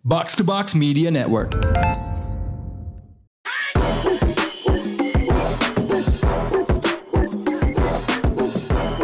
Box 0.00 0.34
to 0.36 0.44
Box 0.44 0.74
Media 0.74 1.10
Network. 1.10 1.52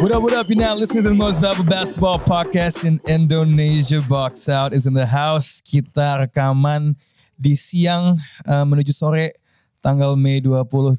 What 0.00 0.08
up, 0.08 0.22
what 0.24 0.32
up? 0.32 0.48
You're 0.48 0.56
now 0.56 0.72
listening 0.72 1.02
to 1.02 1.10
the 1.10 1.14
most 1.14 1.44
valuable 1.44 1.68
basketball 1.68 2.18
podcast 2.18 2.88
in 2.88 2.96
Indonesia. 3.04 4.00
Box 4.08 4.48
Out 4.48 4.72
is 4.72 4.86
in 4.88 4.96
the 4.96 5.04
house. 5.04 5.60
Kita 5.60 6.24
rekaman 6.24 6.96
di 7.36 7.52
siang 7.52 8.16
uh, 8.48 8.64
menuju 8.64 8.96
sore 8.96 9.36
tanggal 9.84 10.16
Mei 10.16 10.40
23. 10.40 10.96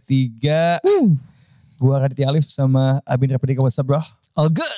Gua 1.81 2.05
Raditya 2.05 2.29
Alif 2.29 2.45
sama 2.45 3.01
Abin 3.01 3.33
Rapidika. 3.33 3.65
What's 3.65 3.81
up 3.81 3.89
bro? 3.89 4.05
All 4.37 4.53
good. 4.53 4.77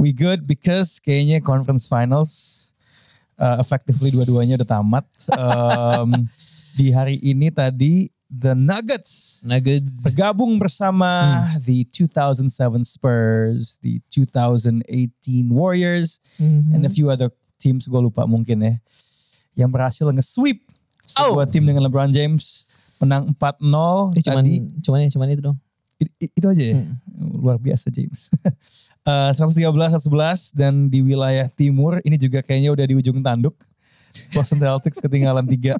We 0.00 0.16
good 0.16 0.48
because 0.48 0.96
kayaknya 0.96 1.44
conference 1.44 1.84
finals 1.84 2.72
uh, 3.36 3.56
effectively 3.58 4.10
dua-duanya 4.10 4.56
udah 4.56 4.68
tamat. 4.70 5.04
Um, 5.32 6.28
di 6.74 6.90
hari 6.90 7.16
ini 7.18 7.48
tadi 7.48 8.08
the 8.26 8.52
Nuggets 8.52 9.40
Nuggets. 9.42 10.02
bergabung 10.02 10.58
bersama 10.58 11.40
the 11.58 11.86
2007 11.88 12.50
Spurs, 12.82 13.78
the 13.80 14.02
2018 14.10 14.82
Warriors, 15.48 16.18
and 16.40 16.82
a 16.82 16.90
few 16.90 17.08
other 17.08 17.30
teams 17.56 17.86
gue 17.86 17.96
lupa 17.98 18.26
mungkin 18.26 18.60
ya. 18.60 18.74
Yang 19.56 19.70
berhasil 19.72 20.06
nge-sweep 20.06 20.60
sebuah 21.06 21.46
tim 21.46 21.64
dengan 21.64 21.86
LeBron 21.86 22.10
James 22.10 22.66
menang 22.98 23.32
4-0 23.32 24.12
Eh, 24.12 24.22
cuman, 24.22 24.42
tadi. 24.42 24.54
cuman, 24.82 24.98
cuman 25.06 25.28
itu 25.30 25.42
dong. 25.42 25.58
I- 25.96 26.12
i- 26.18 26.32
itu 26.34 26.44
aja 26.44 26.64
ya. 26.66 26.76
Luar 27.16 27.56
biasa 27.56 27.88
James. 27.88 28.28
Eh 29.06 29.30
113 29.32 29.70
111 30.02 30.50
dan 30.50 30.90
di 30.90 30.98
wilayah 30.98 31.46
timur 31.46 32.02
ini 32.02 32.18
juga 32.18 32.42
kayaknya 32.42 32.74
udah 32.74 32.86
di 32.90 32.94
ujung 32.98 33.22
tanduk. 33.22 33.54
Boston 34.34 34.58
Celtics 34.58 34.98
ketinggalan 34.98 35.46
3-0. 35.46 35.78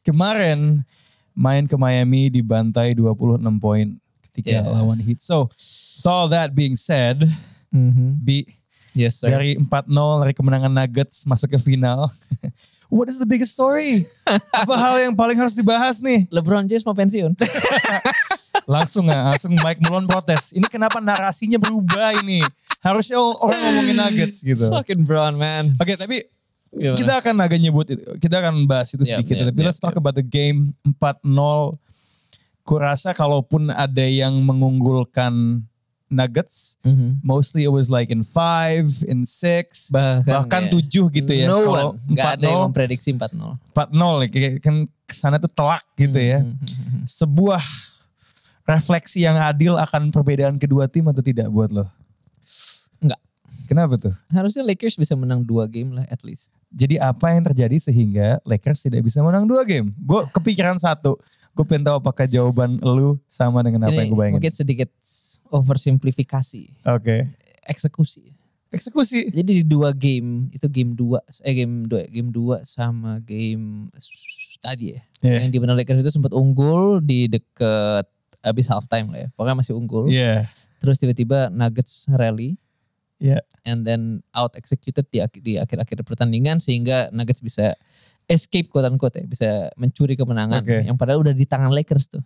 Kemarin 0.00 0.80
main 1.36 1.68
ke 1.68 1.76
Miami 1.76 2.32
dibantai 2.32 2.96
26 2.96 3.42
poin 3.60 3.86
ketika 4.30 4.62
Yeah. 4.62 4.70
lawan 4.70 5.02
Heat. 5.02 5.20
So, 5.20 5.50
with 5.52 6.06
all 6.06 6.30
that 6.30 6.54
being 6.54 6.78
said, 6.80 7.26
Bi, 8.24 8.46
Yes, 8.94 9.20
sir. 9.20 9.28
dari 9.30 9.58
4-0 9.58 9.90
dari 10.22 10.32
kemenangan 10.32 10.72
Nuggets 10.72 11.26
masuk 11.26 11.52
ke 11.52 11.58
final. 11.60 12.08
What 12.90 13.06
is 13.06 13.22
the 13.22 13.26
biggest 13.26 13.54
story? 13.54 14.02
Apa 14.64 14.74
hal 14.74 14.94
yang 14.98 15.14
paling 15.14 15.38
harus 15.38 15.54
dibahas 15.54 16.02
nih? 16.02 16.26
LeBron 16.26 16.66
James 16.66 16.82
mau 16.82 16.94
pensiun. 16.94 17.36
Langsung 18.70 19.10
nggak? 19.10 19.22
Langsung 19.34 19.52
Mike 19.58 19.80
Malone 19.82 20.06
protes. 20.06 20.54
Ini 20.54 20.62
kenapa 20.70 21.02
narasinya 21.02 21.58
berubah 21.58 22.14
ini? 22.22 22.38
Harusnya 22.78 23.18
orang 23.18 23.58
ngomongin 23.58 23.96
Nuggets 23.98 24.46
gitu. 24.46 24.70
Oke, 24.70 24.94
Fucking 24.94 25.02
Brown, 25.02 25.34
man. 25.34 25.74
tapi 25.74 26.22
Gimana? 26.70 26.94
kita 26.94 27.12
akan 27.18 27.34
agak 27.42 27.58
nyebut 27.58 27.86
itu. 27.90 28.02
Kita 28.22 28.38
akan 28.38 28.62
bahas 28.70 28.94
itu 28.94 29.02
sedikit. 29.02 29.34
yep, 29.34 29.50
tapi 29.50 29.58
yep, 29.58 29.66
let's 29.66 29.82
talk 29.82 29.98
about 29.98 30.14
the 30.14 30.22
game 30.22 30.70
4-0. 30.86 31.74
Kurasa 32.62 33.10
kalaupun 33.10 33.74
ada 33.74 34.06
yang 34.06 34.38
mengunggulkan 34.38 35.66
Nuggets, 36.10 36.74
mostly 37.22 37.62
it 37.62 37.70
was 37.70 37.86
like 37.86 38.10
in 38.10 38.26
5, 38.26 39.06
in 39.06 39.22
6, 39.22 39.94
Bahkan, 39.94 40.26
bahkan 40.26 40.62
ya. 40.66 41.06
7 41.06 41.06
gitu 41.22 41.32
ya. 41.34 41.46
No 41.46 41.58
Kalau 41.62 41.78
one. 41.94 42.02
Nggak 42.10 42.30
ada 42.34 42.46
yang 42.50 42.60
4-0, 42.62 42.66
memprediksi 42.66 43.08
4-0. 43.14 43.54
4-0 43.70 44.22
ya, 44.22 44.28
kayak 44.30 44.52
kan 44.58 44.74
ke 45.06 45.14
sana 45.14 45.38
tuh 45.38 45.50
telak 45.50 45.86
gitu 45.94 46.18
ya. 46.18 46.42
Hmm, 46.42 47.06
Sebuah 47.06 47.62
refleksi 48.68 49.24
yang 49.24 49.36
adil 49.38 49.76
akan 49.76 50.12
perbedaan 50.12 50.56
kedua 50.60 50.86
tim 50.86 51.06
atau 51.08 51.22
tidak 51.24 51.48
buat 51.48 51.70
lo? 51.72 51.86
Enggak. 53.00 53.20
Kenapa 53.66 53.94
tuh? 53.94 54.14
Harusnya 54.34 54.66
Lakers 54.66 54.98
bisa 54.98 55.14
menang 55.14 55.46
dua 55.46 55.70
game 55.70 55.94
lah 55.94 56.06
at 56.10 56.22
least. 56.26 56.50
Jadi 56.74 56.98
apa 56.98 57.30
yang 57.34 57.46
terjadi 57.46 57.76
sehingga 57.78 58.42
Lakers 58.42 58.82
tidak 58.82 59.06
bisa 59.06 59.22
menang 59.22 59.46
dua 59.46 59.62
game? 59.62 59.94
Gue 59.98 60.26
kepikiran 60.34 60.78
satu. 60.78 61.18
Gue 61.54 61.66
pengen 61.66 61.86
tahu 61.86 61.98
apakah 61.98 62.30
jawaban 62.30 62.78
lu 62.78 63.18
sama 63.26 63.62
dengan 63.62 63.90
apa 63.90 63.94
Ini 63.94 64.06
yang 64.06 64.10
gue 64.10 64.18
bayangin. 64.18 64.36
mungkin 64.38 64.54
sedikit 64.54 64.90
oversimplifikasi. 65.50 66.86
Oke. 66.86 67.26
Eksekusi. 67.66 68.34
Eksekusi. 68.70 69.34
Jadi 69.34 69.62
di 69.62 69.64
dua 69.66 69.90
game, 69.90 70.46
itu 70.54 70.70
game 70.70 70.94
dua, 70.94 71.18
eh 71.42 71.54
game 71.58 71.90
dua, 71.90 72.06
game 72.06 72.30
dua 72.30 72.62
sama 72.62 73.18
game 73.18 73.90
tadi 74.62 74.94
ya. 74.94 75.00
Iya. 75.26 75.38
Yang 75.42 75.50
di 75.50 75.58
mana 75.58 75.74
Lakers 75.74 76.06
itu 76.06 76.12
sempat 76.14 76.30
unggul 76.30 77.02
di 77.02 77.26
deket 77.26 78.06
abis 78.40 78.66
halftime 78.66 79.08
lah 79.08 79.18
ya. 79.24 79.28
Pokoknya 79.34 79.56
masih 79.58 79.74
unggul. 79.76 80.08
Iya. 80.08 80.48
Terus 80.80 80.96
tiba-tiba 80.96 81.48
Nuggets 81.52 82.08
rally 82.08 82.56
Iya. 83.20 83.44
and 83.68 83.84
then 83.84 84.24
out 84.32 84.56
executed 84.56 85.04
di, 85.12 85.20
di 85.44 85.60
akhir-akhir 85.60 86.00
pertandingan 86.08 86.56
sehingga 86.56 87.12
Nuggets 87.12 87.44
bisa 87.44 87.76
escape 88.24 88.72
quote 88.72 88.88
unquote 88.88 89.20
ya, 89.20 89.24
bisa 89.28 89.48
mencuri 89.76 90.16
kemenangan 90.16 90.64
Oke. 90.64 90.88
yang 90.88 90.96
padahal 90.96 91.20
udah 91.20 91.36
di 91.36 91.44
tangan 91.44 91.68
Lakers 91.68 92.16
tuh. 92.16 92.24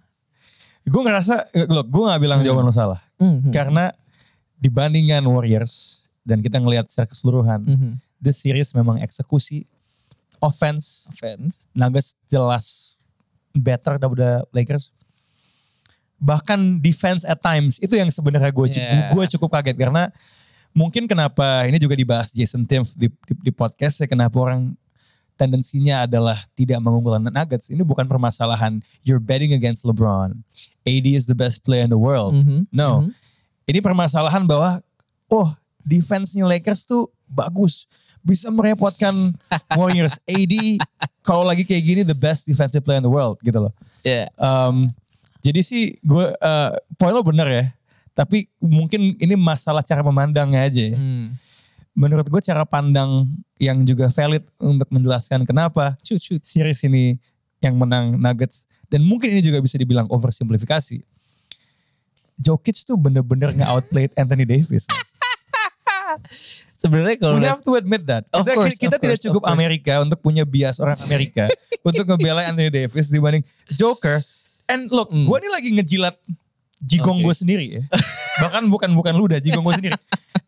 Gue 0.86 1.02
ngerasa, 1.02 1.50
look 1.66 1.90
gue 1.90 2.02
gak 2.06 2.20
bilang 2.22 2.44
jawaban 2.46 2.68
lo 2.68 2.70
salah. 2.70 3.00
Mhm. 3.18 3.50
Karena 3.50 3.90
dibandingkan 4.54 5.24
Warriors 5.26 6.04
dan 6.22 6.38
kita 6.40 6.62
ngelihat 6.62 6.86
secara 6.86 7.10
keseluruhan, 7.10 7.60
Mhm. 7.66 7.90
this 8.22 8.38
series 8.38 8.70
memang 8.70 9.00
eksekusi, 9.00 9.66
offense, 10.38 11.08
Offense. 11.10 11.66
Nuggets 11.72 12.14
jelas 12.28 12.96
better 13.50 13.96
daripada 13.96 14.44
Lakers. 14.52 14.92
Bahkan 16.24 16.80
defense 16.80 17.28
at 17.28 17.36
times 17.44 17.76
itu 17.84 17.92
yang 18.00 18.08
sebenarnya 18.08 18.48
gue 18.48 18.66
Yeah. 18.72 19.12
gue 19.12 19.24
cukup 19.36 19.60
kaget 19.60 19.76
karena 19.76 20.08
mungkin 20.72 21.04
kenapa 21.04 21.68
ini 21.68 21.76
juga 21.76 21.92
dibahas 21.92 22.32
Jason 22.32 22.64
Timpf 22.64 22.96
di, 22.96 23.12
di, 23.28 23.32
di 23.44 23.52
podcast 23.52 24.00
ya 24.00 24.08
kenapa 24.08 24.34
orang 24.40 24.72
tendensinya 25.36 26.06
adalah 26.06 26.46
tidak 26.54 26.78
mengunggulkan 26.80 27.26
Nuggets. 27.26 27.68
Ini 27.68 27.82
bukan 27.82 28.06
permasalahan 28.06 28.80
you're 29.02 29.22
betting 29.22 29.52
against 29.52 29.84
LeBron. 29.84 30.40
AD 30.86 31.06
is 31.06 31.26
the 31.26 31.36
best 31.36 31.60
player 31.66 31.84
in 31.84 31.92
the 31.92 31.98
world. 32.00 32.34
Mhm. 32.34 32.70
No. 32.70 33.10
Ini 33.66 33.82
permasalahan 33.82 34.46
bahwa 34.46 34.80
oh, 35.28 35.52
defense-nya 35.82 36.46
Lakers 36.46 36.86
tuh 36.86 37.10
bagus. 37.26 37.84
Bisa 38.24 38.48
merepotkan 38.48 39.12
Warriors. 39.78 40.16
AD 40.24 40.54
kalau 41.20 41.44
lagi 41.44 41.66
kayak 41.66 41.82
gini 41.84 42.00
the 42.06 42.16
best 42.16 42.48
defensive 42.48 42.80
player 42.80 43.02
in 43.02 43.06
the 43.06 43.12
world 43.12 43.36
gitu 43.42 43.58
loh. 43.58 43.72
Ya. 44.06 44.30
Um, 44.38 44.88
jadi 45.44 45.60
sih 45.60 46.00
gue 46.00 46.32
uh, 46.32 46.70
poin 46.96 47.12
lo 47.12 47.20
bener 47.20 47.48
ya. 47.52 47.64
Tapi 48.16 48.48
mungkin 48.62 49.20
ini 49.20 49.36
masalah 49.36 49.84
cara 49.84 50.00
memandangnya 50.00 50.64
aja. 50.64 50.82
ya. 50.88 50.96
Hmm. 50.96 51.36
Menurut 51.92 52.24
gue 52.26 52.40
cara 52.40 52.64
pandang 52.64 53.28
yang 53.60 53.84
juga 53.84 54.08
valid 54.08 54.42
untuk 54.58 54.88
menjelaskan 54.90 55.44
kenapa 55.46 55.94
Shoot, 56.02 56.18
shoot. 56.18 56.42
series 56.42 56.80
ini 56.88 57.20
yang 57.62 57.76
menang 57.76 58.16
Nuggets 58.18 58.66
dan 58.88 59.04
mungkin 59.04 59.30
ini 59.30 59.44
juga 59.44 59.60
bisa 59.60 59.76
dibilang 59.76 60.08
oversimplifikasi. 60.08 61.04
Jokic 62.34 62.82
tuh 62.82 62.98
bener-bener 62.98 63.54
nge-outplayed 63.54 64.10
Anthony 64.20 64.42
Davis. 64.48 64.88
Sebenarnya 66.74 67.16
kalau 67.16 67.38
We 67.38 67.46
have 67.46 67.62
to 67.62 67.78
admit 67.78 68.04
that. 68.10 68.26
Of 68.34 68.44
kita 68.44 68.52
course, 68.54 68.76
kita 68.76 68.96
of 68.98 69.02
tidak 69.02 69.18
course, 69.20 69.26
cukup. 69.30 69.42
Amerika 69.46 70.02
untuk 70.02 70.18
punya 70.20 70.42
bias 70.42 70.82
orang 70.82 70.98
Amerika 71.06 71.46
untuk 71.88 72.04
ngebela 72.04 72.44
Anthony 72.48 72.70
Davis 72.70 73.08
dibanding 73.08 73.44
Joker. 73.70 74.18
And 74.64 74.88
look, 74.88 75.12
Hmm. 75.12 75.28
gue 75.28 75.36
ini 75.38 75.50
lagi 75.52 75.68
ngejilat 75.72 76.16
jigong 76.80 77.20
Oke. 77.20 77.24
gue 77.28 77.34
sendiri 77.36 77.66
ya. 77.68 77.82
Bahkan 78.42 78.66
bukan 78.68 78.90
bukan 78.92 79.12
lu 79.14 79.28
dah, 79.28 79.38
jigong 79.38 79.62
gue 79.62 79.74
sendiri. 79.76 79.96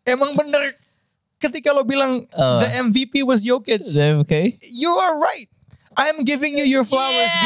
Emang 0.03 0.33
bener 0.33 0.73
ketika 1.37 1.69
lo 1.69 1.85
bilang 1.85 2.25
Uh. 2.33 2.61
the 2.65 2.69
MVP 2.81 3.21
was 3.21 3.45
Jokic, 3.45 3.85
okay. 4.21 4.57
you 4.73 4.89
are 4.89 5.17
right. 5.17 5.45
I'm 5.97 6.21
giving 6.21 6.53
you 6.53 6.65
your 6.65 6.85
flowers. 6.85 7.33
B. 7.33 7.45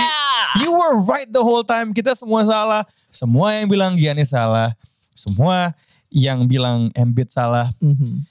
You 0.59 0.75
were 0.75 0.99
right 1.07 1.23
the 1.25 1.39
whole 1.39 1.63
time. 1.63 1.95
Kita 1.95 2.11
semua 2.11 2.43
salah. 2.43 2.83
Semua 3.07 3.55
yang 3.55 3.71
bilang 3.71 3.95
Giannis 3.95 4.35
salah. 4.35 4.75
Semua 5.15 5.71
yang 6.11 6.43
bilang 6.43 6.91
Embiid 6.91 7.31
salah. 7.31 7.71
Mhm. 7.79 8.27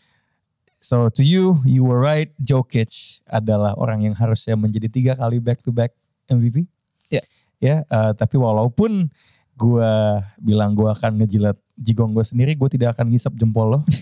So 0.77 1.09
to 1.09 1.25
you, 1.25 1.61
you 1.65 1.89
were 1.89 1.97
right. 1.97 2.29
Jokic 2.37 3.21
adalah 3.25 3.73
orang 3.81 4.05
yang 4.05 4.13
harusnya 4.13 4.61
menjadi 4.61 4.93
tiga 4.93 5.13
kali 5.17 5.41
back 5.41 5.65
to 5.65 5.73
back 5.73 5.97
MVP. 6.29 6.69
Ya. 7.09 7.25
Ya, 7.61 7.85
eh, 7.85 8.13
tapi 8.17 8.35
walaupun 8.35 9.13
gue 9.55 9.93
bilang 10.41 10.73
gue 10.73 10.89
akan 10.89 11.21
ngejilat 11.21 11.55
jigong 11.77 12.11
gue 12.11 12.25
sendiri, 12.25 12.57
gue 12.57 12.69
tidak 12.73 12.97
akan 12.97 13.13
ngisap 13.13 13.37
jempol 13.37 13.79
lo. 13.79 13.81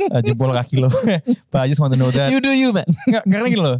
Eh, 0.00 0.24
jempol 0.24 0.48
kaki 0.48 0.80
lo. 0.80 0.88
But 1.52 1.60
I 1.60 1.68
just 1.68 1.76
want 1.76 1.92
to 1.92 1.98
know 2.00 2.08
that. 2.08 2.32
You 2.32 2.40
do 2.40 2.48
you 2.48 2.72
man. 2.72 2.88
Nggak, 3.10 3.20
karena 3.20 3.46
gini 3.52 3.60
loh. 3.60 3.76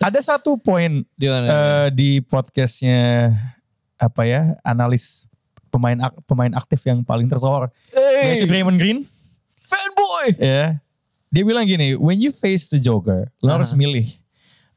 Ada 0.00 0.24
satu 0.24 0.56
poin 0.56 1.04
eh, 1.20 1.88
di 1.92 2.24
podcastnya 2.24 3.28
apa 3.94 4.24
ya 4.24 4.56
analis 4.60 5.28
pemain 5.68 5.96
ak- 6.00 6.24
pemain 6.24 6.52
aktif 6.52 6.80
yang 6.84 7.00
paling 7.00 7.28
tersohor 7.28 7.68
hey, 7.90 8.32
yaitu 8.36 8.48
Draymond 8.48 8.76
Green 8.76 9.04
fanboy. 9.64 10.34
ya 10.36 10.78
dia 11.30 11.42
bilang 11.42 11.62
gini 11.64 11.94
when 11.96 12.18
you 12.18 12.30
face 12.30 12.66
the 12.68 12.76
Joker 12.76 13.30
lo 13.38 13.48
Aha. 13.48 13.56
harus 13.62 13.70
milih 13.72 14.06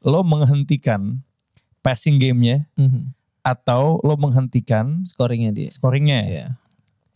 lo 0.00 0.22
menghentikan 0.22 1.18
passing 1.80 2.16
gamenya 2.16 2.64
Mhm. 2.78 3.10
Atau 3.40 4.02
lo 4.02 4.14
menghentikan 4.16 5.02
Scoringnya 5.04 5.50
dia. 5.50 5.68
scoringnya 5.68 6.20
Iya. 6.24 6.46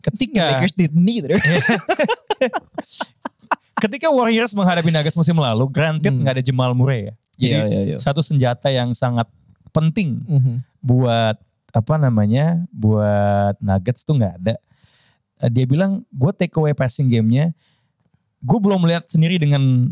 ketika 0.01 0.59
Lakers 0.59 0.75
did 0.75 0.93
neither. 0.93 1.37
ketika 3.79 4.07
Warriors 4.09 4.53
menghadapi 4.53 4.89
Nuggets 4.89 5.17
musim 5.17 5.35
lalu, 5.35 5.67
granted 5.67 6.13
nggak 6.13 6.39
ada 6.39 6.43
Jamal 6.43 6.71
Murray 6.71 7.11
ya. 7.11 7.13
Jadi 7.35 7.49
Iya, 7.49 7.61
iya, 7.67 7.81
iya. 7.85 7.97
satu 7.99 8.21
senjata 8.23 8.69
yang 8.69 8.93
sangat 8.93 9.27
penting 9.73 10.21
Mhm. 10.23 10.55
buat 10.79 11.35
apa 11.73 11.95
namanya, 11.97 12.61
buat 12.69 13.57
Nuggets 13.59 14.05
tuh 14.05 14.15
nggak 14.15 14.35
ada. 14.39 14.55
Eh, 15.41 15.49
Dia 15.49 15.65
bilang 15.65 16.05
gue 16.09 16.31
take 16.31 16.53
away 16.55 16.71
passing 16.71 17.09
gamenya, 17.09 17.51
gue 18.39 18.59
belum 18.61 18.79
melihat 18.79 19.09
sendiri 19.09 19.41
dengan 19.41 19.91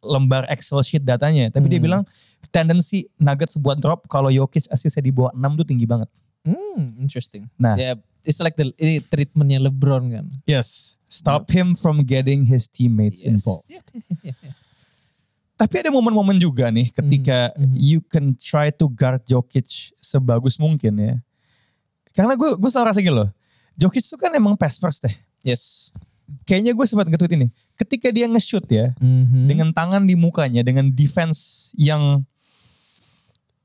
lembar 0.00 0.46
Excel 0.48 0.80
sheet 0.82 1.02
datanya, 1.02 1.48
tapi 1.48 1.66
dia 1.66 1.78
Hmm. 1.78 1.86
bilang 1.86 2.02
tendensi 2.48 3.06
Nuggets 3.16 3.58
buat 3.58 3.76
drop 3.76 4.06
kalau 4.06 4.30
Jokic 4.30 4.66
asisnya 4.68 5.02
di 5.02 5.10
bawah 5.10 5.34
6 5.34 5.52
tuh 5.54 5.66
tinggi 5.66 5.84
banget. 5.84 6.08
Hmm, 6.46 6.96
interesting. 6.96 7.50
Nah. 7.58 7.74
Ya, 7.76 7.92
it's 8.22 8.38
like 8.38 8.54
the 8.54 8.70
ini 8.76 9.02
treatmentnya 9.02 9.58
LeBron 9.60 10.08
kan. 10.08 10.26
Yes. 10.46 10.96
Stop 11.08 11.50
him 11.50 11.74
from 11.74 12.04
getting 12.04 12.46
his 12.46 12.68
teammates 12.68 13.20
Yes. 13.24 13.32
involved. 13.36 13.68
Tapi 15.58 15.74
ada 15.82 15.90
momen-momen 15.90 16.38
juga 16.38 16.70
nih 16.70 16.94
ketika 16.94 17.50
Mhm, 17.58 17.66
mhm. 17.66 17.74
you 17.74 17.98
can 18.06 18.38
try 18.38 18.70
to 18.70 18.86
guard 18.86 19.26
Jokic 19.26 19.90
sebagus 19.98 20.54
mungkin 20.54 20.94
ya. 20.94 21.14
Karena 22.14 22.38
gue 22.38 22.54
gue 22.54 22.70
selalu 22.70 22.86
rasa 22.86 23.00
gini 23.02 23.14
loh. 23.14 23.30
Jokic 23.74 24.06
tuh 24.06 24.18
kan 24.18 24.30
emang 24.30 24.54
pass 24.54 24.78
first 24.78 25.02
deh. 25.02 25.14
Yes. 25.42 25.90
Kayaknya 26.44 26.72
gue 26.72 26.86
sempat 26.86 27.06
nge-tweet 27.06 27.34
ini. 27.34 27.46
Ketika 27.74 28.08
dia 28.08 28.26
nge-shoot 28.26 28.66
ya, 28.66 28.92
Mhm. 28.98 29.46
dengan 29.46 29.68
tangan 29.70 30.02
di 30.02 30.12
mukanya, 30.12 30.60
dengan 30.60 30.88
defense 30.88 31.70
yang 31.74 32.20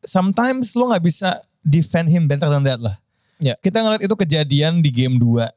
sometimes 0.03 0.73
lo 0.73 0.91
nggak 0.91 1.03
bisa 1.03 1.29
defend 1.59 2.07
him 2.07 2.25
better 2.25 2.47
than 2.47 2.63
that 2.63 2.79
lah. 2.79 2.99
Ya. 3.39 3.55
Kita 3.57 3.79
ngeliat 3.79 3.99
itu 3.99 4.15
kejadian 4.15 4.79
di 4.79 4.89
game 4.89 5.15
2. 5.17 5.51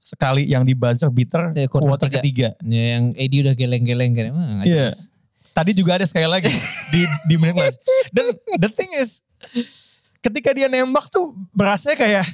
Sekali 0.00 0.44
yang 0.44 0.62
di 0.62 0.76
buzzer 0.76 1.08
beater 1.08 1.52
Ya, 1.54 1.64
quarter 1.64 1.88
kuarter 1.88 2.08
tiga. 2.08 2.18
ketiga. 2.20 2.48
Ya, 2.60 2.84
yang 2.96 3.04
AD 3.14 3.34
udah 3.40 3.54
geleng-geleng 3.54 4.12
kan. 4.12 4.24
Emang 4.28 4.44
nggak 4.60 4.66
Iya. 4.68 4.88
Tadi 5.54 5.70
juga 5.72 5.96
ada 5.96 6.04
sekali 6.04 6.26
lagi 6.26 6.50
di 6.92 7.00
di 7.24 7.34
menit 7.38 7.54
last. 7.54 7.78
Dan 8.10 8.32
the 8.58 8.68
thing 8.68 8.90
is 8.94 9.24
ketika 10.20 10.52
dia 10.52 10.68
nembak 10.68 11.08
tuh 11.08 11.32
berasa 11.50 11.94
kayak 11.94 12.26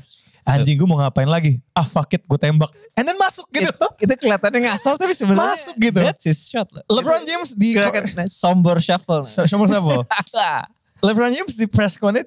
anjing 0.56 0.76
gue 0.80 0.88
mau 0.88 0.98
ngapain 0.98 1.28
lagi? 1.28 1.62
Ah 1.70 1.86
fuck 1.86 2.10
it 2.14 2.22
gue 2.26 2.38
tembak. 2.40 2.70
And 2.98 3.06
then 3.06 3.14
masuk 3.20 3.46
gitu. 3.54 3.70
Itu 4.00 4.12
kelihatannya 4.18 4.60
ngasal 4.66 4.98
tapi 4.98 5.14
sebenarnya 5.14 5.54
Masuk 5.54 5.74
gitu. 5.78 6.00
That's 6.02 6.24
his 6.26 6.40
shot 6.48 6.68
lah. 6.74 6.82
LeBron 6.90 7.22
James 7.22 7.54
di 7.54 7.78
sombor 8.26 8.82
shuffle. 8.82 9.24
Nomor 9.24 9.66
satu. 9.70 10.02
LeBron 11.06 11.32
James 11.32 11.56
di 11.56 11.64
press 11.64 11.96
con 11.96 12.12
dia 12.12 12.24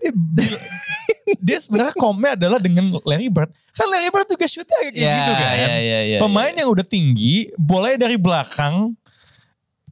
dia 1.40 1.58
sebenarnya 1.62 1.94
komnya 1.94 2.34
adalah 2.34 2.58
dengan 2.58 2.98
Larry 3.06 3.30
Bird. 3.30 3.54
Kan 3.78 3.86
Larry 3.90 4.10
Bird 4.10 4.28
juga 4.28 4.46
shootnya 4.50 4.78
kayak 4.82 4.94
Ya, 4.98 5.14
gitu 5.14 5.34
kan. 5.38 5.54
ya, 5.54 5.76
ya, 5.78 6.00
ya, 6.16 6.18
Pemain 6.20 6.54
yang 6.54 6.70
udah 6.74 6.86
tinggi, 6.86 7.54
bolanya 7.58 8.10
dari 8.10 8.18
belakang, 8.18 8.98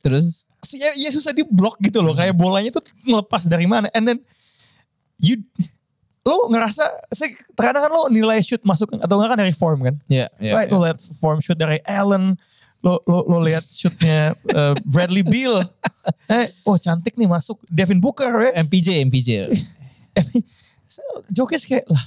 Terus 0.02 0.50
ya, 0.74 0.92
ya 0.98 1.10
susah 1.14 1.32
di 1.32 1.46
blok 1.46 1.78
gitu 1.80 2.02
loh. 2.02 2.18
Kayak 2.18 2.34
bolanya 2.34 2.70
tuh 2.74 2.84
ngelepas 3.06 3.46
dari 3.46 3.70
mana. 3.70 3.88
And 3.94 4.04
then 4.10 4.18
you 5.22 5.46
lo 6.22 6.54
ngerasa 6.54 6.84
saya 7.10 7.34
terkadang 7.58 7.90
kan 7.90 7.92
lo 7.92 8.06
nilai 8.14 8.38
shoot 8.46 8.62
masuk 8.62 8.94
atau 8.94 9.16
enggak 9.18 9.30
kan 9.34 9.40
dari 9.42 9.56
form 9.58 9.80
kan. 9.82 9.96
ya, 10.06 10.30
ya, 10.38 10.54
right, 10.54 10.70
ya. 10.70 10.74
lo 10.78 10.86
lihat 10.86 11.02
form 11.18 11.42
shoot 11.42 11.58
dari 11.58 11.82
Allen, 11.90 12.38
lo 12.86 13.02
lo 13.10 13.26
lo 13.26 13.38
lihat 13.42 13.66
shootnya 13.66 14.38
uh, 14.54 14.78
Bradley 14.86 15.26
Beal. 15.26 15.66
eh, 16.30 16.46
oh 16.70 16.78
cantik 16.78 17.18
nih 17.18 17.26
masuk 17.26 17.58
Devin 17.66 17.98
Booker 17.98 18.30
ya. 18.30 18.52
MPJ, 18.62 19.02
MPJ. 19.10 19.50
Jokic 21.32 21.64
kayak 21.66 21.88
lah 21.88 22.04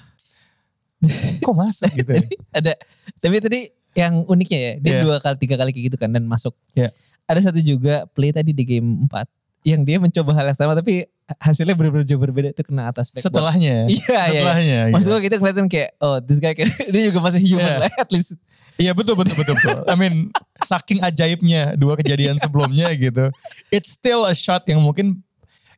kok 1.40 1.54
masuk 1.56 1.90
gitu 1.92 2.10
ya. 2.16 2.24
ada 2.58 2.72
tapi 3.20 3.36
tadi 3.40 3.60
yang 3.94 4.24
uniknya 4.26 4.58
ya 4.58 4.72
dia 4.80 4.92
Iya. 4.98 5.02
dua 5.04 5.16
kali 5.20 5.36
tiga 5.38 5.54
kali 5.60 5.70
kayak 5.70 5.84
gitu 5.92 5.96
kan 6.00 6.10
dan 6.10 6.24
masuk 6.26 6.56
Iya. 6.74 6.90
ada 7.28 7.40
satu 7.40 7.60
juga 7.60 8.08
play 8.12 8.32
tadi 8.32 8.56
di 8.56 8.64
game 8.64 9.06
4 9.08 9.28
yang 9.64 9.80
dia 9.82 9.96
mencoba 9.96 10.30
hal 10.36 10.44
yang 10.52 10.58
sama 10.60 10.76
tapi 10.76 11.08
hasilnya 11.40 11.72
benar-benar 11.72 12.04
jauh 12.04 12.20
berbeda 12.20 12.52
itu 12.52 12.60
kena 12.60 12.92
atas 12.92 13.08
backboard. 13.08 13.32
Setelahnya. 13.32 13.76
iya 13.96 14.20
iya 14.28 14.40
Setelahnya. 14.44 14.80
maksud 14.92 15.08
iya. 15.08 15.14
gue 15.16 15.22
kita 15.24 15.36
kelihatan 15.40 15.66
kayak 15.66 15.90
oh 15.98 16.16
this 16.20 16.36
guy 16.36 16.52
kan 16.52 16.68
dia 16.92 17.02
juga 17.08 17.18
masih 17.24 17.40
human 17.40 17.64
Iya. 17.64 17.80
lah 17.88 17.92
at 17.96 18.10
least 18.12 18.36
Iya 18.74 18.90
betul 18.90 19.14
betul 19.14 19.38
betul 19.38 19.54
betul. 19.54 19.86
I 19.86 19.94
mean 19.94 20.34
saking 20.66 20.98
ajaibnya 20.98 21.78
dua 21.78 21.94
kejadian 21.94 22.42
sebelumnya 22.42 22.90
gitu. 22.98 23.30
It's 23.70 23.94
still 23.94 24.26
a 24.26 24.34
shot 24.34 24.66
yang 24.66 24.82
mungkin 24.82 25.22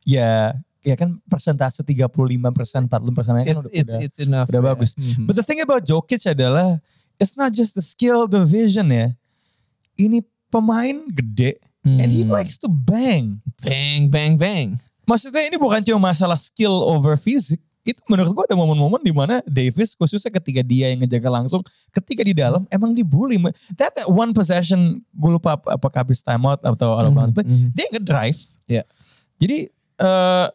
ya 0.01 0.57
ya 0.81 0.97
kan 0.97 1.21
persentase 1.29 1.85
35 1.85 2.09
persen 2.57 2.89
40 2.89 3.13
persen 3.13 3.31
kan 3.37 3.45
it's 3.45 3.69
udah, 3.69 3.99
it's 4.01 4.17
enough 4.17 4.49
udah 4.49 4.65
ya. 4.65 4.67
bagus. 4.73 4.97
Mhm. 4.97 5.29
But 5.29 5.37
the 5.37 5.45
thing 5.45 5.61
about 5.61 5.85
Jokic 5.85 6.25
adalah 6.25 6.81
it's 7.21 7.37
not 7.37 7.53
just 7.53 7.77
the 7.77 7.85
skill, 7.85 8.25
the 8.25 8.41
vision 8.41 8.89
ya. 8.89 9.13
Ini 9.93 10.25
pemain 10.49 11.05
gede 11.13 11.61
and 11.95 12.11
he 12.11 12.21
Hmm. 12.21 12.35
likes 12.35 12.59
to 12.59 12.67
bang. 12.67 13.39
bang 13.63 14.11
bang 14.11 14.35
bang 14.35 14.67
Maksudnya 15.07 15.47
ini 15.47 15.55
bukan 15.55 15.79
cuma 15.81 16.11
masalah 16.11 16.35
skill 16.35 16.83
over 16.83 17.15
fisik. 17.15 17.63
Itu 17.87 18.03
menurut 18.11 18.35
gua 18.35 18.43
ada 18.43 18.59
momen-momen 18.59 18.99
di 18.99 19.15
mana 19.15 19.39
Davis 19.47 19.95
khususnya 19.95 20.27
ketika 20.27 20.59
dia 20.59 20.91
yang 20.91 20.99
ngejaga 20.99 21.31
langsung, 21.31 21.63
ketika 21.95 22.19
di 22.19 22.35
dalam 22.35 22.67
emang 22.67 22.91
dibully. 22.91 23.39
That 23.79 23.95
that 23.95 24.11
one 24.11 24.35
possession, 24.35 24.99
gue 25.15 25.31
lupa 25.31 25.55
ap- 25.55 25.71
apakah 25.79 26.03
habis 26.03 26.19
timeout 26.19 26.59
atau 26.59 26.91
out 26.91 27.07
of 27.07 27.15
bounds 27.15 27.31
play, 27.31 27.47
Mhm. 27.47 27.71
dia 27.71 27.87
ngedrive. 27.95 28.39
Iya. 28.67 28.83
Jadi 29.39 29.57
eh, 29.97 30.47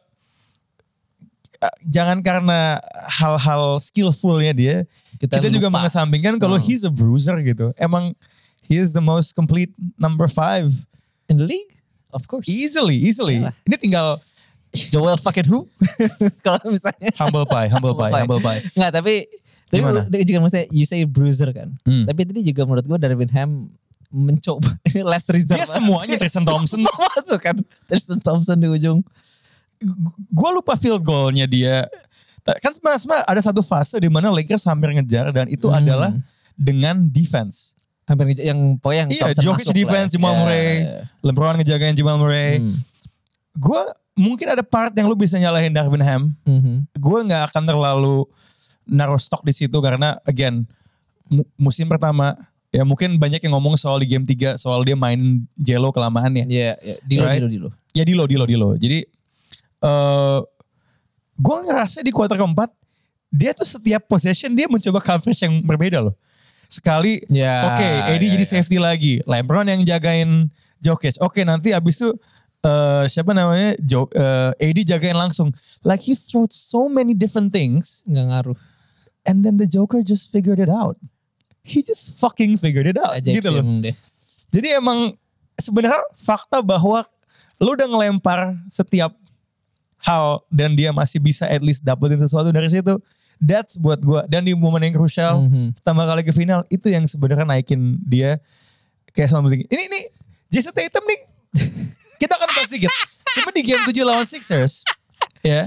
jangan 1.87 2.21
karena 2.21 2.77
hal-hal 3.09 3.81
skillfulnya 3.81 4.53
dia, 4.53 4.77
kita, 5.17 5.41
juga 5.49 5.71
lupa. 5.71 5.81
mengesampingkan 5.81 6.37
kalau 6.37 6.59
Hmm. 6.59 6.67
he's 6.67 6.85
a 6.85 6.93
bruiser 6.93 7.39
gitu. 7.41 7.73
Emang 7.79 8.13
he 8.67 8.77
is 8.77 8.93
the 8.93 9.01
most 9.01 9.33
complete 9.33 9.73
number 9.97 10.29
five. 10.29 10.69
In 11.29 11.39
the 11.39 11.47
league 11.47 11.71
of 12.11 12.27
course 12.27 12.45
Easily, 12.49 12.97
easily. 12.99 13.41
Iyalah. 13.41 13.55
Ini 13.65 13.77
tinggal 13.79 14.07
Joel 14.73 15.21
fucking 15.21 15.45
who 15.47 15.69
kalau 16.47 16.73
misalnya 16.73 17.13
humble 17.21 17.45
pie, 17.45 17.69
humble 17.69 17.93
pie, 17.93 18.13
humble 18.13 18.41
pie. 18.41 18.61
Nggak 18.73 18.93
tapi 18.93 19.15
tapi 19.69 19.81
Gimana? 19.81 20.05
juga 20.05 20.39
maksudnya 20.41 20.67
you 20.69 20.85
say 20.85 21.05
bruiser 21.05 21.49
kan. 21.53 21.73
Hmm. 21.85 22.05
Tapi 22.05 22.29
tadi 22.29 22.41
juga 22.45 22.65
menurut 22.65 22.85
gue 22.85 22.99
Darvin 23.01 23.33
Ham 23.33 23.73
mencoba 24.13 24.69
ini 24.93 25.01
last 25.01 25.29
resort. 25.33 25.57
Dia 25.57 25.65
semuanya. 25.65 26.21
Tristan 26.21 26.45
Thompson. 26.45 26.85
masuk 27.17 27.41
kan. 27.41 27.57
Tristan 27.89 28.21
Thompson 28.21 28.61
di 28.61 28.69
ujung. 28.69 29.01
gue 30.29 30.51
lupa 30.53 30.77
field 30.77 31.01
goalnya 31.01 31.49
dia. 31.49 31.89
Kan 32.43 32.75
sebenarnya 32.75 33.25
ada 33.25 33.41
satu 33.41 33.63
fase 33.63 33.97
di 33.97 34.11
mana 34.13 34.29
Lakers 34.29 34.67
hampir 34.67 34.93
ngejar 34.93 35.33
dan 35.33 35.49
itu 35.49 35.67
Hmm. 35.69 35.79
adalah 35.81 36.11
dengan 36.59 37.09
defense. 37.09 37.73
Hampir 38.03 38.35
yang 38.37 38.77
pokoknya 38.77 39.07
yang 39.07 39.11
Iya, 39.13 39.27
Jokic 39.39 39.71
defense 39.71 40.11
lah. 40.11 40.15
Jamal 40.15 40.33
Ya, 40.33 40.39
Murray, 40.39 40.67
ya. 40.67 41.01
LeBron 41.23 41.55
ngejagain 41.57 41.95
Jamal 41.95 42.17
Murray. 42.19 42.59
Hmm. 42.59 42.75
Gue 43.55 43.83
mungkin 44.13 44.47
ada 44.49 44.61
part 44.61 44.91
yang 44.93 45.07
lu 45.07 45.15
bisa 45.15 45.37
nyalahin 45.37 45.71
Darvin 45.71 46.03
Ham. 46.03 46.23
Mhm. 46.43 46.91
Gue 46.95 47.19
nggak 47.23 47.49
akan 47.49 47.63
terlalu 47.65 48.27
naruh 48.83 49.17
stok 49.17 49.41
di 49.41 49.55
situ 49.55 49.79
karena 49.79 50.19
again 50.23 50.67
mu- 51.27 51.47
musim 51.57 51.87
pertama 51.87 52.35
ya 52.69 52.83
mungkin 52.83 53.15
banyak 53.15 53.39
yang 53.39 53.55
ngomong 53.55 53.79
soal 53.79 53.97
di 53.97 54.09
game 54.09 54.27
3 54.27 54.59
soal 54.59 54.83
dia 54.83 54.93
main 54.93 55.47
Jello 55.55 55.95
kelamaan 55.95 56.35
ya. 56.35 56.45
Iya, 56.45 56.71
iya. 56.77 56.97
Dilo, 57.03 57.23
Right. 57.23 57.39
dilo, 57.39 57.49
dilo. 57.49 57.69
Ya 57.93 58.03
Dilo, 58.03 58.25
Dilo, 58.27 58.45
Dilo. 58.45 58.69
Jadi 58.75 58.99
eh 59.81 60.39
gue 61.35 61.57
ngerasa 61.61 62.01
di 62.01 62.11
kuarter 62.11 62.35
keempat 62.35 62.71
dia 63.29 63.53
tuh 63.53 63.65
setiap 63.65 64.05
possession 64.05 64.53
dia 64.53 64.67
mencoba 64.67 64.99
coverage 64.99 65.41
yang 65.41 65.63
berbeda 65.63 66.03
loh. 66.03 66.15
Sekali, 66.73 67.21
Ya, 67.29 67.69
oke, 67.69 67.85
Eddie 68.09 68.33
ya, 68.33 68.35
jadi 68.35 68.45
ya. 68.49 68.53
safety 68.57 68.79
lagi, 68.81 69.21
LeBron 69.23 69.69
yang 69.69 69.85
jagain 69.85 70.49
Jokic. 70.81 71.21
Oke, 71.21 71.45
nanti 71.45 71.71
abis 71.71 72.01
itu 72.01 72.11
eh 72.63 73.05
siapa 73.07 73.37
namanya, 73.37 73.77
jo, 73.79 74.09
eh, 74.09 74.57
Eddie 74.57 74.89
jagain 74.89 75.13
langsung. 75.13 75.53
Like 75.83 76.01
he 76.01 76.17
throw 76.17 76.49
so 76.49 76.89
many 76.89 77.13
different 77.13 77.53
things, 77.53 78.01
Nggak 78.09 78.25
ngaruh. 78.25 78.57
and 79.23 79.45
then 79.45 79.61
the 79.61 79.69
Joker 79.69 80.01
just 80.01 80.33
figured 80.33 80.57
it 80.57 80.73
out. 80.73 80.97
He 81.61 81.79
just 81.79 82.17
fucking 82.17 82.57
figured 82.57 82.89
it 82.89 82.97
out, 82.97 83.15
Ajaib 83.15 83.37
gitu 83.37 83.53
loh. 83.53 83.63
deh. 83.63 83.95
Jadi 84.49 84.69
emang 84.75 85.15
sebenarnya 85.55 86.01
fakta 86.17 86.59
bahwa 86.59 87.05
lu 87.61 87.77
udah 87.77 87.87
ngelempar 87.87 88.57
setiap 88.67 89.13
hal 90.01 90.43
dan 90.51 90.75
dia 90.75 90.91
masih 90.91 91.23
bisa 91.23 91.47
at 91.47 91.63
least 91.63 91.85
dapetin 91.85 92.19
sesuatu 92.19 92.51
dari 92.51 92.67
situ. 92.67 92.99
That's 93.43 93.75
buat 93.75 93.99
gua 93.99 94.23
dan 94.25 94.47
di 94.47 94.55
momen 94.55 94.79
yang 94.81 94.95
krusial 94.95 95.43
Mhm. 95.43 95.75
pertama 95.75 96.07
kali 96.07 96.23
ke 96.23 96.31
final 96.31 96.63
itu 96.71 96.87
yang 96.87 97.03
sebenarnya 97.05 97.43
naikin 97.43 97.99
dia 98.01 98.39
kayak 99.11 99.27
sama 99.27 99.51
tinggi. 99.51 99.67
Ini 99.67 99.83
ini 99.83 100.01
Jason 100.47 100.71
Tatum 100.71 101.03
nih 101.03 101.21
kita 102.23 102.33
akan 102.33 102.49
bahas 102.49 102.71
dikit. 102.71 102.93
Cuma 103.35 103.51
di 103.51 103.67
game 103.67 103.83
7 103.83 103.99
lawan 104.03 104.23
Sixers 104.23 104.87
ya. 105.43 105.67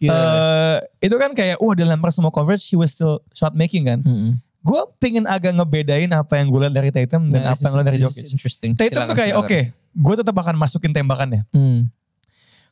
Gila. 0.00 0.10
eh, 0.10 0.78
itu 1.04 1.14
kan 1.14 1.30
kayak 1.30 1.60
wah 1.60 1.76
lempar 1.76 2.10
semua 2.10 2.32
coverage 2.32 2.64
he 2.66 2.74
was 2.74 2.90
still 2.90 3.20
shot 3.30 3.52
making 3.52 3.84
kan. 3.84 4.00
Mhm. 4.00 4.40
Gue 4.62 4.78
pengen 4.96 5.26
agak 5.26 5.52
ngebedain 5.52 6.08
apa 6.08 6.38
yang 6.38 6.48
gue 6.48 6.60
lihat 6.60 6.72
dari 6.72 6.88
Tatum 6.88 7.28
dan 7.28 7.44
Nah, 7.44 7.52
apa 7.52 7.60
yang 7.60 7.70
gue 7.70 7.78
lihat 7.78 7.90
dari 7.90 8.00
Jokic. 8.00 8.24
Interesting. 8.30 8.70
Tatum 8.72 9.04
tuh 9.04 9.18
kayak 9.18 9.34
oke, 9.36 9.58
gue 9.74 10.14
tetap 10.16 10.32
akan 10.32 10.54
masukin 10.56 10.94
tembakannya. 10.94 11.44
Hmm. 11.50 11.90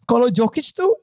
Kalau 0.06 0.26
Jokic 0.26 0.70
tuh 0.70 0.96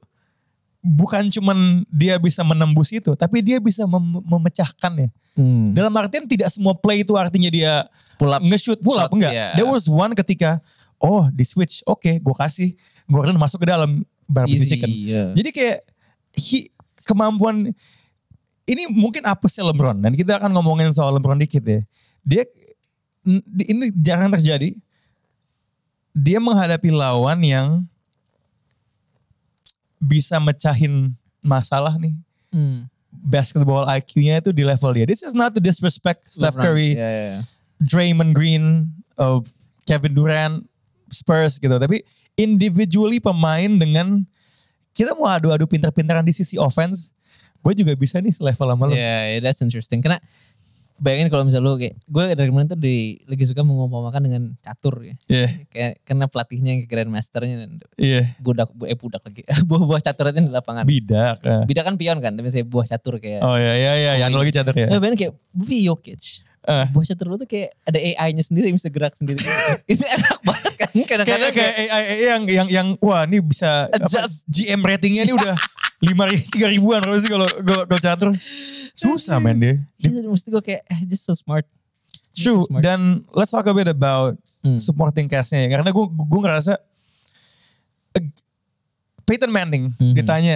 bukan 0.79 1.27
cuman 1.29 1.84
dia 1.89 2.15
bisa 2.17 2.41
menembus 2.41 2.89
itu, 2.91 3.13
tapi 3.13 3.41
dia 3.41 3.57
bisa 3.57 3.84
mem- 3.84 4.24
memecahkan 4.24 4.93
ya. 4.98 5.10
Hmm. 5.38 5.74
Dalam 5.74 5.93
artian 5.93 6.25
tidak 6.25 6.50
semua 6.50 6.74
play 6.74 7.05
itu 7.05 7.13
artinya 7.13 7.50
dia 7.50 7.86
Pull 8.17 8.34
up. 8.34 8.41
nge-shoot 8.41 8.81
pull 8.81 8.98
up 8.98 9.10
Shot, 9.10 9.13
enggak. 9.13 9.31
yeah. 9.31 9.53
There 9.53 9.69
was 9.69 9.86
one 9.86 10.13
ketika 10.13 10.57
oh 10.98 11.29
di 11.29 11.46
switch, 11.46 11.86
oke 11.86 12.10
gue 12.17 12.36
kasih 12.36 12.74
Gordon 13.05 13.38
masuk 13.38 13.62
ke 13.62 13.69
dalam 13.69 14.01
barbecue 14.25 14.57
Easy. 14.57 14.69
chicken. 14.74 14.89
yeah. 14.89 15.29
Jadi 15.38 15.50
kayak 15.53 15.77
he- 16.34 16.69
kemampuan 17.05 17.69
ini 18.67 18.84
mungkin 18.91 19.24
apesnya 19.24 19.63
LeBron 19.63 20.01
dan 20.01 20.12
kita 20.12 20.41
akan 20.41 20.51
ngomongin 20.51 20.91
soal 20.91 21.13
LeBron 21.15 21.38
dikit 21.38 21.63
ya. 21.63 21.79
Dia 22.25 22.43
ini 23.63 23.93
jarang 23.96 24.34
terjadi. 24.34 24.74
Dia 26.12 26.41
menghadapi 26.41 26.89
lawan 26.89 27.39
yang 27.46 27.86
bisa 29.98 30.38
mecahin 30.38 31.13
masalah 31.42 31.98
nih. 31.98 32.13
Hmm. 32.54 32.89
Basketball 33.12 33.84
IQ-nya 33.89 34.39
itu 34.39 34.54
di 34.54 34.62
level 34.62 34.94
dia. 34.94 35.06
This 35.10 35.25
is 35.25 35.34
not 35.34 35.51
to 35.58 35.62
disrespect 35.62 36.30
Steph. 36.30 36.56
Curry, 36.58 36.96
Yeah, 36.96 37.12
yeah, 37.12 37.27
yeah. 37.39 37.44
Draymond 37.82 38.34
Green, 38.38 38.94
uh, 39.18 39.42
Kevin 39.89 40.13
Durant, 40.13 40.56
Spurs 41.10 41.58
gitu. 41.58 41.75
Tapi 41.77 42.04
individually 42.38 43.18
pemain 43.18 43.68
dengan 43.80 44.24
kita 44.94 45.13
mau 45.13 45.30
adu-adu 45.30 45.66
pintar-pintaran 45.70 46.25
di 46.25 46.34
sisi 46.34 46.58
offense, 46.58 47.13
gue 47.62 47.74
juga 47.74 47.94
bisa 47.94 48.18
nih 48.22 48.34
selevel 48.34 48.68
sama 48.74 48.84
lo. 48.89 48.94
Yeah, 48.94 49.38
yeah, 49.38 49.42
that's 49.42 49.62
interesting. 49.62 50.01
Karena 50.01 50.22
bayangin 50.98 51.30
kalau 51.30 51.44
misalnya 51.46 51.66
lu 51.70 51.77
kayak 51.77 51.96
gue 52.06 52.24
dari 52.34 52.48
kemarin 52.50 52.68
tuh 52.70 52.80
di, 52.80 53.22
lagi 53.30 53.46
suka 53.46 53.62
mengumpamakan 53.62 54.22
dengan 54.22 54.44
catur 54.60 55.01
ya. 55.06 55.16
Iya, 55.30 55.48
Kayak 55.70 55.92
karena 56.04 56.25
pelatihnya 56.30 56.70
yang 56.74 56.82
grandmasternya 56.89 57.56
dan 57.66 57.72
iya. 57.98 58.34
budak 58.42 58.74
eh 58.86 58.98
budak 58.98 59.22
lagi 59.25 59.42
buah-buah 59.70 60.01
caturnya 60.01 60.42
di 60.44 60.51
lapangan. 60.54 60.84
Bidak. 60.84 61.38
ah. 61.46 61.63
Bidak 61.66 61.84
kan 61.86 61.96
pion 61.96 62.18
kan, 62.20 62.34
tapi 62.34 62.50
saya 62.50 62.66
buah 62.66 62.86
catur 62.86 63.22
kayak. 63.22 63.42
Oh 63.46 63.56
iya, 63.56 63.74
iya, 63.77 63.94
iya. 63.96 64.12
Yang 64.27 64.32
lagi 64.38 64.51
catur 64.54 64.75
ya. 64.75 64.88
Eh, 64.92 65.00
bayangin 65.00 65.18
kayak 65.18 65.34
Jokic. 65.58 66.48
Eh. 66.68 66.86
Buah 66.92 67.06
catur 67.08 67.25
lu 67.32 67.39
tuh 67.39 67.48
kayak 67.48 67.72
ada 67.88 67.96
AI-nya 67.96 68.44
sendiri 68.44 68.68
yang 68.68 68.75
bisa 68.75 68.92
gerak 68.92 69.16
sendiri. 69.16 69.39
Itu 69.92 70.04
enak 70.04 70.38
banget 70.44 70.74
kan. 70.75 70.92
Kadang-kadang 70.92 71.51
Kayak 71.56 71.74
kayak 71.80 71.92
AI 71.96 72.04
yang 72.27 72.44
yang 72.44 72.68
yang 72.68 72.88
wah 73.00 73.24
ini 73.24 73.39
bisa 73.39 73.88
apa, 73.88 74.04
Adjust. 74.04 74.44
GM 74.51 74.84
ratingnya 74.84 75.24
ini 75.24 75.32
udah 75.32 75.56
lima 76.08 76.27
tiga 76.36 76.68
ribuan 76.68 77.00
kalau 77.00 77.18
sih 77.18 77.32
kalau 77.32 77.48
kalau 77.63 78.01
catur 78.04 78.30
susah 78.98 79.38
men 79.38 79.56
dia. 79.56 79.75
Iya, 80.01 80.25
mesti 80.25 80.50
gue 80.50 80.60
kayak 80.60 80.82
eh, 80.84 81.01
just 81.06 81.24
so 81.24 81.34
smart. 81.34 81.63
Just 82.34 82.44
True. 82.44 82.60
so 82.60 82.68
smart. 82.68 82.82
Dan 82.82 83.24
let's 83.32 83.50
talk 83.50 83.63
a 83.63 83.72
bit 83.72 83.88
about 83.88 84.36
Hmm. 84.60 84.82
supporting 84.82 85.30
castnya 85.30 85.63
ya. 85.63 85.77
Karena 85.77 85.94
gue 85.94 86.06
gue 86.10 86.42
ngerasa 86.42 86.82
eh, 88.13 88.25
Peyton 89.24 89.48
Manning 89.48 89.94
Mhm. 89.96 90.16
ditanya 90.18 90.56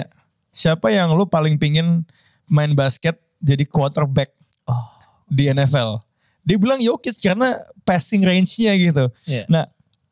siapa 0.51 0.89
yang 0.89 1.13
lu 1.13 1.23
paling 1.23 1.55
pingin 1.55 2.03
main 2.45 2.73
basket 2.73 3.15
jadi 3.37 3.63
quarterback 3.63 4.33
Oh. 4.65 4.89
di 5.27 5.47
NFL. 5.47 6.01
Dia 6.41 6.57
bilang 6.57 6.81
Jokic 6.81 7.21
karena 7.21 7.53
passing 7.85 8.25
range-nya 8.25 8.73
gitu. 8.73 9.05
Iya. 9.23 9.45
Nah, 9.45 9.69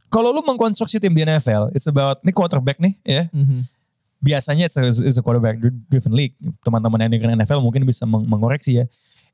kalau 0.07 0.29
lu 0.29 0.41
mengkonstruksi 0.41 0.97
tim 0.97 1.11
di 1.11 1.21
NFL, 1.21 1.73
it's 1.73 1.85
about 1.85 2.21
ini 2.21 2.29
quarterback 2.29 2.77
nih 2.77 2.93
ya. 3.01 3.23
Mhm. 3.33 3.65
Biasanya 4.19 4.67
it's 4.67 4.75
a, 4.75 4.83
it's 4.83 5.15
a 5.15 5.23
quarterback 5.23 5.57
driven 5.87 6.11
league. 6.11 6.35
Teman-teman 6.61 6.99
yang 7.01 7.11
dengerin 7.11 7.39
NFL 7.39 7.59
mungkin 7.59 7.83
bisa 7.83 8.03
meng- 8.03 8.27
mengoreksi 8.27 8.83
ya. 8.83 8.85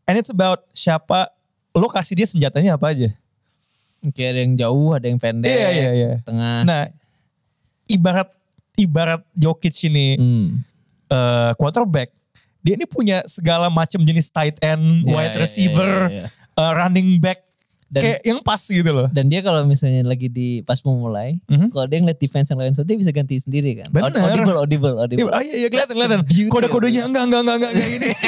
And 0.06 0.16
it's 0.16 0.30
about 0.30 0.70
siapa 0.72 1.34
lo 1.74 1.90
kasih 1.90 2.14
dia 2.14 2.26
senjatanya 2.26 2.78
apa 2.78 2.94
aja. 2.94 3.10
Kayak 4.14 4.30
ada 4.32 4.40
yang 4.40 4.54
jauh, 4.56 4.90
ada 4.94 5.06
yang 5.06 5.18
pendek, 5.18 5.50
Iya, 5.50 5.70
iya, 5.72 5.92
iya. 5.92 6.12
tengah. 6.22 6.62
Nah, 6.62 6.94
ibarat 7.86 8.30
ibarat 8.76 9.22
Jokic 9.34 9.74
ini 9.84 10.14
Hmm. 10.16 10.62
eh, 11.06 11.52
quarterback, 11.56 12.14
dia 12.60 12.74
ini 12.74 12.86
punya 12.86 13.26
segala 13.26 13.66
macam 13.68 14.02
jenis 14.02 14.30
tight 14.30 14.62
end, 14.62 15.02
Iya, 15.02 15.10
wide 15.10 15.34
iya, 15.34 15.42
receiver, 15.42 15.92
iya, 16.10 16.26
iya. 16.26 16.28
eh, 16.56 16.72
running 16.74 17.18
back, 17.18 17.42
Dan- 17.86 18.02
kayak 18.02 18.20
yang 18.24 18.40
pas 18.42 18.58
gitu 18.60 18.90
loh. 18.90 19.08
Dan 19.10 19.30
dia 19.30 19.40
kalau 19.40 19.62
misalnya 19.62 20.02
lagi 20.04 20.26
di 20.26 20.60
pas 20.62 20.82
mau 20.82 20.98
mulai, 21.00 21.38
Mhm. 21.46 21.70
kalau 21.70 21.86
dia 21.86 22.00
ngeliat 22.00 22.18
defense 22.18 22.50
yang 22.50 22.58
lain, 22.58 22.74
so 22.74 22.82
dia 22.82 22.98
bisa 22.98 23.10
ganti 23.10 23.38
sendiri 23.38 23.78
kan. 23.78 23.88
Bener. 23.90 24.10
Audible, 24.12 24.58
audible, 24.58 24.94
Iya, 24.94 25.04
audible. 25.06 25.32
ah, 25.32 25.40
iya, 25.40 25.56
iya 25.56 25.68
kelihatan, 25.70 25.94
kelihatan. 25.94 26.20
Kode-kodenya 26.50 27.06
enggak, 27.06 27.24
enggak, 27.24 27.42
enggak, 27.42 27.56
enggak, 27.62 27.72
enggak 27.72 27.88
gini. 27.88 28.10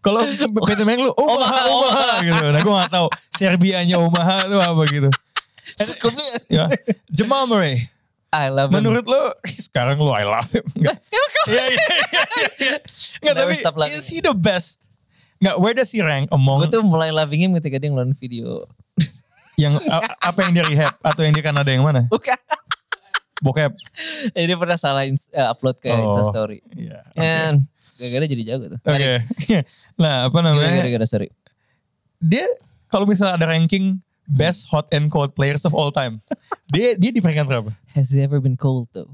Kalau 0.00 0.24
Peter 0.64 0.84
Manning 0.84 1.04
lu, 1.04 1.12
Omaha, 1.12 1.60
Omaha, 1.68 2.08
gitu. 2.22 2.44
Nah 2.48 2.60
gue 2.60 2.74
gak 2.80 2.92
tahu 2.92 3.06
Serbianya 3.30 3.96
Omaha 4.00 4.48
itu 4.48 4.56
apa 4.56 4.82
gitu. 4.88 5.08
Sukupnya. 5.88 6.24
Ya. 6.48 6.64
Jamal 7.10 7.44
Murray, 7.44 7.90
I 8.32 8.48
love 8.48 8.70
him. 8.70 8.80
menurut 8.80 9.04
lu, 9.04 9.22
sekarang 9.68 10.00
lu 10.00 10.10
I 10.10 10.24
love 10.24 10.48
him. 10.48 10.64
Enggak. 10.76 10.96
Iya, 11.44 11.64
iya, 11.68 11.86
iya, 12.08 12.24
iya. 12.56 12.76
Enggak, 13.20 13.34
tapi 13.36 13.52
is 13.92 14.08
he 14.08 14.24
the 14.24 14.32
best? 14.32 14.88
Enggak, 15.44 15.56
where 15.60 15.76
does 15.76 15.92
he 15.92 16.00
rank 16.00 16.32
among 16.32 16.64
Gue 16.64 16.72
tuh 16.72 16.80
mulai 16.80 17.12
loving 17.12 17.44
him 17.44 17.52
ketika 17.60 17.76
dia 17.76 17.92
ngeluarin 17.92 18.16
video. 18.16 18.64
yang 19.60 19.76
apa 20.18 20.38
yang 20.40 20.56
dia 20.56 20.64
rehab 20.64 20.96
atau 21.04 21.20
yang 21.20 21.36
dia 21.36 21.44
Kanada 21.44 21.68
yang 21.68 21.84
mana? 21.84 22.08
Bukan. 22.08 22.32
Bokep. 23.44 23.76
Jadi 24.34 24.44
dia 24.48 24.56
pernah 24.56 24.80
salah 24.80 25.04
eh, 25.04 25.12
upload 25.44 25.76
ke 25.84 25.92
Oh. 25.92 26.16
Instastory. 26.16 26.64
Iya. 26.72 27.04
And 27.12 27.68
gara-gara 28.00 28.24
jadi 28.24 28.42
jago 28.42 28.64
tuh. 28.72 28.80
Oke. 28.80 29.12
Nah, 30.00 30.32
apa 30.32 30.38
namanya? 30.40 30.80
Gara-gara 30.80 31.04
sorry. 31.04 31.28
dia 32.18 32.48
kalau 32.88 33.04
misalnya 33.04 33.36
ada 33.36 33.46
ranking 33.46 34.00
best 34.24 34.72
hot 34.72 34.88
and 34.90 35.12
cold 35.12 35.36
players 35.36 35.62
of 35.62 35.76
all 35.76 35.92
time, 35.92 36.24
dia 36.72 36.96
dia 36.96 37.12
di 37.12 37.20
peringkat 37.20 37.44
berapa? 37.44 37.68
Has 37.92 38.08
he 38.08 38.24
ever 38.24 38.40
been 38.40 38.56
cold 38.56 38.88
though? 38.96 39.12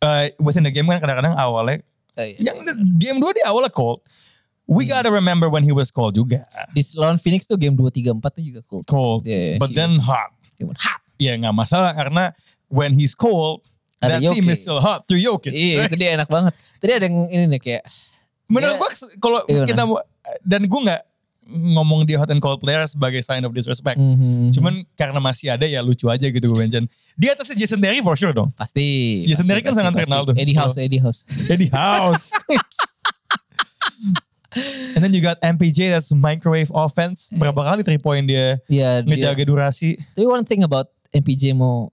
Uh, 0.00 0.32
was 0.40 0.56
in 0.56 0.64
the 0.64 0.72
game 0.72 0.88
kan 0.88 0.96
kadang-kadang 0.98 1.36
awalnya, 1.36 1.84
Oh, 2.16 2.24
iya. 2.24 2.40
yang 2.40 2.56
di- 2.64 2.80
game 2.98 3.20
2 3.20 3.36
di 3.36 3.42
awalnya 3.44 3.68
cold. 3.68 4.00
We 4.70 4.86
gotta 4.86 5.10
remember 5.10 5.50
when 5.50 5.66
he 5.66 5.74
was 5.74 5.90
cold 5.90 6.14
juga. 6.14 6.46
Di 6.72 6.80
lawan 6.96 7.18
Phoenix 7.18 7.44
tuh 7.44 7.58
game 7.58 7.74
2, 7.74 7.82
3, 7.90 8.14
4 8.14 8.22
tuh 8.30 8.42
juga 8.42 8.60
cold. 8.64 8.84
Cold, 8.86 9.20
Yeah, 9.26 9.58
but 9.58 9.70
he 9.70 9.76
then 9.76 9.98
hot. 10.00 10.32
Hot. 10.78 11.00
Ya 11.18 11.34
nggak 11.36 11.52
masalah 11.52 11.92
karena 11.92 12.30
when 12.70 12.94
he's 12.94 13.12
cold, 13.12 13.66
Ada 13.98 14.18
that 14.18 14.34
team 14.34 14.46
is 14.48 14.62
still 14.62 14.78
hot 14.78 15.02
through 15.06 15.18
Jokic. 15.18 15.54
Iya, 15.54 15.86
itu 15.86 15.94
dia 15.98 16.14
enak 16.14 16.26
banget. 16.26 16.54
Tadi 16.78 16.90
ada 16.94 17.04
yang 17.06 17.26
ini 17.28 17.44
nih 17.54 17.60
kayak 17.60 17.82
Menurut 18.46 18.74
gua 18.78 18.90
kalau 19.18 19.40
Iya, 19.46 19.62
kita 19.66 19.82
dan 20.42 20.62
gua 20.66 20.80
nggak 20.90 21.02
ngomong 21.52 22.06
dia 22.06 22.16
hot 22.16 22.30
and 22.30 22.38
cold 22.38 22.62
player 22.62 22.86
sebagai 22.86 23.18
sign 23.20 23.42
of 23.42 23.50
disrespect. 23.50 23.98
mhm, 23.98 24.54
Cuman 24.54 24.86
karena 24.94 25.18
masih 25.18 25.50
ada 25.50 25.66
ya 25.66 25.82
lucu 25.82 26.06
aja 26.06 26.22
gitu 26.22 26.46
gue 26.46 26.54
mention. 26.56 26.86
Di 27.18 27.26
atasnya 27.28 27.58
Jason 27.58 27.82
Terry 27.82 27.98
for 28.00 28.14
sure 28.14 28.30
dong. 28.30 28.54
pasti. 28.54 29.26
Dia 29.26 29.34
pasti, 29.34 29.42
sendiri 29.42 29.60
kan 29.60 29.74
pasti, 29.74 29.78
sangat 29.82 29.92
pasti. 29.92 30.00
terkenal 30.06 30.20
tuh. 30.22 30.34
Eddie 30.38 30.56
House, 30.56 30.76
Eddie 30.78 31.02
House. 31.02 31.20
Eddie 31.50 31.72
House. 31.74 32.24
And 34.96 35.00
then 35.00 35.12
you 35.12 35.24
got 35.24 35.40
MPJ 35.40 35.90
that's 35.90 36.12
microwave 36.12 36.68
offense. 36.72 37.32
Berapa 37.32 37.56
kali 37.64 37.80
three 37.82 38.00
point 38.00 38.28
dia 38.28 38.60
dia. 38.68 39.00
ngejaga 39.02 39.42
durasi. 39.44 39.96
Tapi 40.12 40.26
one 40.28 40.44
thing 40.44 40.62
about 40.62 40.92
MPJ 41.12 41.56
mau 41.56 41.88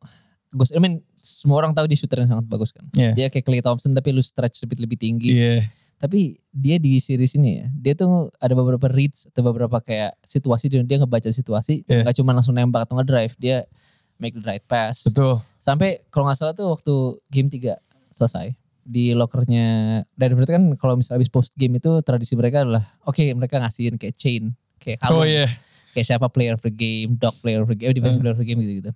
bagus. 0.51 0.72
I 0.75 0.80
mean, 0.80 1.00
semua 1.20 1.60
orang 1.63 1.75
tahu 1.75 1.86
dia 1.88 1.98
shooter 2.00 2.24
yang 2.24 2.30
sangat 2.32 2.48
bagus 2.48 2.72
kan. 2.72 2.84
Iya. 2.96 3.12
Dia 3.16 3.28
kayak 3.32 3.46
Clay 3.46 3.62
Thompson 3.63 3.92
tapi 3.96 4.12
lu 4.12 4.24
stretch 4.24 4.63
lebih 4.63 4.84
lebih 4.88 4.98
tinggi. 5.00 5.32
Iya. 5.36 5.68
Tapi 6.00 6.39
dia 6.56 6.80
di 6.80 6.96
series 6.96 7.36
ini 7.36 7.60
ya, 7.60 7.68
dia 7.75 7.92
tuh 7.92 8.32
ada 8.39 8.56
beberapa 8.56 8.88
reads 8.88 9.28
atau 9.28 9.44
beberapa 9.44 9.84
kayak 9.84 10.16
situasi 10.24 10.72
dia 10.72 10.80
dia 10.80 10.96
ngebaca 10.96 11.28
situasi, 11.28 11.84
Iya. 11.92 12.08
nggak 12.08 12.16
cuma 12.16 12.32
langsung 12.32 12.56
nembak 12.56 12.88
atau 12.88 12.96
ngedrive, 12.96 13.36
dia 13.36 13.68
make 14.16 14.32
the 14.32 14.44
right 14.48 14.63
pass. 14.63 15.04
Betul. 15.04 15.44
Sampai 15.60 16.00
kalau 16.08 16.32
nggak 16.32 16.39
salah 16.39 16.56
tuh 16.56 16.72
waktu 16.72 16.96
game 17.28 17.51
3 17.51 17.75
selesai 18.16 18.56
di 18.89 19.13
lockernya 19.13 20.01
Denver 20.17 20.50
kan 20.50 20.74
kalau 20.74 20.98
misalnya 20.98 21.22
habis 21.22 21.29
post 21.29 21.53
game 21.53 21.77
itu 21.77 22.01
tradisi 22.01 22.34
mereka 22.34 22.65
adalah 22.65 22.81
oke 23.05 23.22
mereka 23.38 23.62
ngasihin 23.62 24.01
kayak 24.01 24.17
chain 24.17 24.58
kayak 24.81 24.98
Oh 25.05 25.22
kalung 25.22 25.29
iya. 25.29 25.46
kayak 25.93 26.05
siapa 26.10 26.25
player 26.27 26.58
of 26.58 26.62
the 26.62 26.74
game, 26.74 27.13
dog 27.15 27.38
player 27.39 27.62
of 27.62 27.69
the 27.69 27.77
game, 27.77 27.89
eh, 27.89 27.96
defensive 27.96 28.17
player 28.17 28.34
of 28.34 28.41
the 28.41 28.48
game 28.48 28.58
gitu-gitu. 28.58 28.89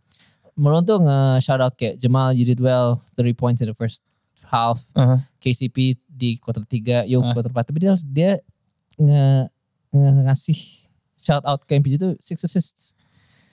Malone 0.54 0.82
tuh 0.84 0.98
nge-shout 0.98 1.58
out 1.58 1.74
kayak 1.74 1.98
Jamal 1.98 2.34
you 2.34 2.42
did 2.44 2.58
well, 2.58 3.02
30 3.18 3.34
points 3.34 3.60
in 3.60 3.68
the 3.68 3.74
first 3.74 4.02
half. 4.48 4.86
Uh-huh. 4.94 5.18
KCP 5.38 5.98
di 6.06 6.38
quarter 6.38 6.62
3, 6.62 7.06
Yo 7.06 7.22
Ah. 7.22 7.34
quarter 7.34 7.50
4. 7.50 7.66
Tapi 7.66 7.78
dia, 7.82 7.94
dia 8.06 8.32
nge, 8.96 9.50
nge- 9.90 10.24
ngasih 10.26 10.60
shout 11.20 11.42
out 11.44 11.66
ke 11.66 11.74
MPJ 11.74 11.94
itu 11.98 12.10
6 12.22 12.42
assists. 12.44 12.94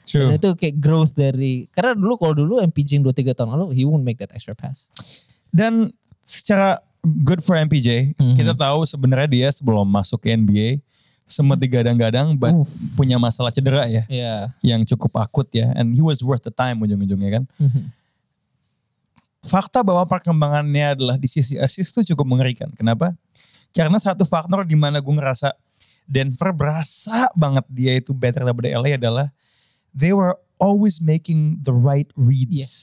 True. 0.05 0.29
Dan 0.29 0.37
itu 0.37 0.49
kayak 0.53 0.77
growth 0.77 1.17
dari, 1.17 1.69
karena 1.71 1.97
dulu 1.97 2.17
kalau 2.17 2.35
dulu 2.35 2.61
MPJ 2.61 3.01
yang 3.01 3.05
2-3 3.05 3.33
tahun 3.33 3.53
lalu, 3.53 3.73
he 3.73 3.85
won't 3.85 4.05
make 4.05 4.19
that 4.19 4.33
extra 4.33 4.53
pass. 4.53 4.93
Dan 5.49 5.91
secara 6.31 6.79
good 7.03 7.43
for 7.43 7.59
MPJ, 7.59 8.15
Mhm. 8.15 8.37
kita 8.39 8.53
tahu 8.55 8.87
sebenarnya 8.87 9.27
dia 9.27 9.49
sebelum 9.51 9.83
masuk 9.89 10.23
ke 10.23 10.31
NBA 10.31 10.79
sempat 11.27 11.59
digadang-gadang 11.59 12.35
but 12.35 12.51
punya 12.95 13.15
masalah 13.15 13.55
cedera 13.55 13.87
ya 13.87 14.03
Iya. 14.11 14.51
yang 14.67 14.83
cukup 14.83 15.15
akut 15.23 15.47
ya 15.55 15.71
and 15.79 15.95
he 15.95 16.03
was 16.03 16.19
worth 16.23 16.43
the 16.43 16.51
time 16.51 16.79
ujung-ujungnya 16.83 17.43
kan. 17.43 17.45
fakta 19.41 19.81
bahwa 19.81 20.05
perkembangannya 20.05 20.93
adalah 21.01 21.17
di 21.17 21.25
sisi 21.25 21.57
assist 21.57 21.97
tuh 21.97 22.05
cukup 22.05 22.29
mengerikan. 22.29 22.69
Kenapa? 22.77 23.17
Karena 23.73 23.97
satu 23.97 24.29
faktor 24.29 24.69
di 24.69 24.77
mana 24.77 25.01
gue 25.01 25.15
ngerasa 25.17 25.57
Denver 26.05 26.53
berasa 26.53 27.31
banget 27.33 27.65
dia 27.71 27.93
itu 27.97 28.13
better 28.13 28.45
daripada 28.45 28.69
LA 28.69 28.99
adalah 29.01 29.33
they 29.95 30.13
were 30.13 30.35
always 30.61 31.01
making 31.01 31.57
the 31.63 31.73
right 31.73 32.11
reads. 32.19 32.53
Yes. 32.53 32.75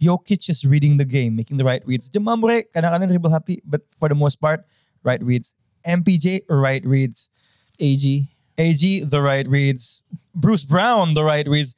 Jokic 0.00 0.48
is 0.48 0.64
reading 0.64 0.96
the 0.96 1.04
game, 1.04 1.36
making 1.36 1.60
the 1.60 1.64
right 1.64 1.84
reads. 1.84 2.08
Jamal 2.08 2.40
Murray 2.40 2.64
kadang-kadang 2.72 3.12
dribble 3.12 3.30
happy, 3.30 3.60
but 3.68 3.84
for 3.92 4.08
the 4.08 4.16
most 4.16 4.40
part, 4.40 4.64
right 5.04 5.20
reads. 5.20 5.52
MPJ, 5.84 6.48
right 6.48 6.80
reads. 6.88 7.28
AG. 7.76 8.28
AG, 8.56 8.82
the 9.04 9.20
right 9.20 9.48
reads. 9.48 10.00
Bruce 10.32 10.64
Brown, 10.64 11.12
the 11.12 11.24
right 11.24 11.44
reads. 11.44 11.76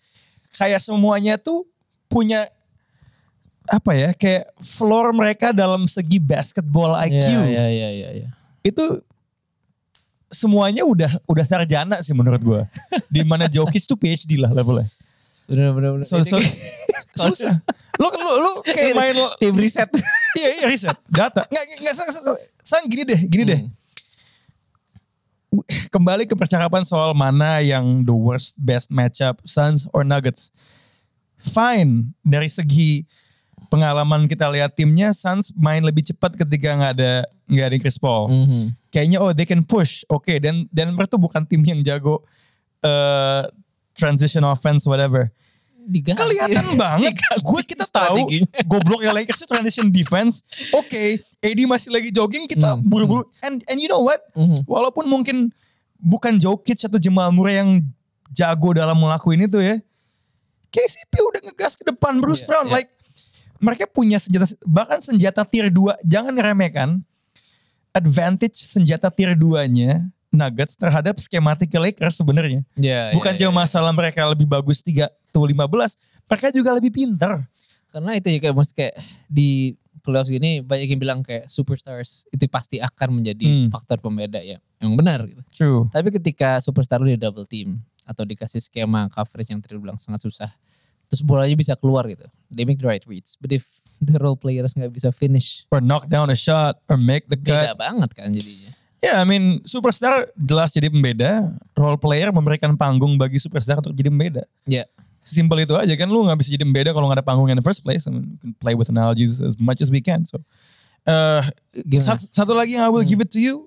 Kayak 0.54 0.86
semuanya 0.86 1.34
tuh 1.34 1.66
punya 2.06 2.46
apa 3.66 3.94
ya, 3.94 4.10
kayak 4.14 4.54
floor 4.58 5.14
mereka 5.14 5.50
dalam 5.50 5.86
segi 5.90 6.18
basketball 6.22 6.94
IQ. 6.98 7.26
Iya, 7.26 7.66
iya, 7.70 7.88
iya, 7.90 8.08
iya. 8.22 8.28
Itu 8.62 9.02
semuanya 10.32 10.82
udah 10.86 11.22
udah 11.26 11.44
sarjana 11.46 11.98
sih 12.02 12.14
menurut 12.14 12.42
gua. 12.42 12.62
Di 13.14 13.22
mana 13.22 13.46
Jokic 13.46 13.86
tuh 13.86 13.98
PhD 13.98 14.38
lah 14.38 14.50
levelnya. 14.50 14.86
Bener, 15.46 15.74
bener, 15.74 15.90
bener. 15.98 16.06
So, 16.06 16.22
so, 16.22 16.38
susah. 17.16 17.60
Lu, 18.00 18.08
lu, 18.08 18.32
lu 18.40 18.52
kayak 18.64 18.96
main 18.96 19.16
tim 19.36 19.54
riset. 19.54 19.88
iya 20.40 20.48
iya. 20.60 20.66
Riset 20.68 20.96
data. 21.08 21.44
Nggak 21.48 21.64
nggak 21.84 21.94
sang, 22.64 22.84
gini 22.88 23.02
deh 23.04 23.20
gini 23.28 23.44
deh. 23.44 23.60
Kembali 25.92 26.24
ke 26.24 26.32
percakapan 26.32 26.80
soal 26.88 27.12
mana 27.12 27.60
yang 27.60 28.00
the 28.08 28.16
worst 28.16 28.56
best 28.56 28.88
matchup 28.88 29.36
Suns 29.44 29.84
or 29.92 30.00
Nuggets. 30.00 30.48
Fine 31.36 32.16
dari 32.24 32.48
segi 32.48 33.04
pengalaman 33.68 34.24
kita 34.24 34.48
lihat 34.48 34.72
timnya 34.72 35.12
Suns 35.12 35.52
main 35.52 35.84
lebih 35.84 36.08
cepat 36.08 36.32
ketika 36.40 36.72
nggak 36.72 36.92
ada 36.96 37.12
nggak 37.44 37.66
ada 37.68 37.76
Chris 37.76 38.00
Paul. 38.00 38.32
Mhm. 38.32 38.64
kayaknya 38.88 39.18
oh 39.20 39.36
they 39.36 39.44
can 39.44 39.60
push. 39.60 40.08
Oke 40.08 40.40
dan 40.40 40.64
Denver 40.72 41.04
tuh 41.04 41.20
bukan 41.20 41.44
tim 41.44 41.60
yang 41.60 41.84
jago 41.84 42.24
eh, 42.80 43.44
transition 43.92 44.44
offense 44.48 44.88
whatever 44.88 45.28
Diganti. 45.84 46.18
kelihatan 46.18 46.66
banget. 46.80 47.14
Gue 47.40 47.62
kita 47.62 47.84
tahu 47.84 48.28
gobloknya 48.70 49.10
Lakers 49.10 49.40
itu 49.40 49.46
transition 49.46 49.88
defense. 49.88 50.40
Oke, 50.70 51.18
AD 51.38 51.60
masih 51.64 51.90
lagi 51.90 52.08
jogging, 52.08 52.46
kita 52.46 52.74
Hmm. 52.74 52.82
buru-buru. 52.82 53.26
And 53.40 53.60
and 53.66 53.78
you 53.78 53.86
know 53.86 54.02
what? 54.02 54.22
Mhm. 54.32 54.62
Walaupun 54.64 55.04
mungkin 55.04 55.50
bukan 55.96 56.36
Jokic 56.36 56.82
atau 56.82 56.96
Jamal 56.96 57.30
Murray 57.30 57.56
yang 57.56 57.82
jago 58.28 58.72
dalam 58.72 58.96
ngelakuin 58.96 59.44
itu 59.44 59.58
ya. 59.58 59.76
KCP 60.68 61.12
udah 61.12 61.40
ngegas 61.44 61.74
ke 61.74 61.84
depan 61.84 62.16
Bruce 62.16 62.40
Iya, 62.40 62.48
Brown. 62.48 62.66
iya. 62.66 62.74
Like 62.78 62.90
mereka 63.58 63.84
punya 63.84 64.16
senjata 64.16 64.46
bahkan 64.62 64.98
senjata 64.98 65.44
tier 65.44 65.68
2 65.68 66.00
jangan 66.02 66.32
ngeremehkan 66.32 67.04
advantage 67.92 68.56
senjata 68.58 69.06
tier 69.06 69.36
2-nya 69.36 70.08
Nuggets 70.32 70.74
terhadap 70.74 71.20
skematik 71.20 71.68
Lakers 71.68 72.16
sebenarnya. 72.16 72.64
Iya, 72.74 73.12
Bukan 73.12 73.32
iya, 73.32 73.40
cuma 73.44 73.52
iya. 73.52 73.58
masalah 73.62 73.92
mereka 73.92 74.24
lebih 74.24 74.48
bagus 74.48 74.80
3 74.80 75.04
atau 75.28 75.44
15, 75.44 75.68
mereka 76.24 76.48
juga 76.48 76.70
lebih 76.72 76.88
pintar. 76.90 77.44
Karena 77.88 78.16
itu 78.16 78.28
ya 78.28 78.38
kayak 78.40 78.56
maksud 78.56 78.72
kayak 78.72 78.96
di 79.28 79.76
playoffs 80.00 80.28
gini 80.28 80.58
banyak 80.58 80.88
yang 80.88 80.98
bilang 80.98 81.20
kayak 81.20 81.46
superstars 81.46 82.24
itu 82.28 82.48
pasti 82.48 82.80
akan 82.80 83.20
menjadi 83.20 83.44
Hmm. 83.44 83.68
faktor 83.68 84.00
pembeda 84.00 84.40
ya. 84.40 84.56
Yang 84.80 84.92
benar 84.96 85.18
gitu. 85.22 85.42
True. 85.52 85.80
Tapi 85.88 86.08
ketika 86.10 86.58
superstar 86.58 86.98
lu 86.98 87.06
di 87.06 87.20
double 87.20 87.44
team 87.44 87.84
atau 88.02 88.24
dikasih 88.24 88.58
skema 88.58 89.06
coverage 89.08 89.46
yang 89.46 89.60
tadi 89.60 89.76
bilang 89.76 89.94
sangat 89.94 90.24
susah. 90.24 90.50
Terus 91.06 91.20
bolanya 91.20 91.52
bisa 91.52 91.76
keluar 91.76 92.08
gitu. 92.08 92.24
They 92.48 92.64
make 92.64 92.80
the 92.80 92.88
right 92.88 93.04
reads. 93.04 93.36
But 93.36 93.52
if 93.52 93.68
the 94.00 94.16
role 94.16 94.34
players 94.34 94.72
nggak 94.72 94.90
bisa 94.90 95.12
finish. 95.12 95.68
Or 95.68 95.78
knock 95.78 96.08
down 96.08 96.26
a 96.26 96.34
shot 96.34 96.80
or 96.88 96.96
make 96.96 97.28
the 97.28 97.36
Beda 97.36 97.76
cut. 97.76 97.78
banget 97.78 98.10
kan 98.16 98.32
jadinya. 98.32 98.72
Ya, 99.02 99.18
I 99.18 99.26
mean, 99.26 99.58
superstar 99.66 100.30
jelas 100.38 100.70
jadi 100.70 100.86
pembeda. 100.86 101.50
Role 101.74 101.98
player 101.98 102.30
memberikan 102.30 102.78
panggung 102.78 103.18
bagi 103.18 103.34
superstar 103.42 103.82
untuk 103.82 103.98
jadi 103.98 104.14
pembeda. 104.14 104.46
Ya. 104.62 104.86
Sesimpel 105.26 105.66
itu 105.66 105.74
aja 105.74 105.90
kan 105.98 106.06
lu 106.06 106.22
nggak 106.22 106.38
bisa 106.38 106.54
jadi 106.54 106.62
pembeda 106.62 106.94
kalau 106.94 107.10
nggak 107.10 107.18
ada 107.18 107.26
panggung 107.26 107.50
in 107.50 107.58
the 107.58 107.66
first 107.66 107.82
place. 107.82 108.06
I 108.06 108.14
mean, 108.14 108.30
we 108.30 108.38
can 108.38 108.52
play 108.62 108.74
with 108.78 108.86
analogies 108.86 109.42
as 109.42 109.58
much 109.58 109.82
as 109.82 109.90
we 109.90 109.98
can. 109.98 110.22
So, 110.22 110.38
uh, 111.06 111.46
Gimana? 111.74 112.14
sat- 112.14 112.30
satu 112.30 112.54
lagi 112.54 112.78
yang 112.78 112.86
I 112.86 112.90
will 112.94 113.02
give 113.02 113.18
it 113.18 113.34
to 113.34 113.42
you, 113.42 113.66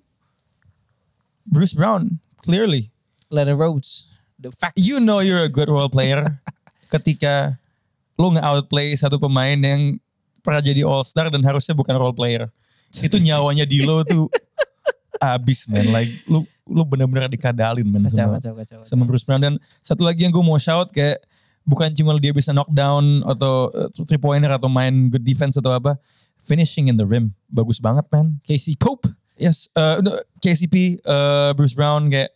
Bruce 1.44 1.76
Brown. 1.76 2.24
Clearly, 2.44 2.92
Leonard 3.28 3.60
Rhodes. 3.60 4.08
The 4.36 4.52
fact. 4.52 4.76
you 4.76 5.00
know 5.00 5.24
you're 5.24 5.44
a 5.44 5.52
good 5.52 5.72
role 5.72 5.88
player 5.88 6.40
ketika 6.96 7.56
lu 8.16 8.36
nge-outplay 8.36 8.92
satu 8.96 9.16
pemain 9.16 9.56
yang 9.56 10.00
pernah 10.44 10.60
jadi 10.60 10.84
all 10.84 11.04
star 11.04 11.28
dan 11.28 11.44
harusnya 11.44 11.76
bukan 11.76 11.96
role 11.96 12.16
player. 12.16 12.48
Itu 12.96 13.20
nyawanya 13.20 13.64
di 13.68 13.84
lo 13.84 14.04
tuh 14.04 14.28
abis 15.22 15.68
man. 15.70 15.90
Like 15.92 16.12
lu 16.26 16.44
lu 16.66 16.82
bener-bener 16.84 17.30
dikadalin 17.30 17.86
man 17.86 18.10
Kacau, 18.10 18.16
sama, 18.16 18.36
kacau, 18.38 18.54
kacau, 18.58 18.78
kacau. 18.82 18.90
sama 18.90 19.04
Bruce 19.06 19.26
Brown. 19.26 19.42
Dan 19.42 19.54
satu 19.86 20.04
lagi 20.06 20.26
yang 20.26 20.34
gue 20.34 20.44
mau 20.44 20.58
shout 20.58 20.90
kayak 20.90 21.22
bukan 21.66 21.94
cuma 21.94 22.18
dia 22.22 22.34
bisa 22.34 22.54
knockdown 22.54 23.26
atau 23.26 23.70
uh, 23.74 23.90
three 24.06 24.22
pointer 24.22 24.50
atau 24.54 24.70
main 24.70 25.10
good 25.10 25.24
defense 25.24 25.58
atau 25.58 25.74
apa. 25.74 25.98
Finishing 26.46 26.94
in 26.94 26.96
the 26.98 27.06
rim. 27.06 27.34
Bagus 27.50 27.82
banget 27.82 28.06
man. 28.14 28.38
Casey 28.46 28.78
Pope. 28.78 29.10
Yes, 29.36 29.68
uh, 29.76 30.00
no, 30.00 30.16
KCP, 30.40 31.04
uh, 31.04 31.52
Bruce 31.60 31.76
Brown 31.76 32.08
kayak 32.08 32.32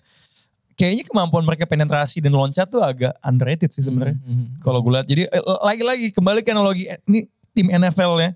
kayaknya 0.76 1.04
kemampuan 1.08 1.44
mereka 1.44 1.68
penetrasi 1.68 2.24
dan 2.24 2.32
loncat 2.32 2.68
tuh 2.68 2.80
agak 2.80 3.12
underrated 3.24 3.72
sih 3.72 3.84
sebenarnya. 3.84 4.16
Mhm. 4.20 4.64
Kalau 4.64 4.80
gue 4.80 4.92
lihat, 4.96 5.08
jadi 5.08 5.28
eh, 5.28 5.44
lagi-lagi 5.64 6.08
kembali 6.16 6.40
ke 6.40 6.52
analogi 6.56 6.88
eh, 6.88 7.00
ini 7.08 7.28
tim 7.52 7.68
NFL 7.68 8.16
ya. 8.24 8.32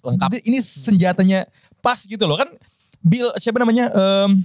Lengkap. 0.00 0.28
Ini 0.48 0.58
senjatanya 0.64 1.44
pas 1.84 2.00
gitu 2.04 2.24
loh 2.24 2.40
kan. 2.40 2.48
Bill 3.06 3.30
siapa 3.38 3.62
namanya 3.62 3.86
Em, 3.94 4.42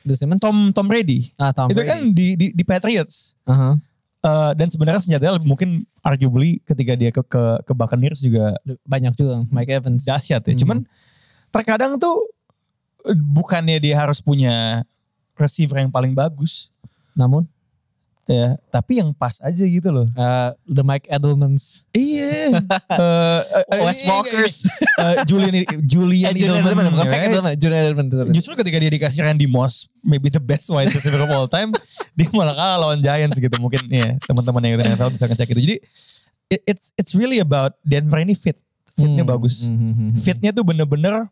Bill 0.00 0.16
Simmons. 0.16 0.40
Tom 0.40 0.72
Tom 0.72 0.88
Brady. 0.88 1.28
Ah, 1.36 1.52
Tom 1.52 1.68
itu 1.68 1.76
Brady. 1.76 1.90
kan 1.92 2.00
di 2.10 2.26
di, 2.32 2.46
di 2.56 2.64
Patriots. 2.64 3.36
Aha. 3.44 3.76
Eh, 4.20 4.52
dan 4.52 4.68
sebenarnya 4.68 5.00
senjatanya 5.00 5.40
mungkin 5.44 5.80
arguably 6.00 6.60
ketika 6.64 6.92
dia 6.92 7.08
ke 7.08 7.20
ke, 7.24 7.42
ke 7.64 7.72
Buccaneers 7.72 8.20
juga 8.20 8.52
Banyak 8.84 9.16
juga. 9.16 9.44
Mike 9.48 9.72
Evans. 9.72 10.04
dahsyat 10.04 10.44
ya. 10.44 10.52
Hmm. 10.52 10.60
Cuman 10.60 10.78
terkadang 11.48 11.96
tuh 11.96 12.28
eh, 13.04 13.16
bukannya 13.16 13.76
dia 13.76 13.96
harus 13.96 14.20
punya 14.20 14.84
receiver 15.36 15.80
yang 15.80 15.88
paling 15.88 16.12
bagus 16.12 16.68
Namun. 17.12 17.44
Ya, 18.30 18.54
tapi 18.70 19.02
yang 19.02 19.10
pas 19.10 19.42
aja 19.42 19.60
gitu 19.60 19.90
loh. 19.90 20.06
uh, 20.14 20.54
the 20.64 20.80
Mike 20.80 21.10
Edelmans. 21.10 21.82
Iya. 21.90 22.62
Eh, 23.00 23.40
eh, 23.66 23.82
Wes 23.82 24.00
eh, 24.00 24.06
Walkers. 24.06 24.56
eh, 24.96 25.16
Julian 25.26 25.66
Julian 25.92 26.30
Edelman, 26.30 26.62
Edelman, 26.62 26.84
bukan? 26.94 27.10
Mike 27.10 27.26
Edelman, 27.26 27.52
Julian 27.56 27.82
Edelman. 27.84 28.06
Justru 28.30 28.54
ketika 28.54 28.78
dia 28.78 28.88
dikasih 28.88 29.26
Randy 29.26 29.44
Moss, 29.44 29.90
maybe 30.00 30.28
the 30.28 30.38
best 30.38 30.70
wide 30.70 30.86
receiver 30.86 31.18
of 31.18 31.30
all 31.30 31.50
time, 31.50 31.74
dia 32.16 32.30
malah 32.30 32.54
kalah 32.54 32.78
lawan 32.80 33.00
Giants 33.00 33.34
gitu. 33.34 33.56
Mungkin 33.58 33.82
ya 33.88 34.14
teman-teman 34.22 34.60
yang 34.62 34.72
ikutin 34.76 34.94
NFL 34.94 35.10
bisa 35.10 35.24
ngecek 35.26 35.48
itu. 35.50 35.60
Jadi 35.60 35.76
it- 36.48 36.64
it's 36.66 36.86
it's 36.94 37.12
really 37.14 37.38
about 37.38 37.74
Denver 37.82 38.18
ini 38.18 38.34
fit, 38.34 38.58
fitnya 38.92 39.26
Hmm, 39.26 39.32
bagus. 39.32 39.66
hmm, 39.66 39.74
hmm, 39.74 39.92
hmm. 39.94 40.10
Fitnya 40.16 40.50
tuh 40.50 40.62
bener-bener 40.62 41.26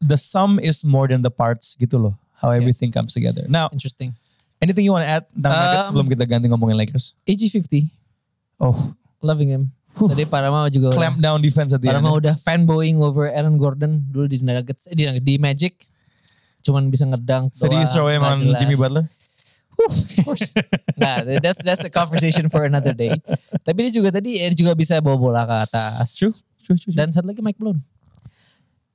the 0.00 0.16
sum 0.16 0.58
is 0.58 0.84
more 0.84 1.08
than 1.08 1.22
the 1.22 1.32
parts 1.32 1.74
gitu 1.74 1.96
loh. 1.96 2.14
How 2.38 2.52
everything 2.52 2.92
comes 2.92 3.14
together. 3.14 3.46
Now, 3.48 3.70
Interesting. 3.72 4.12
Anything 4.64 4.88
you 4.88 4.96
want 4.96 5.04
to 5.04 5.12
add 5.12 5.24
tentang 5.28 5.52
Nuggets 5.52 5.84
Um, 5.84 5.88
sebelum 5.92 6.06
kita 6.08 6.24
ganti 6.24 6.48
ngomongin 6.48 6.80
Lakers? 6.80 7.12
AG50, 7.28 7.92
Oh, 8.56 8.96
loving 9.20 9.52
him. 9.52 9.62
Tadi 9.94 10.26
Parama 10.26 10.66
juga 10.72 10.90
udah, 10.90 10.98
clamp 10.98 11.18
down 11.22 11.38
defense 11.38 11.70
at 11.70 11.78
the 11.78 11.86
end. 11.86 12.02
Parama 12.02 12.18
udah 12.18 12.34
fanboying 12.34 12.98
over 12.98 13.30
Aaron 13.30 13.54
Gordon 13.60 14.02
dulu 14.10 14.26
di 14.26 14.42
Nuggets, 14.42 14.90
eh, 14.90 14.96
di, 14.98 15.06
di 15.22 15.34
Magic. 15.38 15.86
Cuman 16.66 16.90
bisa 16.90 17.06
ngedang. 17.06 17.52
Sedih 17.54 17.78
doang, 17.78 17.92
throw 17.94 18.08
him 18.10 18.24
on 18.24 18.40
jelas. 18.40 18.58
Jimmy 18.58 18.74
Butler. 18.74 19.06
Of 19.74 19.94
course. 20.22 20.50
nah, 21.02 21.22
that's 21.42 21.62
that's 21.62 21.82
a 21.82 21.90
conversation 21.90 22.46
for 22.46 22.66
another 22.66 22.94
day. 22.94 23.10
Tapi 23.62 23.86
dia 23.86 23.92
juga 23.94 24.14
tadi 24.14 24.38
eh, 24.38 24.54
juga 24.54 24.74
bisa 24.74 24.98
bawa 24.98 25.18
bola 25.18 25.42
ke 25.46 25.56
atas. 25.70 26.14
True, 26.14 26.34
true, 26.62 26.78
true. 26.78 26.94
Dan 26.94 27.10
satu 27.10 27.30
lagi 27.30 27.42
Mike 27.42 27.58
Malone. 27.58 27.82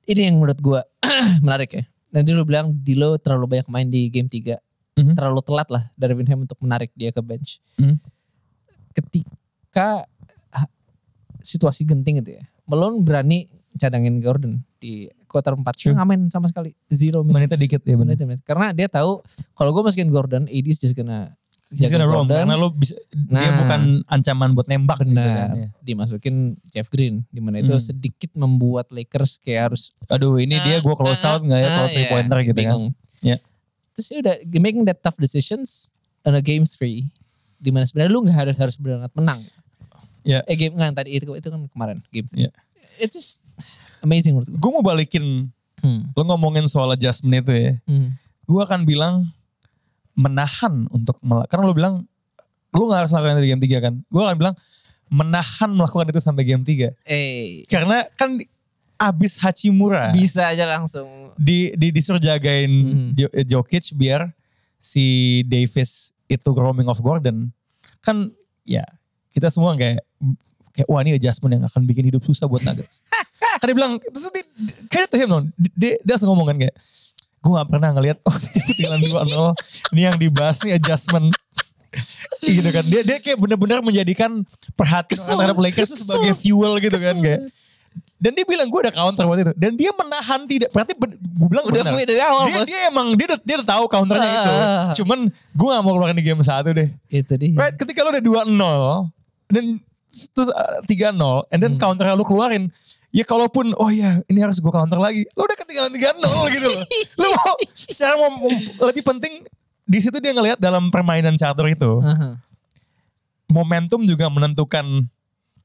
Ini 0.08 0.28
yang 0.32 0.40
menurut 0.40 0.58
gua 0.60 0.80
menarik 1.44 1.80
ya. 1.80 1.82
Nanti 2.10 2.34
lu 2.34 2.42
bilang 2.42 2.74
Dilo 2.74 3.16
terlalu 3.20 3.56
banyak 3.56 3.68
main 3.70 3.86
di 3.86 4.10
game 4.10 4.26
3. 4.26 4.56
Mhm. 4.92 5.14
Terlalu 5.14 5.40
telat 5.40 5.68
lah 5.68 5.82
Darvin 5.94 6.26
Ham 6.26 6.40
untuk 6.42 6.58
menarik 6.58 6.90
dia 6.92 7.10
ke 7.10 7.20
bench. 7.20 7.58
Mhm. 7.76 7.96
Ketika 8.90 10.04
ah, 10.50 10.66
situasi 11.40 11.84
genting 11.84 12.20
itu 12.20 12.36
ya. 12.36 12.44
Malone 12.66 13.00
berani 13.00 13.46
cadangin 13.76 14.18
Gordon 14.18 14.60
di 14.76 15.06
quarter 15.24 15.54
4. 15.54 15.62
True. 15.72 15.94
Nggak 15.94 16.06
main 16.06 16.22
sama 16.28 16.46
sekali. 16.46 16.74
Zero 16.88 17.22
minutes. 17.22 17.54
Menitnya 17.54 17.58
dikit 17.60 17.82
ya 17.82 17.94
bener. 17.94 18.18
Menit. 18.18 18.42
Karena 18.42 18.70
dia 18.70 18.86
tahu 18.86 19.22
kalau 19.54 19.70
gue 19.70 19.82
masukin 19.82 20.10
Gordon, 20.10 20.44
AD 20.44 20.66
is 20.66 20.78
just 20.78 20.92
gonna 20.92 21.34
He's 21.70 21.86
jaga 21.86 22.02
gonna 22.02 22.10
roam 22.10 22.26
karena 22.26 22.58
lo 22.58 22.74
bisa 22.74 22.98
dia 23.14 23.46
Nah. 23.46 23.54
bukan 23.56 23.80
ancaman 24.04 24.58
buat 24.58 24.66
nembak 24.66 24.98
gitu 25.00 25.14
kan. 25.14 25.22
Benar. 25.46 25.50
ya. 25.54 25.68
Dimasukin 25.80 26.36
Jeff 26.66 26.90
Green. 26.90 27.22
Di 27.30 27.38
mana 27.38 27.62
itu 27.62 27.70
Hmm. 27.70 27.78
sedikit 27.80 28.34
membuat 28.34 28.90
Lakers 28.90 29.38
kayak 29.38 29.70
harus 29.70 29.94
Aduh 30.10 30.34
ini 30.36 30.58
dia 30.58 30.82
gue 30.82 30.94
close 30.98 31.22
out 31.22 31.38
nggak 31.40 31.56
ya 31.56 31.64
Ah, 31.64 31.74
kalau 31.78 31.88
three 31.88 32.02
iya, 32.02 32.10
pointer 32.10 32.38
gitu 32.42 32.50
kan. 32.50 32.58
bingung. 32.58 32.84
Ya. 33.22 33.36
Terus 33.92 34.06
ya 34.10 34.18
udah 34.22 34.34
making 34.56 34.84
that 34.86 35.00
tough 35.00 35.18
decisions 35.18 35.90
in 36.22 36.34
a 36.34 36.42
game 36.42 36.64
three. 36.64 37.08
Di 37.60 37.68
mana 37.68 37.84
sebenarnya 37.84 38.12
lu 38.12 38.24
gak 38.24 38.36
harus 38.36 38.56
harus 38.56 38.76
benar 38.80 39.10
menang. 39.12 39.40
Ya. 40.24 40.44
Eh 40.44 40.56
game 40.56 40.76
nggak 40.76 41.00
tadi 41.00 41.16
itu 41.16 41.24
itu 41.26 41.48
kan 41.48 41.60
kemarin 41.68 41.98
game 42.12 42.28
three. 42.28 42.48
Ya. 42.48 42.50
It's 43.00 43.16
just 43.16 43.40
amazing 44.00 44.36
menurut 44.36 44.48
gue. 44.52 44.58
Gue 44.60 44.70
mau 44.72 44.84
balikin 44.84 45.48
Hmm. 45.80 46.12
lo 46.12 46.28
ngomongin 46.28 46.68
soal 46.68 46.92
adjustment 46.92 47.40
itu 47.40 47.52
ya. 47.56 47.72
Hmm. 47.88 48.12
Gue 48.44 48.60
akan 48.60 48.84
bilang 48.84 49.32
menahan 50.12 50.84
untuk 50.92 51.16
karena 51.48 51.64
lo 51.64 51.72
bilang 51.72 52.04
lo 52.70 52.82
nggak 52.84 53.08
harus 53.08 53.12
lakukan 53.16 53.40
di 53.40 53.48
game 53.48 53.62
3 53.64 53.80
kan. 53.80 53.94
Gue 54.12 54.20
akan 54.20 54.36
bilang 54.36 54.54
menahan 55.08 55.70
melakukan 55.72 56.12
itu 56.12 56.20
sampai 56.20 56.44
game 56.44 56.62
3. 56.62 56.92
Eh, 57.02 57.64
Karena 57.66 58.04
kan 58.14 58.38
abis 59.00 59.40
Hachimura 59.40 60.12
bisa 60.12 60.44
aja 60.46 60.68
langsung. 60.68 61.32
di, 61.40 61.72
di 61.72 61.88
disuruh 61.88 62.20
jagain. 62.20 62.68
Jo- 63.16 63.32
Jokic 63.48 63.96
biar 63.96 64.28
si 64.76 65.40
Davis 65.48 66.12
itu 66.28 66.48
roaming 66.52 66.84
off 66.86 67.00
Gordon. 67.00 67.48
Kan 68.04 68.28
ya 68.62 68.84
kita 69.32 69.48
semua 69.48 69.72
kayak 69.72 70.04
kayak 70.70 70.86
wah 70.86 71.00
ini 71.00 71.16
adjustment 71.16 71.56
yang 71.56 71.64
akan 71.64 71.82
bikin 71.88 72.06
hidup 72.06 72.20
susah 72.20 72.44
buat 72.44 72.60
Nuggets. 72.60 73.02
kan 73.60 73.64
dia 73.64 73.76
bilang 73.76 73.96
terus 73.98 74.28
itu 74.30 75.16
him 75.16 75.28
non. 75.28 75.44
Dia, 75.56 75.96
dia 75.98 76.12
langsung 76.14 76.30
ngomong 76.30 76.52
kan 76.52 76.56
kayak 76.60 76.76
gue 77.40 77.52
gak 77.56 77.68
pernah 77.72 77.90
ngeliat 77.96 78.18
oh 78.20 78.36
ketinggalan 78.68 79.00
2-0 79.00 79.96
ini 79.96 80.00
yang 80.04 80.16
dibahas 80.20 80.60
nih 80.60 80.76
adjustment 80.76 81.32
gitu 82.44 82.68
kan 82.68 82.84
dia 82.84 83.00
dia 83.00 83.16
kayak 83.16 83.40
benar-benar 83.40 83.80
menjadikan 83.80 84.44
perhatian 84.76 85.16
Kesel. 85.16 85.40
terhadap 85.40 85.56
Lakers 85.56 85.88
itu 85.96 86.04
sebagai 86.04 86.36
Kesel. 86.36 86.40
fuel 86.44 86.72
gitu 86.78 86.98
kan 87.00 87.16
kayak 87.16 87.40
dan 88.20 88.30
dia 88.30 88.44
bilang 88.44 88.68
gue 88.68 88.80
ada 88.80 88.92
counter 88.92 89.24
waktu 89.24 89.42
itu 89.42 89.54
dan 89.56 89.72
dia 89.74 89.90
menahan 89.90 90.40
tidak 90.44 90.68
berarti 90.70 90.92
gue 90.92 91.48
bilang 91.48 91.64
Udah 91.64 91.80
benar. 91.80 91.90
punya 91.90 92.04
dari 92.04 92.20
awal, 92.20 92.44
dia, 92.44 92.54
Bos. 92.54 92.66
dia 92.68 92.80
emang 92.86 93.06
dia 93.12 93.26
udah, 93.26 93.38
dia 93.40 93.54
udah 93.56 93.68
tahu 93.70 93.84
counternya 93.86 94.28
Ah. 94.28 94.36
itu 94.36 94.54
cuman 94.98 95.18
gue 95.30 95.66
gak 95.66 95.82
mau 95.82 95.92
keluarin 95.94 96.14
di 96.14 96.22
game 96.22 96.40
satu 96.40 96.70
deh 96.70 96.88
Itu 97.08 97.32
dia. 97.34 97.56
right 97.56 97.74
ketika 97.74 98.00
lo 98.00 98.12
udah 98.12 98.20
2-0 98.20 98.52
dan 99.50 99.64
terus 100.28 100.50
uh, 100.50 100.84
3-0 100.84 101.16
and 101.48 101.58
then 101.58 101.72
Hmm. 101.72 101.80
counter 101.80 102.12
lu 102.12 102.22
keluarin 102.22 102.68
ya 103.08 103.24
kalaupun 103.24 103.72
oh 103.72 103.88
ya 103.88 104.20
ini 104.24 104.38
harus 104.38 104.58
gue 104.58 104.68
counter 104.68 104.96
lagi 104.96 105.24
lo 105.32 105.42
udah 105.42 105.56
ketinggalan 105.56 105.90
3-0 105.90 106.20
gitu 106.50 106.66
loh 106.68 106.82
lo 107.16 107.26
mau 107.32 107.54
secara 107.72 108.14
mau, 108.14 108.28
lebih 108.84 109.00
penting 109.02 109.48
di 109.82 109.98
situ 109.98 110.18
dia 110.18 110.30
ngelihat 110.30 110.58
dalam 110.58 110.86
permainan 110.88 111.34
catur 111.34 111.66
itu 111.66 111.98
Aha. 111.98 112.36
momentum 113.48 114.04
juga 114.04 114.28
menentukan 114.28 115.08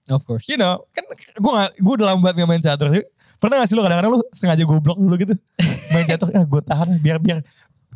Of 0.05 0.23
course. 0.23 0.45
you 0.45 0.55
know 0.55 0.85
kan 0.93 1.01
gue 1.11 1.51
gak 1.51 1.71
gue 1.75 1.93
udah 1.97 2.13
lama 2.13 2.19
banget 2.21 2.45
gak 2.45 2.49
main 2.49 2.61
catur 2.61 2.87
sih. 2.89 3.03
Pernah 3.35 3.61
gak 3.61 3.67
sih 3.67 3.75
lo 3.75 3.83
kadang-kadang 3.83 4.11
lo 4.15 4.19
sengaja 4.31 4.63
goblok 4.63 4.95
dulu 4.95 5.15
gitu? 5.17 5.35
Main 5.93 6.07
catur 6.07 6.31
ah, 6.31 6.41
gue 6.41 6.61
tahan 6.63 6.87
biar 6.97 7.19
biar. 7.19 7.43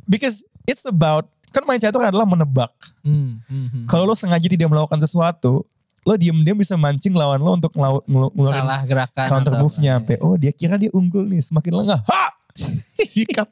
Because 0.03 0.43
it's 0.63 0.83
about 0.83 1.29
kan 1.49 1.65
main 1.65 1.79
catur 1.79 2.01
adalah 2.01 2.27
menebak. 2.27 2.69
Hmm, 3.01 3.41
hmm, 3.47 3.67
hmm. 3.71 3.85
kalau 3.87 4.05
lo 4.05 4.13
sengaja 4.13 4.45
tidak 4.45 4.69
melakukan 4.69 4.99
sesuatu 4.99 5.65
lo 6.03 6.13
diem-diem 6.15 6.55
bisa 6.55 6.73
mancing 6.73 7.11
lawan 7.11 7.37
lo 7.37 7.53
untuk 7.53 7.73
ngelu- 7.73 8.05
ngeluarin 8.05 8.63
Salah 8.63 8.81
gerakan. 8.83 9.27
counter 9.27 9.53
move-nya. 9.57 9.99
sampai 9.99 10.15
oh 10.19 10.35
dia 10.35 10.49
kira 10.49 10.75
dia 10.75 10.89
unggul 10.91 11.23
nih 11.23 11.39
semakin 11.39 11.73
lengah. 11.75 11.99
Ha! 12.05 12.23
Sikat 13.09 13.47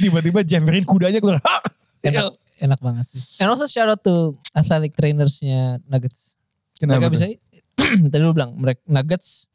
tiba-tiba 0.00 0.40
jammerin 0.42 0.84
kudanya 0.84 1.20
keluar. 1.20 1.40
Ha! 1.42 1.56
Enak, 2.00 2.32
enak 2.58 2.80
banget 2.80 3.04
sih. 3.08 3.20
And 3.36 3.48
also 3.48 3.68
shout 3.68 3.86
out 3.86 4.00
to 4.00 4.32
athletic 4.52 4.96
trainersnya 4.96 5.80
Nuggets. 5.84 6.39
Kenapa 6.80 6.96
mereka 6.96 7.06
tuh? 7.06 7.12
bisa 7.12 7.24
tadi 8.10 8.22
lu 8.22 8.32
bilang 8.32 8.56
mereka 8.56 8.80
Nuggets 8.86 9.46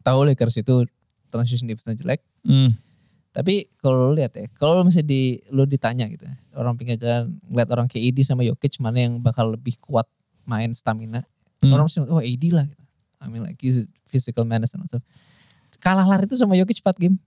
tahu 0.00 0.24
Lakers 0.24 0.56
itu 0.58 0.88
transition 1.28 1.68
defense 1.68 2.00
jelek 2.00 2.24
Hmm. 2.40 2.72
tapi 3.28 3.68
kalau 3.78 4.08
lu 4.08 4.16
lihat 4.16 4.32
ya 4.32 4.48
kalau 4.52 4.80
lu 4.80 4.88
misalnya 4.88 5.06
di 5.06 5.22
lu 5.48 5.62
ditanya 5.62 6.08
gitu 6.08 6.24
orang 6.54 6.74
pinggir 6.74 6.96
jalan 6.96 7.36
ngeliat 7.44 7.68
orang 7.68 7.84
kayak 7.84 8.08
AD 8.08 8.18
sama 8.24 8.40
Jokic 8.40 8.80
mana 8.80 9.04
yang 9.04 9.20
bakal 9.20 9.52
lebih 9.52 9.76
kuat 9.78 10.08
main 10.42 10.72
stamina 10.72 11.28
Hmm. 11.58 11.74
orang 11.74 11.84
mesti 11.84 12.00
oh 12.02 12.18
AD 12.18 12.44
lah 12.48 12.64
gitu 12.64 12.84
I 13.18 13.26
mean 13.26 13.42
like 13.42 13.58
he's 13.58 13.82
a 13.82 13.86
physical 14.06 14.42
menace 14.42 14.72
and 14.72 14.86
stuff 14.86 15.02
kalah 15.78 16.06
lari 16.06 16.24
itu 16.24 16.34
sama 16.34 16.54
Jokic 16.54 16.80
4 16.80 16.94
game 16.96 17.18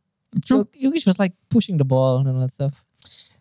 True. 0.42 0.64
Jokic 0.72 1.04
was 1.04 1.20
like 1.20 1.36
pushing 1.48 1.76
the 1.76 1.84
ball 1.84 2.20
and 2.20 2.28
all 2.28 2.40
that 2.40 2.50
stuff 2.50 2.82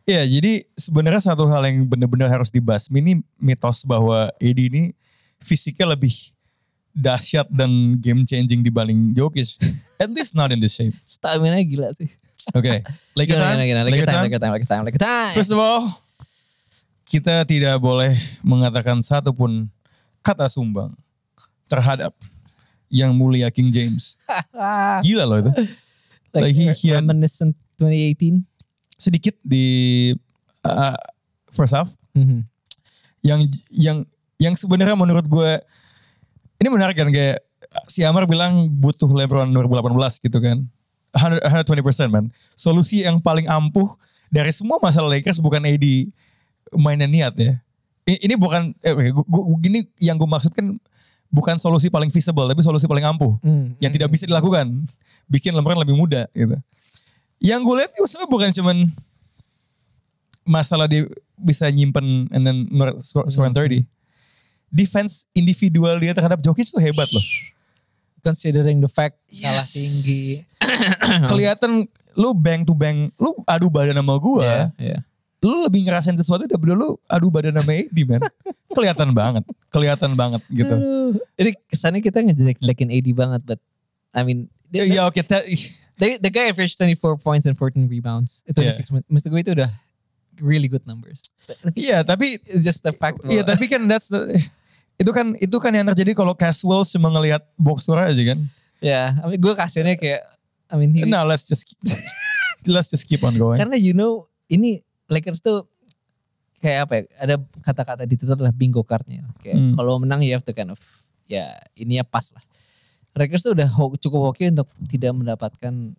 Ya, 0.02 0.26
jadi 0.26 0.66
sebenarnya 0.74 1.22
satu 1.22 1.46
hal 1.46 1.62
yang 1.62 1.86
benar-benar 1.86 2.26
harus 2.26 2.50
dibasmi 2.50 2.98
ini 2.98 3.12
mitos 3.38 3.86
bahwa 3.86 4.34
AD 4.36 4.58
ini 4.58 4.90
fisiknya 5.40 5.88
lebih 5.88 6.12
dahsyat 6.90 7.46
dan 7.48 7.70
game 7.96 8.24
changing 8.24 8.60
dibanding 8.60 9.14
Jokic. 9.14 9.56
At 9.96 10.10
least 10.10 10.32
not 10.32 10.50
in 10.50 10.58
this 10.58 10.74
shape. 10.74 10.96
stamina 11.04 11.60
gila 11.60 11.92
sih 11.92 12.08
Oke, 12.56 12.82
Laker 13.18 13.36
Gimana, 13.36 13.60
time. 13.60 13.60
Laker 13.62 13.76
Laker 13.84 14.06
time. 14.06 14.22
Laker 14.24 14.40
time, 14.40 14.52
Laker 14.56 14.68
time, 14.68 14.82
Laker 14.88 15.00
time. 15.00 15.34
First 15.36 15.52
of 15.52 15.60
all, 15.60 15.86
kita 17.04 17.44
tidak 17.44 17.76
boleh 17.78 18.16
mengatakan 18.40 19.02
satupun 19.02 19.68
kata 20.20 20.48
sumbang 20.48 20.96
terhadap 21.66 22.16
yang 22.88 23.14
mulia 23.14 23.52
King 23.52 23.70
James. 23.70 24.16
Gila 25.04 25.24
loh 25.24 25.38
itu. 25.40 25.52
like, 26.32 26.42
like 26.48 26.54
he- 26.56 26.74
he 26.74 26.88
had- 26.90 27.04
reminiscent 27.04 27.54
2018. 27.78 28.42
Sedikit 28.96 29.36
di 29.40 30.10
uh, 30.64 30.96
first 31.50 31.72
half 31.72 31.92
Mhm. 32.10 32.42
yang 33.22 33.40
yang 33.70 33.98
yang 34.40 34.56
sebenarnya 34.56 34.96
menurut 34.96 35.22
gue 35.22 35.50
ini 36.56 36.68
menarik 36.68 36.96
kan 36.96 37.08
kayak 37.08 37.44
si 37.86 38.00
Amar 38.02 38.24
bilang 38.24 38.66
butuh 38.68 39.06
LeBron 39.06 39.46
2018 39.46 39.92
gitu 40.18 40.38
kan. 40.40 40.64
100, 41.12 41.42
120% 41.66 42.08
man. 42.08 42.24
Solusi 42.54 43.02
yang 43.02 43.18
paling 43.18 43.44
ampuh 43.44 43.94
dari 44.26 44.50
semua 44.50 44.78
masalah 44.78 45.10
Lakers 45.10 45.38
bukan 45.38 45.60
AD 45.60 45.84
mainnya 46.72 47.04
niat 47.04 47.34
ya. 47.34 47.52
Ini 48.06 48.34
bukan 48.34 48.72
eh, 48.80 48.90
oke, 48.90 49.04
gua- 49.12 49.46
gua- 49.46 49.60
gini 49.60 49.86
yang 49.98 50.16
gue 50.16 50.26
maksudkan 50.26 50.78
bukan 51.30 51.56
solusi 51.58 51.86
paling 51.86 52.10
feasible 52.10 52.42
tapi 52.44 52.58
solusi 52.60 52.86
paling 52.86 53.06
ampuh 53.06 53.38
Hmm, 53.38 53.70
yang 53.78 53.90
hmm, 53.90 53.96
tidak 53.96 54.10
bisa 54.10 54.24
dilakukan. 54.24 54.86
Bikin 55.26 55.52
LeBron 55.52 55.78
lebih 55.78 55.94
muda 55.94 56.26
gitu. 56.32 56.56
Yang 57.38 57.60
gue 57.60 57.74
lihat 57.76 57.90
itu 57.92 58.04
sebenarnya 58.04 58.30
bukan 58.30 58.50
cuman 58.52 58.76
masalah 60.42 60.86
dia 60.86 61.06
bisa 61.36 61.68
nyimpen 61.68 62.26
and 62.30 62.42
then 62.42 62.66
score, 62.98 63.26
score 63.26 63.46
Hmm, 63.46 63.54
30 63.56 63.86
defense 64.70 65.26
individual 65.30 65.98
dia 65.98 66.10
terhadap 66.10 66.38
Jokic 66.38 66.66
tuh 66.66 66.78
hebat 66.78 67.10
loh 67.10 67.22
Considering 68.20 68.78
the 68.78 68.88
fact 68.88 69.16
kalah 69.32 69.64
tinggi. 69.64 70.44
kelihatan 71.30 71.88
lu 72.12 72.36
bang 72.36 72.60
to 72.62 72.76
bang 72.76 73.08
lu 73.16 73.32
adu 73.44 73.66
badan 73.66 73.96
sama 73.96 74.14
gue 74.14 74.44
Iya, 74.44 74.64
iya. 74.76 74.98
lu 75.40 75.64
lebih 75.64 75.88
ngerasain 75.88 76.12
sesuatu 76.14 76.44
daripada 76.44 76.76
lu 76.76 77.00
adu 77.06 77.32
badan 77.32 77.56
sama 77.56 77.72
AD 77.72 77.96
man 78.04 78.20
kelihatan 78.76 79.08
banget 79.10 79.44
kelihatan 79.72 80.12
banget 80.12 80.42
gitu. 80.46 80.74
Jadi 81.34 81.50
kesannya 81.64 82.00
kita 82.00 82.20
ngejelek-jelekin 82.20 82.88
AD 82.92 83.08
banget, 83.16 83.40
but 83.42 83.60
I 84.12 84.20
mean, 84.20 84.52
ya 84.68 85.06
oke 85.06 85.16
te- 85.16 85.48
the, 85.96 86.20
the 86.20 86.28
guy 86.28 86.52
averaged 86.52 86.76
24 86.76 87.16
points 87.18 87.48
and 87.48 87.56
14 87.56 87.88
rebounds. 87.88 88.44
Eh, 88.44 88.52
26 88.52 88.92
yeah. 88.92 89.00
Maksud 89.08 89.32
gue 89.32 89.40
itu 89.40 89.52
udah 89.56 89.70
really 90.38 90.68
good 90.68 90.84
numbers. 90.84 91.24
Iya 91.72 92.04
tapi 92.04 92.36
it's 92.44 92.62
just 92.62 92.84
the 92.84 92.92
fact. 92.92 93.16
Iya 93.24 93.40
bahwa- 93.40 93.56
tapi 93.56 93.64
kan 93.64 93.80
that's 93.88 94.12
the, 94.12 94.44
itu 95.00 95.10
kan 95.10 95.32
itu 95.34 95.56
kan 95.56 95.72
yang 95.72 95.88
terjadi 95.88 96.12
kalau 96.12 96.32
casual 96.32 96.84
cuma 96.84 97.08
ngelihat 97.08 97.40
box 97.56 97.88
score 97.88 98.04
aja 98.04 98.22
kan. 98.26 98.38
Ya, 98.80 99.16
I 99.18 99.26
mean, 99.26 99.40
gue 99.40 99.52
kasihnya 99.52 99.96
kayak, 99.96 100.24
I 100.68 100.74
mean, 100.76 100.92
he- 100.92 101.04
Nah 101.04 101.24
let's 101.24 101.44
just 101.44 101.64
let's 102.68 102.88
just 102.88 103.04
keep 103.04 103.20
on 103.20 103.32
going. 103.34 103.56
karena 103.56 103.74
you 103.74 103.92
know, 103.92 104.28
ini 104.46 104.80
Lakers 105.06 105.40
tuh 105.40 105.64
kayak 106.58 106.84
apa 106.84 106.92
ya, 106.94 107.02
ada 107.18 107.34
kata-kata 107.58 108.04
di 108.04 108.14
Twitter 108.14 108.36
adalah 108.36 108.52
bingo 108.52 108.80
cardnya. 108.80 109.24
Kayak 109.38 109.56
Hmm. 109.58 109.72
kalau 109.74 109.96
menang 109.96 110.20
you 110.20 110.30
have 110.30 110.44
to 110.44 110.52
kind 110.52 110.68
of, 110.68 110.80
ya 111.26 111.48
ini 111.74 111.96
ya 111.96 112.04
pas 112.04 112.28
lah. 112.30 112.44
Lakers 113.10 113.42
tuh 113.42 113.52
udah 113.52 113.66
ho- 113.66 113.96
cukup 113.96 114.30
oke 114.30 114.44
untuk 114.46 114.68
tidak 114.86 115.12
mendapatkan 115.12 115.96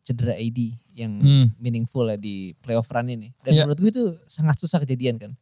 cedera 0.00 0.32
AD 0.32 0.58
yang 0.94 1.12
Hmm. 1.14 1.46
meaningful 1.58 2.04
ya 2.04 2.16
di 2.16 2.52
playoff 2.58 2.88
run 2.88 3.08
ini. 3.10 3.32
Dan 3.42 3.52
Iya. 3.52 3.62
menurut 3.64 3.80
gue 3.80 3.90
itu 3.90 4.04
sangat 4.24 4.56
susah 4.56 4.78
kejadian 4.78 5.16
kan. 5.18 5.32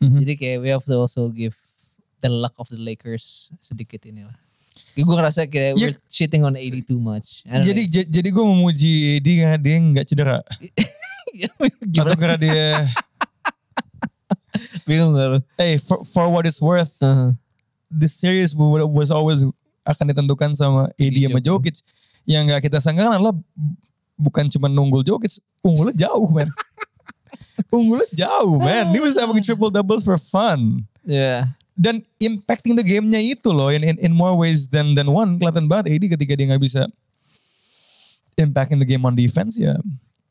Mhm. 0.00 0.16
Jadi 0.22 0.32
kayak 0.34 0.56
we 0.58 0.68
have 0.70 0.82
to 0.82 0.96
also 0.96 1.28
give 1.28 1.54
the 2.20 2.30
luck 2.30 2.54
of 2.56 2.68
the 2.68 2.76
Lakers 2.76 3.50
sedikit 3.58 4.04
inilah. 4.04 4.36
Gue 4.92 5.06
ngerasa 5.06 5.46
kayak 5.46 5.74
Ya. 5.74 5.88
we're 5.88 5.96
shitting 6.06 6.42
on 6.42 6.54
AD 6.54 6.84
too 6.84 6.98
much. 6.98 7.40
Jadi 7.44 7.88
jadi 7.88 8.28
gue 8.28 8.44
memuji 8.44 8.92
AD 9.16 9.28
karena 9.28 9.56
dia 9.56 9.76
nggak 9.78 10.06
cedera. 10.06 10.38
Atau 12.00 12.16
karena 12.18 12.36
dia, 12.36 12.90
Bingung 14.88 15.14
gak 15.14 15.28
lu? 15.30 15.38
hey 15.56 15.78
for, 15.78 16.02
for 16.02 16.26
what 16.28 16.44
it's 16.44 16.58
worth, 16.60 16.98
Uh-huh. 17.00 17.32
this 17.88 18.12
series 18.12 18.50
wa- 18.52 18.82
was 18.84 19.08
always 19.08 19.46
akan 19.86 20.04
ditentukan 20.10 20.52
sama 20.52 20.90
AD 20.98 21.16
sama 21.16 21.40
Jokic. 21.40 21.80
Yang 22.26 22.42
nggak 22.50 22.60
kita 22.68 22.78
sangkakan 22.82 23.16
adalah 23.16 23.34
bukan 24.18 24.50
cuma 24.50 24.66
nunggul 24.68 25.00
Jokic, 25.00 25.38
unggulnya 25.62 26.10
jauh 26.10 26.28
man. 26.28 26.50
unggulnya 27.74 28.08
jauh 28.12 28.58
man. 28.58 28.90
Dia 28.90 29.00
bisa 29.00 29.24
bikin 29.24 29.44
triple 29.46 29.70
doubles 29.72 30.02
for 30.02 30.18
fun. 30.18 30.84
Yeah. 31.06 31.54
Dan 31.80 32.04
impacting 32.20 32.76
the 32.76 32.84
game-nya 32.84 33.16
itu 33.16 33.48
loh 33.48 33.72
in, 33.72 33.80
in 33.80 33.96
in 33.96 34.12
more 34.12 34.36
ways 34.36 34.68
than 34.68 34.92
than 34.92 35.08
one 35.08 35.40
kelihatan 35.40 35.64
banget 35.64 35.96
AD 35.96 36.04
ketika 36.12 36.36
dia 36.36 36.52
nggak 36.52 36.60
bisa 36.60 36.84
impacting 38.36 38.76
the 38.76 38.84
game 38.84 39.00
on 39.02 39.16
defense 39.16 39.56
ya 39.56 39.76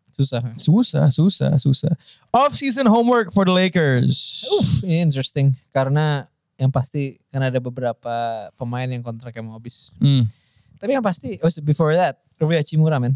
Susah. 0.10 0.42
susah 0.60 1.06
susah 1.10 1.52
susah 1.58 1.94
off 2.30 2.52
season 2.54 2.86
homework 2.86 3.32
for 3.32 3.46
the 3.46 3.54
Lakers 3.54 4.44
Uff, 4.58 4.84
ini 4.84 5.00
interesting. 5.00 5.56
Karena 5.72 6.28
yang 6.60 6.70
pasti 6.70 7.16
kan 7.32 7.40
ada 7.40 7.56
beberapa 7.58 8.14
pemain 8.60 8.84
yang 8.84 9.00
kontraknya 9.00 9.40
mau 9.40 9.56
habis. 9.56 9.96
Hmm. 9.96 10.28
Tapi 10.76 10.92
yang 10.92 11.06
pasti, 11.06 11.40
oh 11.40 11.48
before 11.64 11.96
that, 11.96 12.20
Rui 12.36 12.60
Hachimura 12.60 13.00
man. 13.00 13.16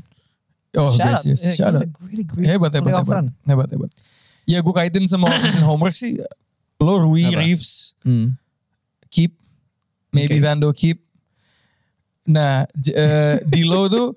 oh 0.80 0.96
shout 0.96 1.20
out. 1.20 1.26
yes, 1.28 1.44
yes, 1.44 1.44
Eh, 1.44 1.56
shout 1.60 1.76
out. 1.76 1.84
hebat 2.40 2.72
hebat 2.72 2.94
hebat 3.04 3.26
hebat 3.46 3.68
hebat 3.68 3.92
ya 4.48 4.58
gue 4.64 4.74
kaitin 4.74 5.04
sama 5.06 5.28
off 5.28 5.44
season 5.44 5.66
homework 5.68 5.94
sih 5.94 6.18
lo 6.84 7.00
Rui 7.00 7.24
Apa? 7.26 7.40
Reeves 7.40 7.96
Hmm. 8.04 8.36
keep 9.08 9.40
maybe 10.12 10.38
Oke. 10.38 10.44
Vando 10.44 10.70
Keep. 10.70 11.00
Nah, 12.24 12.64
J- 12.76 12.94
eh, 12.94 13.36
D'Lo 13.44 13.88
tuh 13.94 14.08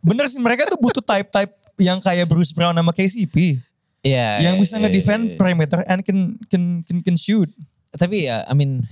bener 0.00 0.28
sih 0.28 0.38
mereka 0.38 0.68
tuh 0.68 0.76
butuh 0.76 1.00
type-type 1.00 1.52
yang 1.80 1.98
kayak 1.98 2.28
Bruce 2.28 2.52
Brown 2.52 2.72
sama 2.72 2.92
KCP 2.92 3.58
Iya. 4.04 4.44
yang 4.44 4.60
bisa 4.60 4.76
iya, 4.76 4.84
ngedefend 4.84 5.32
iya. 5.32 5.36
perimeter 5.40 5.80
and 5.88 6.04
can 6.04 6.36
can 6.46 6.62
can, 6.84 6.98
can 7.00 7.16
shoot. 7.16 7.48
Tapi 7.90 8.28
ya, 8.28 8.44
I 8.44 8.52
mean, 8.52 8.84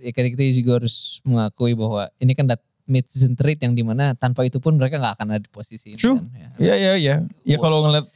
ya 0.00 0.08
kita 0.08 0.32
kita 0.32 0.42
juga 0.56 0.80
harus 0.80 1.20
mengakui 1.20 1.76
bahwa 1.76 2.08
ini 2.16 2.32
kan 2.32 2.48
dat 2.48 2.58
mid 2.88 3.04
season 3.04 3.36
trade 3.36 3.60
yang 3.60 3.76
di 3.76 3.84
mana 3.84 4.16
tanpa 4.16 4.48
itu 4.48 4.56
pun 4.56 4.72
mereka 4.74 4.96
nggak 4.96 5.20
akan 5.20 5.36
ada 5.36 5.44
di 5.44 5.52
posisi 5.52 5.92
ini. 5.92 6.00
True. 6.00 6.16
Kan, 6.16 6.32
ya. 6.32 6.48
Ya 6.56 6.74
ya 6.74 6.92
ya. 6.96 7.16
Ya 7.44 7.56
kalau 7.60 7.84
ngeliat 7.84 8.08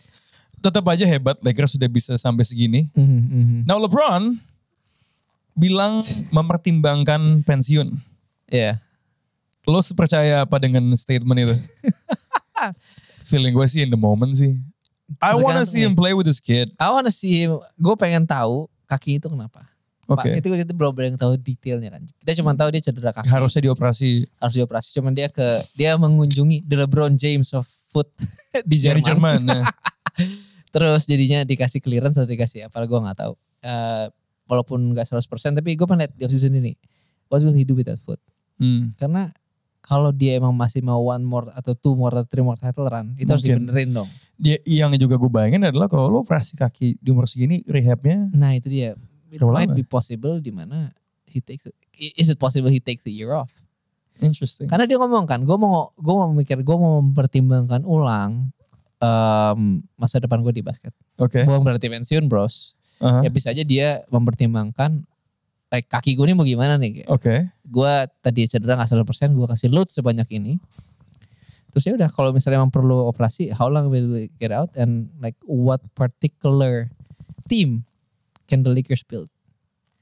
tetap 0.62 0.86
aja 0.86 1.02
hebat 1.02 1.36
Lakers 1.42 1.74
sudah 1.74 1.90
bisa 1.90 2.14
sampai 2.14 2.46
segini. 2.46 2.86
Mhm, 2.94 3.20
mhm. 3.26 3.58
Now 3.66 3.82
LeBron 3.82 4.38
bilang 5.58 6.00
mempertimbangkan 6.30 7.44
pensiun. 7.44 7.98
Iya. 8.48 8.80
Lo 9.66 9.82
percaya 9.94 10.42
apa 10.42 10.56
dengan 10.58 10.82
statement 10.94 11.38
itu? 11.50 11.56
Feeling 13.28 13.54
gue 13.54 13.66
sih 13.68 13.82
in 13.84 13.90
the 13.90 13.98
moment 13.98 14.34
sih. 14.38 14.58
I 15.20 15.36
wanna 15.36 15.68
see 15.68 15.84
him 15.84 15.92
nih. 15.92 15.98
play 15.98 16.12
with 16.16 16.24
this 16.24 16.40
kid. 16.40 16.72
I 16.80 16.88
wanna 16.88 17.12
see, 17.12 17.44
gue 17.76 17.94
pengen 18.00 18.24
tahu 18.24 18.66
kaki 18.88 19.20
itu 19.20 19.28
kenapa. 19.28 19.68
Oke. 20.10 20.28
Pak, 20.28 20.40
itu 20.42 20.46
itu 20.50 20.72
belum 20.74 20.92
ada 20.98 21.06
yang 21.14 21.20
tahu 21.20 21.32
detailnya 21.38 21.94
kan. 21.94 22.02
Kita 22.20 22.32
cuma 22.42 22.52
tahu 22.58 22.68
dia 22.74 22.82
cedera 22.82 23.14
kaki. 23.14 23.28
Harusnya 23.30 23.70
dioperasi 23.70 24.26
harus 24.40 24.54
dioperasi. 24.56 24.88
Cuman 24.98 25.12
dia 25.14 25.30
ke 25.30 25.62
dia 25.78 25.94
mengunjungi 25.94 26.66
the 26.66 26.76
LeBron 26.84 27.14
James 27.14 27.54
of 27.54 27.64
foot 27.64 28.08
di 28.68 28.82
dari 28.82 29.00
Jerman. 29.00 29.46
Jerman. 29.46 29.62
Nah. 29.62 29.62
Terus 30.72 31.04
jadinya 31.04 31.44
dikasih 31.44 31.84
clearance 31.84 32.16
atau 32.16 32.32
dikasih 32.32 32.72
apa 32.72 32.82
gue 32.88 32.98
nggak 32.98 33.18
tahu. 33.20 33.34
Eh, 33.62 34.06
walaupun 34.48 34.96
nggak 34.96 35.06
100% 35.06 35.28
tapi 35.60 35.76
gue 35.76 35.86
pernah 35.86 36.08
lihat 36.08 36.12
di 36.16 36.24
offseason 36.24 36.56
ini. 36.56 36.72
What 37.28 37.44
will 37.44 37.56
he 37.56 37.64
do 37.64 37.76
with 37.76 37.86
that 37.88 38.00
foot? 38.00 38.18
Hmm. 38.56 38.92
Karena 38.96 39.28
kalau 39.84 40.14
dia 40.14 40.38
emang 40.38 40.54
masih 40.54 40.80
mau 40.80 41.00
one 41.00 41.24
more 41.24 41.52
atau 41.52 41.76
two 41.76 41.92
more 41.92 42.12
atau 42.12 42.24
three 42.24 42.44
more 42.44 42.56
title 42.56 42.86
run, 42.86 43.12
itu 43.18 43.28
harus 43.28 43.44
dibenerin 43.44 43.90
dong. 43.92 44.08
Dia 44.40 44.58
yang 44.64 44.90
juga 44.96 45.20
gue 45.20 45.30
bayangin 45.30 45.68
adalah 45.68 45.86
kalau 45.86 46.08
lo 46.08 46.24
operasi 46.24 46.56
kaki 46.56 46.98
di 46.98 47.08
umur 47.10 47.26
segini 47.28 47.62
rehabnya 47.68 48.30
Nah 48.32 48.56
itu 48.56 48.72
dia. 48.72 48.96
It 49.32 49.40
might 49.40 49.72
lama? 49.72 49.76
be 49.76 49.84
possible 49.84 50.40
di 50.40 50.52
mana 50.52 50.92
he 51.28 51.40
takes 51.40 51.68
it. 51.68 51.76
Is 51.96 52.28
it 52.28 52.36
possible 52.36 52.68
he 52.68 52.80
takes 52.80 53.04
a 53.08 53.12
year 53.12 53.32
off? 53.32 53.62
interesting. 54.22 54.70
Karena 54.70 54.86
dia 54.86 55.02
ngomong 55.02 55.26
kan, 55.26 55.42
gue 55.42 55.56
mau 55.58 55.90
gue 55.98 56.14
mau 56.14 56.30
mikir, 56.30 56.62
gue 56.62 56.76
mau 56.78 57.02
mempertimbangkan 57.02 57.82
ulang 57.82 58.54
em, 59.02 59.82
masa 59.98 60.22
depan 60.22 60.38
gue 60.46 60.54
di 60.54 60.62
basket. 60.62 60.94
Oke. 61.18 61.42
Bukan 61.42 61.66
berarti 61.66 61.90
pensiun 61.90 62.30
bros. 62.30 62.78
Aha. 63.02 63.26
Ya 63.26 63.30
bisa 63.34 63.50
aja 63.50 63.66
dia 63.66 64.06
mempertimbangkan 64.14 65.02
like, 65.74 65.88
kaki 65.90 66.14
gue 66.14 66.24
ini 66.30 66.34
mau 66.38 66.46
gimana 66.46 66.78
nih. 66.78 67.02
Oke. 67.10 67.50
Gue 67.66 67.92
tadi 68.22 68.46
cedera 68.46 68.78
gak 68.78 68.92
100%, 68.94 69.34
gue 69.34 69.46
kasih 69.50 69.68
load 69.74 69.90
sebanyak 69.90 70.28
ini. 70.30 70.62
Terus 71.72 71.88
ya 71.88 71.92
udah 71.96 72.10
kalau 72.12 72.36
misalnya 72.36 72.60
emang 72.60 72.70
perlu 72.70 73.08
operasi, 73.08 73.48
how 73.48 73.66
long 73.66 73.88
will 73.88 74.12
we 74.12 74.28
get 74.36 74.52
out 74.52 74.68
and 74.76 75.08
like 75.24 75.34
what 75.48 75.80
particular 75.96 76.92
team 77.48 77.88
can 78.44 78.60
the 78.60 78.68
Lakers 78.68 79.02
build? 79.08 79.32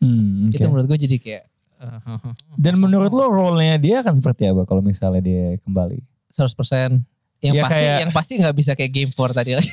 Hmm, 0.03 0.51
oke. 0.51 0.59
Itu 0.59 0.67
menurut 0.67 0.91
gue 0.91 0.99
jadi 0.99 1.17
kayak 1.23 1.45
uh, 1.79 2.35
Dan 2.65 2.83
menurut 2.83 3.15
lo 3.15 3.31
role-nya 3.31 3.79
dia 3.79 4.03
akan 4.03 4.19
seperti 4.19 4.51
apa 4.51 4.67
kalau 4.67 4.83
misalnya 4.83 5.23
dia 5.23 5.55
kembali? 5.63 6.03
100% 6.35 6.99
yang 7.40 7.55
Ya, 7.57 7.62
pasti 7.64 7.76
kayak- 7.76 8.00
yang 8.00 8.12
pasti 8.12 8.33
nggak 8.37 8.57
bisa 8.57 8.72
kayak 8.74 8.92
game 8.92 9.11
4 9.11 9.31
tadi 9.33 9.50
lagi. 9.59 9.70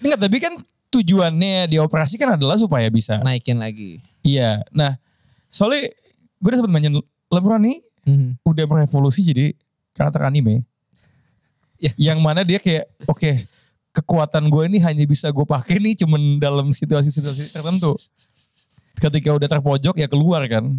Enggak, 0.00 0.18
tapi 0.20 0.36
kan 0.38 0.54
tujuannya 0.90 1.68
dioperasikan 1.68 2.34
adalah 2.34 2.56
supaya 2.56 2.86
bisa. 2.88 3.18
Naikin 3.20 3.58
lagi. 3.58 4.02
Iya. 4.22 4.62
Nah, 4.70 4.98
soalnya 5.46 5.90
gue 6.38 6.48
udah 6.48 6.58
sempat 6.58 6.72
mention 6.72 6.94
LeBron 7.28 7.60
nih 7.60 7.78
Mhm. 8.06 8.30
udah 8.42 8.64
berevolusi 8.64 9.20
jadi 9.22 9.52
karakter 9.92 10.24
anime. 10.24 10.64
Ya. 11.78 11.92
Yang 11.96 12.18
mana 12.18 12.40
dia 12.42 12.58
kayak 12.58 12.88
oke 13.04 13.44
kekuatan 13.90 14.46
gue 14.46 14.62
ini 14.66 14.78
hanya 14.80 15.02
bisa 15.02 15.28
gue 15.28 15.42
pakai 15.42 15.78
nih 15.78 15.98
cuman 15.98 16.38
dalam 16.38 16.70
situasi-situasi 16.70 17.54
tertentu. 17.54 17.92
Ketika 18.96 19.32
udah 19.32 19.48
terpojok 19.48 19.96
ya 19.96 20.06
keluar 20.06 20.44
kan, 20.44 20.76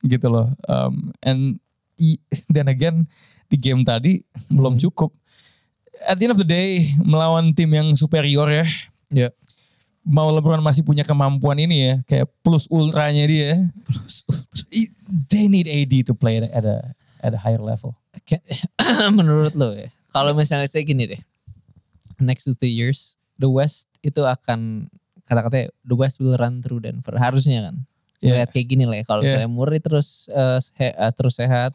gitu 0.00 0.26
loh. 0.26 0.48
Um, 0.64 1.10
and 1.20 1.58
then 2.54 2.66
again 2.66 3.04
di 3.50 3.58
game 3.58 3.82
tadi 3.82 4.22
belum 4.46 4.78
Hmm. 4.78 4.82
cukup. 4.82 5.10
At 6.00 6.16
the 6.16 6.24
end 6.24 6.32
of 6.32 6.40
the 6.40 6.46
day 6.46 6.94
melawan 6.96 7.52
tim 7.52 7.68
yang 7.68 7.92
superior 7.92 8.46
ya. 8.48 8.64
Ya. 9.10 9.28
Mau 10.00 10.30
LeBron 10.30 10.62
masih 10.62 10.80
punya 10.80 11.04
kemampuan 11.04 11.60
ini 11.60 11.76
ya, 11.82 11.94
kayak 12.08 12.30
plus 12.40 12.64
ultranya 12.66 13.26
dia. 13.26 13.68
I- 14.72 14.94
They 15.26 15.50
need 15.50 15.66
AD 15.66 16.06
to 16.06 16.14
play 16.14 16.38
at 16.40 16.62
a 16.62 16.94
at 17.20 17.34
a 17.34 17.40
higher 17.42 17.60
level. 17.60 17.98
Kayak- 18.24 18.46
Menurut 19.18 19.52
lo 19.52 19.74
ya, 19.74 19.90
kalau 20.08 20.32
misalnya 20.32 20.70
saya 20.70 20.86
gini 20.86 21.04
deh, 21.04 21.20
next 22.16 22.46
to 22.46 22.54
two 22.54 22.70
years, 22.70 23.18
the 23.36 23.50
West 23.50 23.90
itu 24.00 24.22
akan 24.22 24.88
kata-katanya 25.26 25.68
the 25.82 25.92
West 25.92 26.16
will 26.16 26.34
run 26.34 26.62
through 26.62 26.80
Denver 26.80 27.12
harusnya 27.18 27.68
kan. 27.68 27.76
Yeah. 28.20 28.40
Lihat 28.40 28.54
kayak 28.54 28.66
gini 28.68 28.84
lah 28.86 28.96
ya, 28.96 29.04
kalau 29.04 29.20
Yeah. 29.20 29.36
misalnya 29.36 29.50
Murray 29.50 29.80
terus 29.82 30.30
eh, 30.30 30.58
se- 30.62 30.96
eh, 30.96 31.12
terus 31.12 31.34
sehat, 31.36 31.74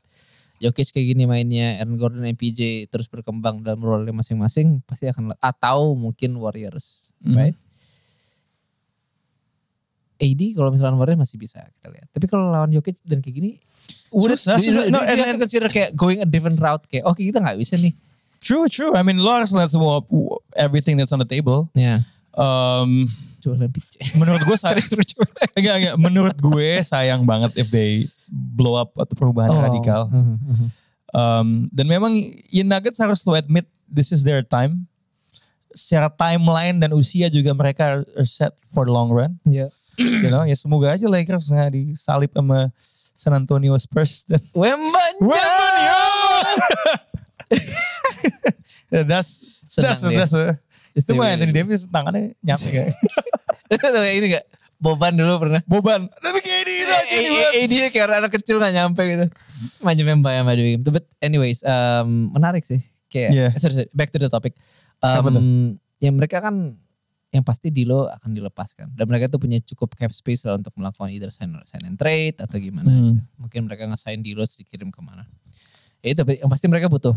Jokic 0.59 0.95
kayak 0.95 1.07
gini 1.15 1.23
mainnya, 1.27 1.79
Aaron 1.79 1.99
Gordon, 1.99 2.23
MPJ 2.23 2.87
terus 2.87 3.11
berkembang 3.11 3.59
dalam 3.59 3.83
role 3.83 4.07
masing-masing, 4.09 4.79
pasti 4.87 5.05
akan 5.07 5.35
atau 5.37 5.93
mungkin 5.93 6.39
Warriors, 6.39 7.11
Mhm. 7.19 7.35
right? 7.35 7.57
AD 10.15 10.41
kalau 10.55 10.71
misalnya 10.71 10.95
Warriors 10.95 11.19
masih 11.19 11.35
bisa 11.35 11.59
kita 11.75 11.91
lihat. 11.91 12.07
Tapi 12.15 12.25
kalau 12.31 12.47
lawan 12.47 12.71
Jokic 12.71 13.03
dan 13.03 13.19
kayak 13.19 13.35
gini, 13.35 13.51
udah 14.15 14.39
Susah, 14.39 14.55
susah. 14.63 14.87
No, 14.87 15.03
and- 15.03 15.19
to 15.19 15.43
consider 15.43 15.67
kayak 15.67 15.91
going 15.91 16.23
a 16.23 16.27
different 16.27 16.55
route 16.55 16.87
kayak 16.87 17.03
oke 17.03 17.19
kita 17.19 17.43
nggak 17.43 17.59
bisa 17.59 17.75
nih. 17.75 17.91
True, 18.39 18.69
true. 18.71 18.93
I 18.95 19.01
mean, 19.01 19.19
lo 19.19 19.27
harus 19.33 19.51
lihat 19.51 19.73
semua 19.73 19.99
everything 20.55 20.95
that's 20.95 21.11
on 21.11 21.19
the 21.19 21.27
table. 21.27 21.67
Ya, 21.75 22.05
Um, 22.35 23.07
Menurut 24.15 24.41
gue 24.41 24.57
sayang, 24.57 24.81
enggak, 25.53 25.75
enggak, 25.77 25.95
menurut 26.01 26.37
gue 26.39 26.69
sayang 26.81 27.21
banget 27.21 27.53
if 27.53 27.69
they 27.69 28.09
blow 28.27 28.73
up 28.73 28.97
atau 28.97 29.13
perubahan 29.13 29.53
Oh. 29.53 29.61
radikal. 29.61 30.09
Mhm, 30.09 30.35
mhm. 30.41 30.67
Um, 31.11 31.47
dan 31.69 31.85
memang 31.85 32.11
ya 32.49 32.65
Nuggets 32.65 32.97
harus 32.97 33.21
to 33.21 33.37
admit 33.37 33.63
this 33.85 34.09
is 34.09 34.25
their 34.25 34.41
time. 34.41 34.89
Secara 35.71 36.07
timeline 36.09 36.79
dan 36.79 36.91
usia 36.91 37.27
juga 37.27 37.51
mereka 37.51 38.03
are 38.03 38.27
set 38.27 38.55
for 38.65 38.87
the 38.87 38.91
long 38.91 39.11
run. 39.11 39.37
Ya. 39.43 39.69
You 39.95 40.27
know, 40.27 40.43
ya 40.43 40.55
semoga 40.55 40.91
aja 40.91 41.07
Lakers 41.07 41.47
nggak 41.47 41.71
disalip 41.71 42.31
sama 42.35 42.71
San 43.15 43.31
Antonio 43.31 43.71
Spurs 43.79 44.27
dan 44.27 44.43
Wembanya. 44.51 45.19
Wembanyama. 45.23 46.39
that's 49.07 49.31
Senang 49.65 49.83
that's 49.87 50.03
a, 50.03 50.09
that's 50.11 50.35
a, 50.35 50.45
itu 50.95 51.11
mah 51.13 51.27
Iya, 51.27 51.33
Anthony 51.35 51.51
iya. 51.51 51.57
Davis 51.61 51.81
tangannya 51.91 52.23
nyampe 52.39 52.67
kayak 52.71 52.89
ini 54.19 54.27
gak? 54.39 54.45
Boban 54.75 55.15
dulu 55.15 55.33
pernah. 55.39 55.61
Boban. 55.65 56.07
Tapi 56.11 56.39
kayak 56.43 56.59
ini 56.67 56.73
Eh, 56.75 56.83
aja 56.85 57.15
eh, 57.15 57.21
nih, 57.25 57.43
eh, 57.63 57.65
dia 57.67 57.85
kayak 57.89 58.05
orang 58.11 58.17
anak 58.27 58.31
kecil 58.35 58.59
gak 58.59 58.75
nyampe 58.75 59.01
gitu. 59.07 59.25
Member 59.81 60.31
yang 60.31 60.45
maju 60.45 60.61
game. 60.61 60.81
But 60.83 61.07
anyways, 61.23 61.63
um, 61.63 62.31
menarik 62.35 62.63
sih. 62.67 62.83
Kayak, 63.07 63.31
Yeah. 63.31 63.51
sorry, 63.55 63.73
sorry, 63.83 63.89
back 63.95 64.11
to 64.11 64.19
the 64.19 64.27
topic. 64.27 64.55
Um, 64.99 65.79
ya 66.03 66.11
mereka 66.11 66.43
kan 66.43 66.75
yang 67.31 67.43
pasti 67.43 67.71
Dilo 67.71 68.07
akan 68.07 68.31
dilepaskan. 68.35 68.95
Dan 68.95 69.07
mereka 69.07 69.27
tuh 69.27 69.39
punya 69.39 69.59
cukup 69.63 69.95
cap 69.95 70.11
space 70.11 70.43
lah 70.47 70.59
untuk 70.59 70.71
melakukan 70.75 71.11
either 71.11 71.31
sign, 71.31 71.51
sign 71.67 71.83
and 71.87 71.99
trade 71.99 72.39
atau 72.39 72.55
gimana. 72.59 72.87
Hmm. 72.87 72.95
gitu. 72.95 73.21
Mungkin 73.39 73.59
mereka 73.67 73.83
nge-sign 73.87 74.19
Dilo 74.23 74.43
terus 74.43 74.59
dikirim 74.59 74.91
ke 74.91 74.99
mana. 75.03 75.23
Ya 76.03 76.13
itu 76.15 76.21
yang 76.35 76.51
pasti 76.51 76.67
mereka 76.67 76.91
butuh. 76.91 77.15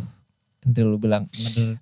Nanti 0.60 0.80
lu 0.80 0.96
bilang 0.96 1.24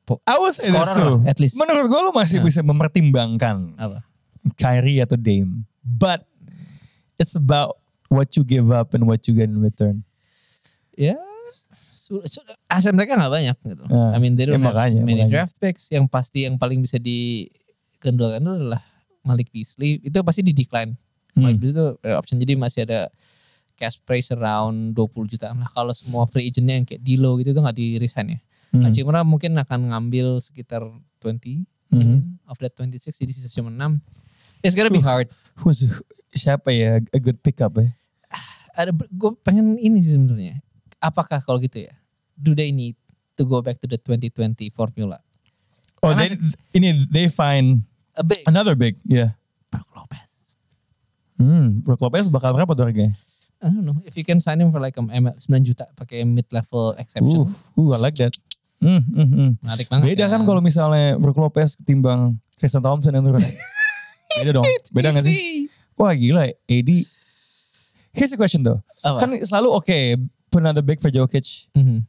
po- 0.02 0.20
I 0.22 0.36
was 0.36 0.56
Scorer 0.56 1.24
at 1.24 1.36
least. 1.36 1.56
Menurut 1.56 1.86
gue 1.86 2.00
lo 2.02 2.10
masih 2.10 2.38
Nah. 2.38 2.44
bisa 2.44 2.60
mempertimbangkan 2.60 3.72
apa? 3.74 4.04
Kyrie 4.52 5.00
atau 5.00 5.16
Dame. 5.16 5.64
But 5.80 6.28
it's 7.16 7.32
about 7.32 7.80
what 8.06 8.30
you 8.32 8.42
give 8.42 8.68
up 8.68 8.92
and 8.92 9.04
what 9.04 9.24
you 9.24 9.32
get 9.32 9.46
in 9.46 9.58
return. 9.58 10.04
ya 10.92 11.12
su- 11.98 12.24
aset 12.66 12.90
mereka 12.90 13.14
nggak 13.14 13.28
banyak 13.30 13.56
gitu. 13.58 13.84
Nah, 13.86 14.12
I 14.12 14.18
mean 14.18 14.32
they 14.32 14.44
don't 14.44 14.56
ya 14.56 14.62
have 14.62 14.68
makanya, 14.70 15.00
many 15.02 15.20
makanya. 15.20 15.32
draft 15.44 15.56
picks 15.56 15.88
yang 15.88 16.06
pasti 16.06 16.44
yang 16.44 16.56
paling 16.56 16.78
bisa 16.78 16.96
dikendalkan 16.96 18.40
itu 18.40 18.52
adalah 18.54 18.80
Malik 19.20 19.50
Beasley 19.50 19.98
itu 19.98 20.14
pasti 20.22 20.40
di 20.40 20.52
decline. 20.52 20.94
Malik 21.34 21.56
Hmm. 21.56 21.62
Beasley 21.62 21.74
itu 21.74 21.86
eh, 22.00 22.14
option 22.14 22.36
jadi 22.38 22.54
masih 22.54 22.80
ada 22.84 23.12
cash 23.74 24.00
price 24.00 24.30
around 24.30 24.94
20 24.94 25.28
jutaan 25.28 25.58
lah 25.58 25.68
kalau 25.68 25.92
semua 25.92 26.24
free 26.24 26.46
agentnya 26.46 26.74
yang 26.74 26.86
kayak 26.86 27.02
Dilo 27.02 27.36
gitu 27.36 27.50
itu 27.50 27.58
nggak 27.58 27.76
di 27.76 27.86
resign 27.98 28.28
ya. 28.30 28.40
Hmm. 28.70 28.82
Hachimura 28.82 29.22
mungkin 29.22 29.54
akan 29.56 29.92
ngambil 29.94 30.40
sekitar 30.40 30.82
20 31.22 31.64
Hmm. 31.86 32.34
of 32.50 32.58
that 32.58 32.74
26 32.74 33.14
jadi 33.14 33.30
sisa 33.30 33.48
cuma 33.54 33.70
6. 33.70 34.02
It's 34.60 34.74
gonna 34.74 34.90
be 34.90 34.98
hard. 34.98 35.30
Who's, 35.62 35.86
siapa 36.34 36.74
ya 36.74 36.98
a 37.14 37.18
good 37.22 37.38
pickup 37.40 37.78
ya? 37.78 37.94
ada 38.76 38.92
gue 38.92 39.30
pengen 39.40 39.80
ini 39.80 40.02
sih 40.04 40.18
sebenarnya. 40.18 40.60
Apakah 41.00 41.40
kalau 41.40 41.56
gitu 41.62 41.86
ya? 41.86 41.94
Do 42.36 42.52
they 42.52 42.68
need 42.68 42.98
to 43.38 43.48
go 43.48 43.64
back 43.64 43.80
to 43.80 43.88
the 43.88 43.96
2020 43.96 44.68
formula? 44.68 45.22
Oh, 46.04 46.12
Karena 46.12 46.28
they, 46.28 46.36
ini 46.76 46.88
they 47.08 47.26
find 47.32 47.86
A 48.12 48.24
big 48.26 48.44
another 48.44 48.76
big, 48.76 49.00
yeah. 49.08 49.32
Brook 49.72 49.88
Lopez. 49.96 50.52
Hmm, 51.40 51.80
Brook 51.80 52.00
Lopez 52.04 52.28
bakal 52.28 52.52
berapa 52.52 52.72
tuh 52.76 52.84
harganya? 52.84 53.16
I 53.64 53.72
don't 53.72 53.88
know 53.88 53.96
if 54.04 54.12
you 54.20 54.24
can 54.24 54.36
sign 54.36 54.60
him 54.60 54.68
for 54.68 54.80
like 54.80 54.96
um, 55.00 55.08
ML 55.08 55.32
9 55.32 55.48
juta 55.64 55.88
pakai 55.96 56.28
mid 56.28 56.44
level 56.52 56.92
exception. 57.00 57.48
Uh, 57.76 57.80
uh, 57.80 57.96
I 57.96 58.12
like 58.12 58.16
that. 58.20 58.36
Hmm, 58.76 59.00
hmm, 59.02 59.28
hmm. 59.28 59.50
Menarik 59.64 59.86
banget. 59.88 60.04
Beda 60.12 60.24
kan 60.28 60.40
kalau 60.44 60.60
misalnya 60.60 61.16
Brook 61.16 61.40
Lopez 61.40 61.74
ketimbang 61.76 62.36
Tristan 62.60 62.84
Thompson 62.84 63.12
yang 63.12 63.24
turun. 63.24 63.40
Beda 64.40 64.50
dong. 64.52 64.66
Beda 64.92 65.08
gak 65.16 65.24
sih? 65.24 65.68
Wah 65.96 66.12
gila 66.12 66.44
AD. 66.48 66.90
Here's 68.12 68.32
a 68.32 68.38
question 68.40 68.64
though. 68.64 68.80
Apa? 69.00 69.24
Kan 69.24 69.30
selalu 69.40 69.68
oke 69.72 69.98
put 70.52 70.60
another 70.60 70.84
big 70.84 71.00
for 71.00 71.08
Jokic. 71.08 71.68
Mhm. 71.72 72.04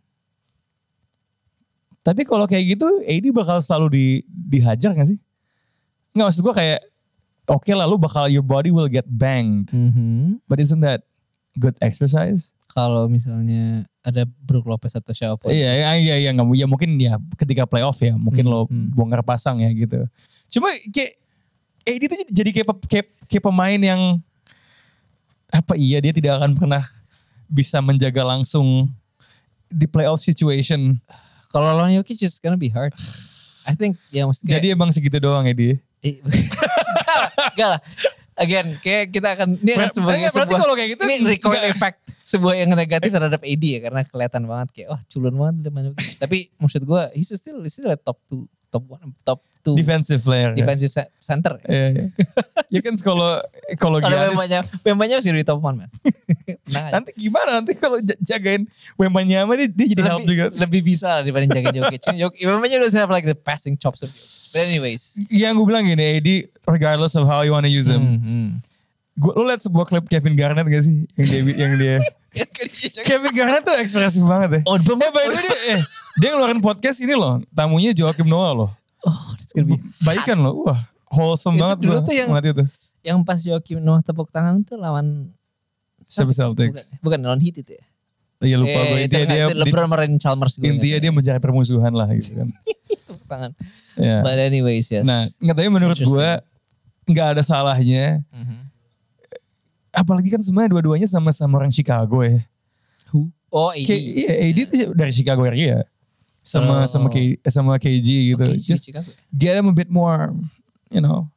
Tapi 2.04 2.24
kalau 2.24 2.48
kayak 2.48 2.80
gitu 2.80 2.88
AD 3.04 3.26
bakal 3.36 3.60
selalu 3.60 3.88
di, 3.92 4.06
dihajar 4.28 4.96
gak 4.96 5.12
sih? 5.12 5.20
Nggak 6.16 6.26
maksud 6.32 6.44
gue 6.44 6.56
kayak 6.56 6.80
oke 7.52 7.72
lah 7.76 7.84
lu 7.88 8.00
bakal 8.00 8.32
your 8.32 8.44
body 8.44 8.72
will 8.72 8.88
get 8.88 9.04
banged. 9.08 9.72
Mhm. 9.72 10.40
But 10.48 10.64
isn't 10.64 10.80
that 10.84 11.04
good 11.58 11.76
exercise? 11.82 12.54
Kalau 12.70 13.10
misalnya 13.10 13.84
ada 14.06 14.24
Brook 14.24 14.70
Lopez 14.70 14.94
atau 14.94 15.12
siapa? 15.12 15.50
Iya, 15.50 15.72
iya, 15.74 15.90
iya, 15.98 16.16
iya, 16.22 16.30
nggak 16.32 16.48
ya 16.54 16.68
mungkin 16.70 16.96
ya 16.96 17.18
ketika 17.36 17.66
playoff 17.66 17.98
ya, 18.00 18.14
mungkin 18.16 18.46
Hmm, 18.46 18.54
lo 18.54 18.60
hmm. 18.70 18.94
bongkar 18.94 19.26
pasang 19.26 19.60
ya 19.60 19.70
gitu. 19.74 20.06
Cuma 20.54 20.70
kayak 20.94 21.18
AD 21.88 22.04
tuh 22.06 22.18
jadi 22.30 22.50
kayak, 22.52 22.68
kayak, 22.86 23.08
kayak 23.26 23.44
pemain 23.44 23.80
yang 23.80 24.02
apa 25.48 25.80
iya 25.80 26.04
dia 26.04 26.12
tidak 26.12 26.44
akan 26.44 26.60
pernah 26.60 26.84
bisa 27.48 27.80
menjaga 27.80 28.22
langsung 28.22 28.92
di 29.72 29.88
playoff 29.88 30.20
situation. 30.20 31.00
Kalau 31.52 31.72
lawan 31.72 31.96
Jokic 31.96 32.20
it's 32.20 32.40
gonna 32.44 32.60
be 32.60 32.68
hard. 32.68 32.92
I 33.64 33.76
think 33.76 33.96
ya 34.12 34.28
mesti 34.28 34.44
kayak- 34.44 34.54
Jadi 34.60 34.68
emang 34.76 34.92
segitu 34.92 35.18
doang 35.20 35.48
ya 35.48 35.56
dia. 35.56 35.76
Eh, 36.04 36.20
Enggak 37.56 37.70
lah. 37.76 37.82
Again, 38.38 38.78
kayak 38.86 39.10
kita 39.10 39.34
akan 39.34 39.58
ini 39.66 39.74
akan 39.74 39.90
sebagai 39.98 40.18
enggak, 40.22 40.34
berarti 40.38 40.54
sebuah 40.54 40.62
kalau 40.62 40.76
kayak 40.78 40.90
gitu 40.94 41.02
ini 41.10 41.16
enggak. 41.18 41.34
recoil 41.42 41.64
effect 41.74 41.98
sebuah 42.22 42.54
yang 42.54 42.70
negatif 42.78 43.10
terhadap 43.10 43.42
AD 43.42 43.64
ya 43.66 43.80
karena 43.82 44.02
kelihatan 44.06 44.44
banget 44.46 44.68
kayak 44.78 44.88
wah 44.94 45.02
culun 45.10 45.34
banget 45.34 45.56
depan 45.66 45.82
Jokic. 45.90 46.08
Tapi 46.22 46.38
maksud 46.62 46.82
gue 46.86 47.02
he's 47.18 47.34
still 47.34 47.60
he's 47.66 47.74
still 47.74 47.90
a 47.90 47.98
top 47.98 48.22
two 48.30 48.46
top 48.70 48.84
one 48.86 49.16
top 49.26 49.42
two 49.66 49.74
Defensive 49.74 50.22
player. 50.22 50.54
ya. 50.54 50.64
defensive 50.64 50.92
se- 50.94 51.12
center. 51.18 51.58
Iya, 51.66 51.88
iya. 51.92 52.06
ya 52.72 52.80
kan 52.86 52.94
kalau 53.02 53.42
kalau 53.82 53.98
Wembanya 54.00 54.62
Wembanya 54.86 55.16
masih 55.18 55.34
di 55.34 55.48
top 55.48 55.60
one 55.60 55.82
man. 55.82 55.90
nah, 56.76 57.00
nanti 57.00 57.18
gimana 57.18 57.64
nanti 57.64 57.74
kalau 57.74 57.98
jagain 58.22 58.70
Wembanyama 58.96 59.56
dia, 59.56 59.68
dia 59.72 59.88
jadi 59.98 60.04
help 60.08 60.24
juga. 60.30 60.54
lebih, 60.54 60.62
lebih 60.62 60.82
bisa 60.84 61.24
dibanding 61.24 61.52
jaga 61.52 61.70
Jokic. 61.74 62.02
Jokic 62.22 62.42
Wembanya 62.46 62.78
doesn't 62.86 63.02
have 63.02 63.12
like 63.12 63.26
the 63.26 63.36
passing 63.36 63.76
chops 63.80 64.06
of 64.06 64.12
Jokic. 64.14 64.54
But 64.56 64.62
anyways. 64.68 65.20
Yang 65.28 65.52
gue 65.60 65.66
bilang 65.68 65.84
gini, 65.88 66.04
AD 66.20 66.30
regardless 66.68 67.16
of 67.16 67.26
how 67.26 67.42
you 67.42 67.52
wanna 67.52 67.72
use 67.72 67.88
him. 67.88 68.04
Hmm, 68.04 68.20
hmm. 68.20 68.50
Gua, 69.18 69.34
lu 69.34 69.50
liat 69.50 69.66
sebuah 69.66 69.90
klip 69.90 70.06
Kevin 70.06 70.38
Garnett 70.38 70.68
gak 70.70 70.84
sih? 70.86 71.10
Yang 71.18 71.26
dia, 71.26 71.42
yang 71.58 71.74
dia 71.82 71.96
Kevin 73.10 73.34
Garnett 73.34 73.66
tuh 73.66 73.74
ekspresif 73.74 74.22
banget 74.22 74.62
ya. 74.62 74.62
Oh, 74.70 74.78
eh, 74.78 74.84
by 74.86 75.10
the 75.10 75.32
way, 75.34 75.42
dia, 75.42 75.58
eh, 75.74 75.82
dia 76.22 76.30
ngeluarin 76.38 76.62
podcast 76.62 77.02
ini 77.02 77.18
loh. 77.18 77.42
Tamunya 77.50 77.98
Joakim 77.98 78.30
Noah 78.30 78.54
loh. 78.54 78.70
Oh, 79.02 79.34
that's 79.40 79.58
gonna 79.58 79.66
be 79.66 79.82
Baikan 80.06 80.38
loh. 80.46 80.70
Wah, 80.70 80.86
wholesome 81.10 81.58
Itu 81.58 81.62
banget 81.66 81.78
dulu 81.82 81.92
gue 81.94 82.02
tuh 82.06 82.14
yang- 82.14 82.30
itu. 82.38 82.64
yang 83.02 83.18
pas 83.26 83.40
Joakim 83.42 83.82
Noah 83.82 84.06
tepuk 84.06 84.30
tangan 84.30 84.62
tuh 84.62 84.78
lawan 84.78 85.34
Siapa 86.08 86.32
Bukan, 86.32 86.38
Celtics? 86.40 86.96
bukan 87.04 87.20
lawan 87.20 87.42
Heat 87.44 87.60
itu 87.66 87.72
ya. 87.76 87.84
Iya 88.38 88.56
lupa 88.62 88.80
gue. 88.86 88.98
Eh, 89.02 89.10
itu 89.10 89.18
Intinya 89.18 89.28
dia, 89.34 89.46
LeBron 89.50 89.90
marahin 89.90 90.16
Chalmers 90.22 90.56
gue. 90.56 90.70
intinya 90.70 90.98
dia 91.02 91.12
mencari 91.12 91.40
permusuhan 91.42 91.90
lah 91.92 92.06
gitu 92.14 92.38
kan. 92.38 92.48
tepuk 93.10 93.26
tangan. 93.26 93.52
Ya. 93.98 94.22
But 94.22 94.38
anyways, 94.38 94.88
yes. 94.94 95.04
Nah, 95.04 95.26
nggak 95.42 95.56
tapi 95.58 95.70
menurut 95.74 95.98
gue 95.98 96.30
nggak 97.08 97.28
ada 97.40 97.44
salahnya. 97.44 98.22
Mhm. 98.30 98.58
Apalagi 99.90 100.30
kan 100.30 100.44
sebenarnya 100.44 100.78
dua-duanya 100.78 101.08
sama-sama 101.10 101.58
orang 101.58 101.74
Chicago 101.74 102.22
ya. 102.22 102.44
Who? 103.10 103.32
Oh, 103.50 103.72
AD. 103.74 103.88
Kayak, 103.88 104.02
iya, 104.04 104.34
AD 104.46 104.58
tuh 104.68 104.78
dari 104.94 105.12
Chicago 105.16 105.42
area. 105.48 105.88
Sama 106.44 106.84
Oh. 106.84 106.88
sama 106.88 107.08
K, 107.10 107.40
sama 107.48 107.76
KG 107.76 108.08
gitu. 108.36 108.44
Okay, 108.44 108.60
Just 108.62 108.86
Chicago. 108.86 109.08
get 109.34 109.56
him 109.58 109.68
a 109.68 109.76
bit 109.76 109.90
more, 109.90 110.32
you 110.88 111.02
know. 111.02 111.28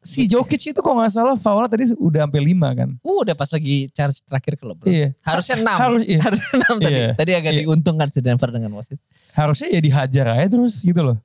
Si 0.00 0.24
Jokic 0.24 0.72
itu 0.72 0.80
kok 0.80 0.94
nggak 0.96 1.12
salah 1.12 1.36
foulnya 1.36 1.68
tadi 1.68 1.92
udah 1.92 2.24
sampai 2.24 2.40
5 2.40 2.72
kan. 2.72 2.88
Uh, 3.04 3.20
udah 3.20 3.36
pas 3.36 3.52
lagi 3.52 3.92
charge 3.92 4.24
terakhir 4.24 4.56
ke 4.56 4.64
LeBron. 4.64 4.88
Iya. 4.88 5.08
Harusnya 5.20 5.56
6. 5.60 5.76
Harus- 5.76 6.06
iya. 6.08 6.20
Harusnya 6.24 6.50
6 6.56 6.76
tadi. 6.80 6.94
Iya. 6.96 7.08
Tadi 7.20 7.32
agak 7.36 7.52
Iya. 7.52 7.60
diuntungkan 7.68 8.08
si 8.08 8.18
Denver 8.24 8.48
dengan 8.48 8.70
wasit. 8.80 8.96
Harusnya 9.36 9.68
ya 9.68 9.80
dihajar 9.80 10.26
aja 10.40 10.46
terus 10.48 10.80
gitu 10.80 11.00
loh. 11.04 11.20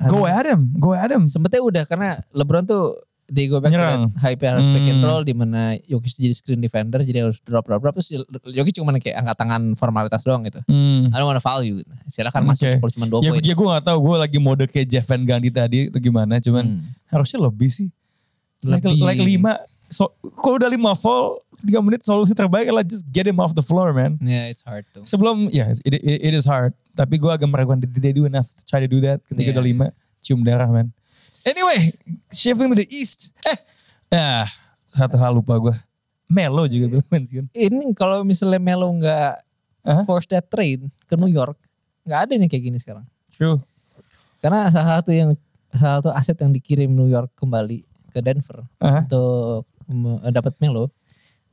Go 0.00 0.22
at 0.22 0.46
him, 0.46 0.70
go 0.76 0.94
at 0.94 1.10
him. 1.10 1.26
Sempetnya 1.26 1.58
udah 1.58 1.82
karena 1.82 2.22
LeBron 2.30 2.62
tuh 2.62 2.94
they 3.26 3.44
go 3.44 3.58
back 3.58 3.74
Nyerang. 3.74 4.08
to 4.08 4.14
that 4.14 4.22
high 4.22 4.38
pick 4.38 4.48
and 4.86 4.98
Hmm. 4.98 5.04
roll 5.04 5.20
di 5.20 5.34
mana 5.34 5.76
Jokic 5.84 6.16
jadi 6.16 6.32
screen 6.32 6.58
defender 6.58 7.02
jadi 7.02 7.26
harus 7.26 7.42
drop 7.42 7.66
drop 7.66 7.82
drop 7.82 7.92
terus 7.92 8.08
Jokic 8.46 8.72
cuma 8.72 8.94
kayak 8.94 9.20
angkat 9.20 9.36
tangan 9.36 9.62
formalitas 9.74 10.22
doang 10.22 10.40
gitu. 10.42 10.62
Hmm. 10.64 11.10
I 11.10 11.18
don't 11.18 11.26
wanna 11.26 11.38
foul 11.38 11.60
you. 11.60 11.82
Silakan 12.06 12.46
masuk 12.46 12.70
Oke. 12.70 12.78
kalau 12.78 12.92
cuma 12.94 13.06
2 13.10 13.20
Ya, 13.20 13.30
poin. 13.30 13.42
ya 13.42 13.52
gue 13.52 13.68
gak 13.68 13.84
tahu 13.84 13.98
gue 14.00 14.16
lagi 14.16 14.38
mode 14.38 14.64
kayak 14.64 14.86
Jeff 14.86 15.04
Van 15.04 15.20
Gundy 15.20 15.50
tadi 15.50 15.90
atau 15.90 15.98
gimana. 15.98 16.38
Cuman 16.38 16.64
Hmm. 16.78 16.80
harusnya 17.06 17.42
lebih 17.42 17.68
sih. 17.68 17.90
Like, 18.58 18.82
Lebih. 18.82 19.02
like 19.02 19.20
5. 19.20 19.50
So, 19.86 20.14
kalau 20.34 20.56
udah 20.56 20.66
5 20.66 20.94
foul, 20.94 21.42
3 21.58 21.82
menit 21.82 22.02
solusi 22.02 22.32
terbaik 22.32 22.70
adalah 22.70 22.86
just 22.86 23.02
get 23.08 23.26
him 23.26 23.38
off 23.38 23.52
the 23.52 23.62
floor 23.62 23.90
man. 23.90 24.14
Yeah, 24.18 24.46
it's 24.46 24.62
hard 24.62 24.86
tuh. 24.90 25.02
Sebelum, 25.02 25.50
ya 25.50 25.70
it, 25.72 25.98
it, 25.98 26.18
it 26.22 26.32
is 26.32 26.44
hard. 26.44 26.72
Tapi 26.92 27.16
gue 27.16 27.28
agak 27.28 27.46
meragukan, 27.46 27.78
did 27.78 27.94
they 27.94 28.10
do 28.10 28.24
enough 28.24 28.50
to 28.52 28.62
try 28.62 28.78
to 28.78 28.86
do 28.86 29.02
that 29.02 29.18
ketika 29.26 29.50
Yeah. 29.50 29.58
udah 29.58 29.90
5. 29.94 30.22
Cium 30.22 30.40
darah 30.42 30.66
man. 30.66 30.90
Anyway, 31.44 31.94
shifting 32.30 32.68
to 32.68 32.76
the 32.76 32.88
east. 32.88 33.30
Eh, 33.44 33.58
ya 34.10 34.46
satu 34.90 35.14
hal 35.14 35.30
lupa 35.32 35.54
gue. 35.56 35.74
Melo 36.26 36.66
juga 36.66 36.86
belum 36.90 37.06
pensiun. 37.06 37.44
Ini 37.50 37.84
kalau 37.94 38.20
misalnya 38.20 38.58
Melo 38.58 38.90
nggak 38.92 39.32
Hah? 39.82 40.02
force 40.04 40.28
that 40.28 40.44
trade 40.46 40.84
ke 41.06 41.14
New 41.14 41.30
York, 41.30 41.56
nggak 42.02 42.20
ada 42.28 42.32
nih 42.34 42.46
kayak 42.46 42.64
gini 42.64 42.76
sekarang. 42.76 43.06
True. 43.32 43.62
Karena 44.38 44.68
salah 44.68 45.00
satu 45.00 45.10
yang 45.10 45.32
salah 45.70 46.02
satu 46.02 46.10
aset 46.12 46.36
yang 46.36 46.52
dikirim 46.52 46.90
New 46.90 47.08
York 47.08 47.32
kembali 47.34 47.80
ke 48.10 48.20
Denver 48.20 48.66
Aha. 48.78 49.04
untuk 49.04 49.64
me- 49.86 50.20
dapat 50.28 50.52
Melo. 50.58 50.90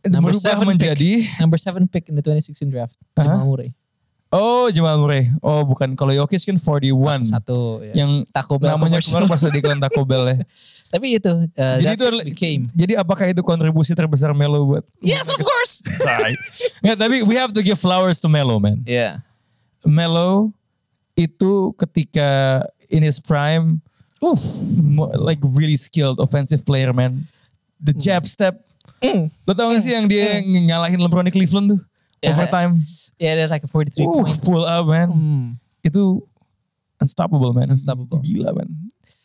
Number 0.08 0.32
Berubah 0.34 0.46
seven 0.54 0.65
menjadi, 0.70 1.26
Number 1.41 1.58
7 1.58 1.86
pick 1.89 2.10
in 2.10 2.15
the 2.15 2.24
2016 2.24 2.70
draft, 2.70 2.96
Aha. 3.18 3.26
Jamal 3.26 3.46
Murray. 3.50 3.70
oh 4.30 4.68
Jamal 4.70 5.00
Murray. 5.00 5.32
Oh 5.39 5.63
bukan, 5.63 5.96
kalau 5.96 6.12
Jokic 6.13 6.44
kan 6.44 6.58
41. 6.60 7.26
Satu 7.26 7.80
ya. 7.82 8.04
Yang 8.06 8.28
Taco 8.30 8.60
Bell 8.60 8.76
namanya 8.76 9.00
keluar 9.02 9.26
pas 9.26 9.41
di 9.41 9.58
iklan 9.58 9.80
Taco 9.80 10.02
Bell 10.04 10.24
ya. 10.30 10.38
Tapi 10.94 11.18
itu 11.18 11.28
uh, 11.28 11.78
jadi 11.82 11.98
itu 11.98 12.06
adalah, 12.08 12.24
became. 12.24 12.63
jadi 12.72 12.94
apakah 13.02 13.26
itu 13.28 13.41
kontribusi 13.41 13.91
terbesar 13.98 14.32
Melo 14.32 14.63
buat? 14.63 14.86
Yes, 15.02 15.28
of 15.28 15.41
course. 15.41 15.82
Nggak, 16.86 16.98
tapi 17.02 17.18
we 17.26 17.36
have 17.36 17.52
to 17.52 17.60
give 17.65 17.76
flowers 17.76 18.22
to 18.22 18.30
Melo 18.30 18.62
man. 18.62 18.86
yeah. 18.86 19.20
Melo 19.84 20.54
itu 21.15 21.74
ketika 21.78 22.62
in 22.89 23.02
his 23.04 23.20
prime, 23.20 23.82
uh, 24.22 24.38
mo- 24.78 25.13
like 25.15 25.39
really 25.41 25.78
skilled 25.78 26.20
offensive 26.20 26.65
player 26.65 26.94
man. 26.94 27.24
The 27.82 27.94
jab 27.94 28.26
step. 28.26 28.64
Mm. 29.08 29.26
Lo 29.44 29.52
tau 29.54 29.70
gak 29.70 29.80
sih 29.80 29.91
yang 29.91 30.06
dia 30.06 30.41
ngalahin 30.41 30.98
LeBron 30.98 31.28
di 31.28 31.34
Cleveland 31.34 31.68
tuh? 31.72 31.82
Yeah. 32.20 32.34
Overtime. 32.34 32.82
Yeah, 33.15 33.34
there's 33.36 33.54
like 33.54 33.62
a 33.62 33.70
43 33.70 34.02
Uh, 34.02 34.10
point. 34.18 34.41
pull 34.41 34.63
up 34.63 34.86
man. 34.86 35.08
Hmm. 35.10 35.46
Itu 35.80 36.26
unstoppable 36.98 37.52
man. 37.52 37.70
Unstoppable. 37.70 38.20
Gila 38.20 38.50
man. 38.52 38.70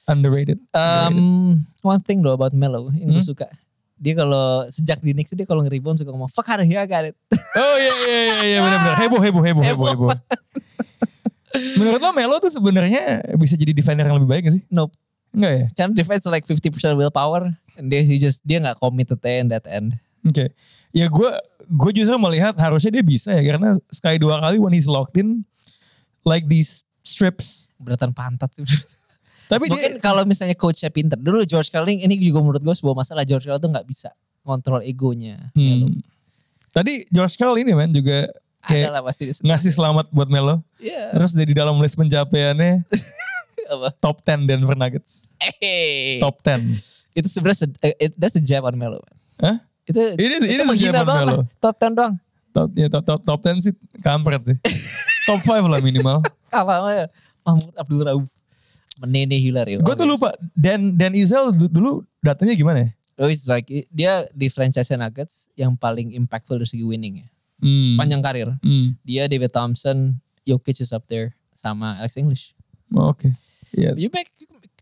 Underrated. 0.04 0.58
Um, 0.70 1.62
one 1.80 2.00
thing 2.00 2.20
though 2.20 2.34
about 2.34 2.52
Melo 2.52 2.90
yang 2.90 3.08
gue 3.08 3.22
Hmm? 3.22 3.30
suka. 3.30 3.46
Dia 3.94 4.16
kalau 4.16 4.64
sejak 4.68 4.98
di 4.98 5.12
Knicks 5.12 5.32
dia 5.32 5.44
kalau 5.44 5.60
nge-rebound 5.60 5.96
suka 5.96 6.08
ngomong 6.08 6.26
fuck 6.26 6.48
out 6.48 6.58
of 6.58 6.66
here 6.66 6.80
I 6.80 6.88
got 6.88 7.04
it. 7.04 7.14
Oh 7.52 7.76
iya 7.76 7.92
iya 8.00 8.18
iya 8.18 8.36
iya 8.42 8.58
benar-benar. 8.58 8.96
Heboh 8.98 9.20
heboh 9.20 9.42
heboh 9.42 9.62
heboh 9.62 9.86
Heboh. 9.86 10.08
heboh. 10.08 10.10
Menurut 11.76 11.98
lo 11.98 12.10
Melo 12.10 12.36
tuh 12.38 12.48
sebenarnya 12.48 13.20
bisa 13.34 13.54
jadi 13.54 13.74
defender 13.74 14.06
yang 14.06 14.16
lebih 14.16 14.30
baik 14.30 14.42
gak 14.46 14.54
sih? 14.54 14.64
nope. 14.68 14.94
Enggak 15.30 15.52
ya? 15.52 15.66
Karena 15.76 15.92
defense 15.94 16.24
like 16.26 16.46
50% 16.46 16.98
willpower 16.98 17.54
and 17.78 17.86
dia 17.88 18.02
he 18.02 18.18
just 18.18 18.42
dia 18.42 18.58
nggak 18.58 18.78
committed 18.82 19.20
in 19.24 19.48
that 19.50 19.64
end. 19.70 19.94
Oke. 20.26 20.50
Ya 20.90 21.06
gue 21.06 21.30
gue 21.70 21.90
justru 21.94 22.16
melihat 22.18 22.58
harusnya 22.58 22.90
dia 22.98 23.04
bisa 23.04 23.30
ya 23.30 23.42
karena 23.46 23.78
sekali 23.94 24.18
dua 24.18 24.42
kali 24.42 24.58
when 24.58 24.74
he's 24.74 24.90
locked 24.90 25.14
in 25.16 25.46
like 26.26 26.44
these 26.50 26.82
strips. 27.06 27.70
Beratan 27.78 28.10
pantat 28.10 28.50
sih. 28.58 28.66
Tapi 29.50 29.66
Mungkin 29.66 29.98
dia 29.98 30.02
kalau 30.02 30.22
misalnya 30.22 30.54
coachnya 30.54 30.90
pinter. 30.94 31.18
Dulu 31.18 31.42
George 31.42 31.74
Carling 31.74 32.06
ini 32.06 32.14
juga 32.22 32.38
menurut 32.38 32.62
gue 32.62 32.74
sebuah 32.74 32.94
masalah 32.94 33.26
George 33.26 33.50
Carling 33.50 33.62
tuh 33.62 33.70
nggak 33.70 33.86
bisa 33.86 34.10
kontrol 34.46 34.82
egonya. 34.82 35.50
Melo. 35.54 35.90
hmm, 35.90 36.02
Tadi 36.70 37.06
George 37.10 37.34
Karl 37.34 37.58
ini 37.58 37.74
man 37.74 37.90
juga 37.90 38.30
kayak 38.62 39.02
pasti 39.02 39.30
ngasih 39.42 39.72
selamat 39.74 40.06
buat 40.14 40.30
Melo. 40.30 40.62
Iya. 40.78 41.10
Terus 41.14 41.34
dia 41.34 41.46
di 41.46 41.54
dalam 41.56 41.74
list 41.82 41.98
pencapaiannya 41.98 42.86
Apa? 43.70 43.88
top 43.96 44.20
10 44.20 44.44
Denver 44.44 44.74
Nuggets. 44.74 45.30
Hey. 45.38 46.18
Top 46.18 46.42
10. 46.42 46.74
Itu 47.14 47.26
sebenarnya 47.26 47.58
se- 47.62 47.78
eh, 47.80 47.94
it- 48.00 48.16
that's 48.18 48.34
a 48.34 48.42
jab 48.42 48.66
on 48.66 48.74
Melo. 48.74 48.98
Hah? 49.38 49.62
Itu 49.84 49.98
It 50.14 50.30
is- 50.36 50.42
itu 50.42 50.44
it 50.44 50.58
is 50.58 50.62
a 50.62 50.66
menghina 50.66 50.90
jab 50.92 51.02
on 51.02 51.08
banget 51.08 51.24
Melo. 51.24 51.36
lah. 51.36 51.46
Top 51.58 51.76
10 51.76 51.92
doang. 51.94 52.14
Top, 52.50 52.68
ya, 52.74 52.86
top, 52.88 53.04
top, 53.06 53.20
top 53.22 53.40
10 53.40 53.62
sih 53.62 53.72
kampret 54.00 54.42
sih. 54.42 54.58
top 55.28 55.40
5 55.40 55.64
lah 55.64 55.78
minimal. 55.78 56.18
Kalah 56.48 56.76
sama 56.76 56.92
Mahmud 57.46 57.74
Abdul 57.74 58.02
Rauf. 58.02 58.26
Menene 58.98 59.32
Hilario. 59.34 59.80
Gue 59.80 59.96
tuh 59.96 60.04
lupa 60.04 60.36
Dan 60.52 60.92
Dan 60.92 61.16
Izel 61.16 61.54
du- 61.54 61.70
dulu 61.70 61.90
datanya 62.20 62.52
gimana 62.52 62.84
ya? 62.84 62.90
Oh, 63.16 63.28
it's 63.28 63.44
like 63.46 63.64
dia 63.88 64.24
di 64.30 64.48
franchise 64.48 64.90
Nuggets 64.90 65.48
yang 65.54 65.72
paling 65.72 66.12
impactful 66.12 66.56
dari 66.56 66.66
segi 66.66 66.84
winning 66.84 67.20
ya. 67.20 67.28
Hmm. 67.60 67.76
Sepanjang 67.76 68.20
karir. 68.20 68.48
Hmm. 68.58 68.96
Dia 69.00 69.24
David 69.24 69.52
Thompson, 69.52 70.16
Jokic 70.42 70.80
is 70.80 70.90
up 70.90 71.04
there 71.06 71.32
sama 71.52 71.96
Alex 71.96 72.16
English. 72.16 72.52
Oh, 72.90 73.12
Oke. 73.12 73.32
Iya. 73.74 73.90
You 73.94 74.10
make 74.10 74.30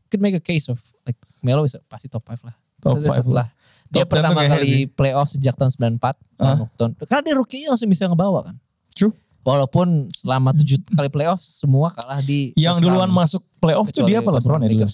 could 0.08 0.22
make 0.24 0.36
a 0.36 0.42
case 0.42 0.68
of 0.72 0.80
like 1.04 1.16
Melo 1.44 1.62
is 1.64 1.76
pasti 1.86 2.08
top 2.08 2.24
5 2.24 2.48
lah. 2.48 2.56
Top 2.80 2.96
Maksudnya 2.96 3.10
five 3.10 3.20
setelah 3.24 3.46
dia 3.88 4.04
Top 4.04 4.10
10 4.12 4.12
pertama 4.12 4.40
kali 4.44 4.72
playoff 4.92 5.28
sejak 5.32 5.54
tahun 5.56 5.96
94 5.96 6.16
tahun, 6.36 6.56
tahun 6.76 6.90
karena 7.08 7.22
dia 7.24 7.34
rookie 7.36 7.64
langsung 7.64 7.88
bisa 7.88 8.04
ngebawa 8.08 8.52
kan. 8.52 8.56
True. 8.92 9.14
Walaupun 9.46 10.12
selama 10.12 10.52
tujuh 10.52 10.76
kali 10.92 11.08
playoff 11.08 11.40
semua 11.40 11.96
kalah 11.96 12.20
di 12.20 12.52
Yang 12.52 12.84
duluan 12.84 13.08
masuk 13.08 13.40
playoff 13.62 13.88
tuh 13.88 14.04
dia 14.04 14.20
apa 14.20 14.28
LeBron 14.28 14.60
ya 14.60 14.68
dulu? 14.76 14.88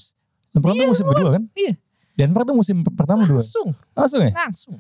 LeBron 0.55 0.73
tuh 0.73 0.79
Iya, 0.79 0.87
musim 0.87 1.07
kedua 1.11 1.31
kan? 1.35 1.43
Iya, 1.59 1.73
Denver 2.15 2.43
tuh 2.47 2.55
musim 2.55 2.77
pertama 2.87 3.27
dua. 3.27 3.43
langsung, 3.43 3.75
Langsung 3.99 4.21
ya? 4.23 4.31
langsung. 4.31 4.79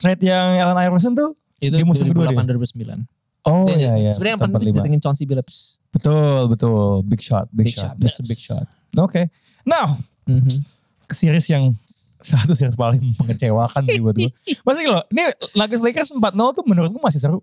Trade 0.00 0.22
yang 0.24 0.56
Allen 0.64 0.78
Iverson 0.80 1.12
tuh 1.12 1.36
Itu 1.60 1.76
Di 1.76 1.84
musim 1.84 2.08
kedua 2.08 2.32
2008 2.32 2.72
2009. 2.72 3.04
Oh 3.42 3.64
iya 3.66 3.96
iya. 3.96 4.10
Sebenarnya 4.12 4.34
yang 4.36 4.42
penting 4.46 4.70
45. 4.70 4.78
ditingin 4.78 5.00
Chauncey 5.00 5.24
Billups. 5.24 5.80
Betul 5.88 6.46
betul. 6.46 7.00
Big 7.02 7.20
shot, 7.20 7.48
big, 7.48 7.66
Big 7.66 7.74
shot. 7.74 7.92
shot, 7.92 7.94
That's 7.96 8.18
a 8.18 8.24
big 8.24 8.36
shot. 8.36 8.66
Oke. 8.96 9.32
Now 9.62 9.96
Mhm. 10.24 10.60
ke 11.04 11.14
series 11.14 11.46
yang 11.46 11.72
satu 12.20 12.52
series 12.52 12.74
paling 12.74 13.00
mengecewakan 13.16 13.82
sih 13.86 13.98
buat 13.98 14.12
gue. 14.14 14.28
Masih 14.66 14.84
loh, 14.86 15.00
ini 15.08 15.24
Nuggets 15.54 15.80
Lakers 15.80 16.12
4-0 16.12 16.20
tuh 16.52 16.64
menurut 16.64 16.90
gue 16.90 17.00
masih 17.00 17.18
seru. 17.18 17.40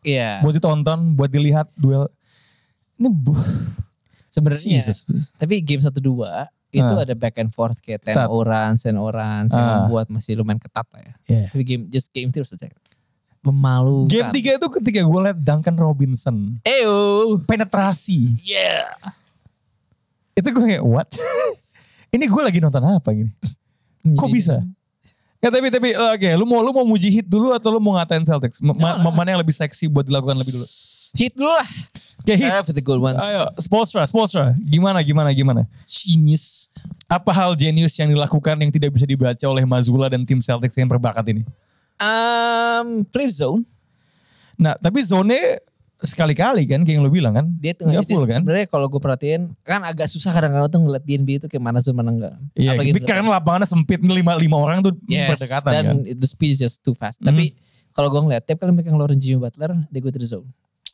Iya. 0.00 0.42
Buat 0.42 0.54
ditonton, 0.54 1.14
buat 1.14 1.26
dilihat 1.26 1.70
duel. 1.74 2.10
Ini 2.96 3.08
bu, 3.08 3.30
Sebenarnya 4.28 4.60
Jesus. 4.76 5.06
Tapi 5.34 5.62
game 5.62 5.80
1 5.80 5.94
2 5.94 6.50
itu 6.68 6.84
Ah. 6.84 7.00
ada 7.00 7.14
back 7.16 7.38
and 7.38 7.48
forth 7.48 7.80
kayak 7.80 8.04
ten 8.04 8.12
Ketat. 8.12 8.28
orange, 8.28 8.84
ten 8.84 8.94
orange 8.94 9.56
yang 9.56 9.64
Ah. 9.64 9.74
membuat 9.80 10.06
masih 10.08 10.36
lumayan 10.36 10.60
ketat 10.60 10.84
lah 10.92 11.00
ya. 11.00 11.14
Yeah. 11.24 11.48
Tapi 11.48 11.62
game 11.64 11.82
just 11.88 12.12
game 12.12 12.28
terus 12.28 12.52
saja. 12.52 12.68
Memalukan. 13.42 14.10
Game 14.10 14.30
3 14.34 14.58
itu 14.58 14.68
ketika 14.82 15.00
gue 15.02 15.20
liat 15.30 15.38
Duncan 15.38 15.76
Robinson. 15.78 16.36
Ew. 16.66 17.38
Penetrasi. 17.46 18.34
Yeah. 18.42 18.92
Itu 20.34 20.50
gue 20.50 20.64
kayak 20.76 20.84
what? 20.84 21.08
ini 22.14 22.24
gue 22.26 22.42
lagi 22.42 22.58
nonton 22.58 22.82
apa 22.82 23.10
gini? 23.14 23.30
Kok 24.14 24.28
bisa? 24.30 24.62
Ya 25.38 25.54
tapi 25.54 25.70
tapi 25.70 25.94
oke, 25.94 26.28
lu 26.34 26.44
mau 26.50 26.58
lu 26.66 26.74
mau 26.74 26.82
muji 26.82 27.14
hit 27.14 27.26
dulu 27.30 27.54
atau 27.54 27.70
lu 27.70 27.78
mau 27.78 27.94
ngatain 27.94 28.26
Celtics? 28.26 28.58
Ma- 28.58 28.98
ma- 28.98 29.14
mana 29.14 29.38
yang 29.38 29.40
lebih 29.42 29.54
seksi 29.54 29.86
buat 29.86 30.02
dilakukan 30.02 30.34
lebih 30.34 30.58
dulu? 30.58 30.66
Hit 31.14 31.32
dulu 31.38 31.46
lah. 31.46 31.68
Kayak 32.26 32.38
hit. 32.42 32.50
Start 32.50 32.66
with 32.66 32.78
the 32.78 32.84
good 32.84 32.98
ones. 32.98 33.22
Ayo, 33.22 33.46
Spolstra, 33.62 34.02
Spolstra. 34.10 34.58
Gimana, 34.58 34.98
gimana, 35.06 35.30
gimana? 35.30 35.62
Genius. 35.86 36.74
Apa 37.06 37.30
hal 37.32 37.54
jenius 37.54 37.94
yang 37.96 38.10
dilakukan 38.10 38.58
yang 38.58 38.68
tidak 38.74 38.92
bisa 38.92 39.06
dibaca 39.06 39.46
oleh 39.46 39.64
Mazula 39.64 40.10
dan 40.10 40.26
tim 40.26 40.42
Celtics 40.42 40.74
yang 40.74 40.90
berbakat 40.90 41.24
ini? 41.30 41.46
Um, 41.98 43.02
the 43.04 43.26
zone. 43.28 43.62
Nah, 44.58 44.74
tapi 44.78 45.02
zone 45.02 45.62
sekali-kali 45.98 46.62
kan, 46.62 46.86
kayak 46.86 46.94
yang 46.98 47.02
lu 47.02 47.10
bilang 47.10 47.34
kan? 47.34 47.46
Dia 47.58 47.74
tuh 47.74 47.90
itu 47.90 48.14
full 48.14 48.22
kan? 48.30 48.38
Sebenarnya 48.38 48.70
kalau 48.70 48.86
gue 48.86 49.02
perhatiin 49.02 49.50
kan 49.66 49.82
agak 49.82 50.06
susah 50.06 50.30
kadang-kadang 50.30 50.70
tuh 50.70 50.80
ngeliat 50.86 51.02
di 51.02 51.18
NBA 51.18 51.42
itu 51.42 51.46
kayak 51.50 51.62
mana 51.62 51.82
zone 51.82 51.98
mana 51.98 52.14
enggak. 52.14 52.34
Iya, 52.54 52.78
Apalagi 52.78 52.90
tapi 52.94 53.02
karena 53.02 53.26
lapangannya 53.34 53.66
sempit, 53.66 53.98
lima, 53.98 54.38
lima 54.38 54.56
orang 54.62 54.78
tuh 54.78 54.94
Yes, 55.10 55.34
berdekatan 55.34 55.72
dan 55.74 55.84
kan? 55.84 55.96
the 56.14 56.28
speed 56.30 56.54
is 56.54 56.62
just 56.62 56.86
too 56.86 56.94
fast. 56.94 57.18
Tapi 57.18 57.58
kalau 57.90 58.14
gue 58.14 58.20
ngeliat 58.22 58.46
tiap 58.46 58.62
kali 58.62 58.70
mereka 58.70 58.94
ngeluarin 58.94 59.18
Jimmy 59.18 59.42
Butler, 59.42 59.74
they 59.90 59.98
go 59.98 60.06
to 60.06 60.22
the 60.22 60.26
zone. 60.26 60.46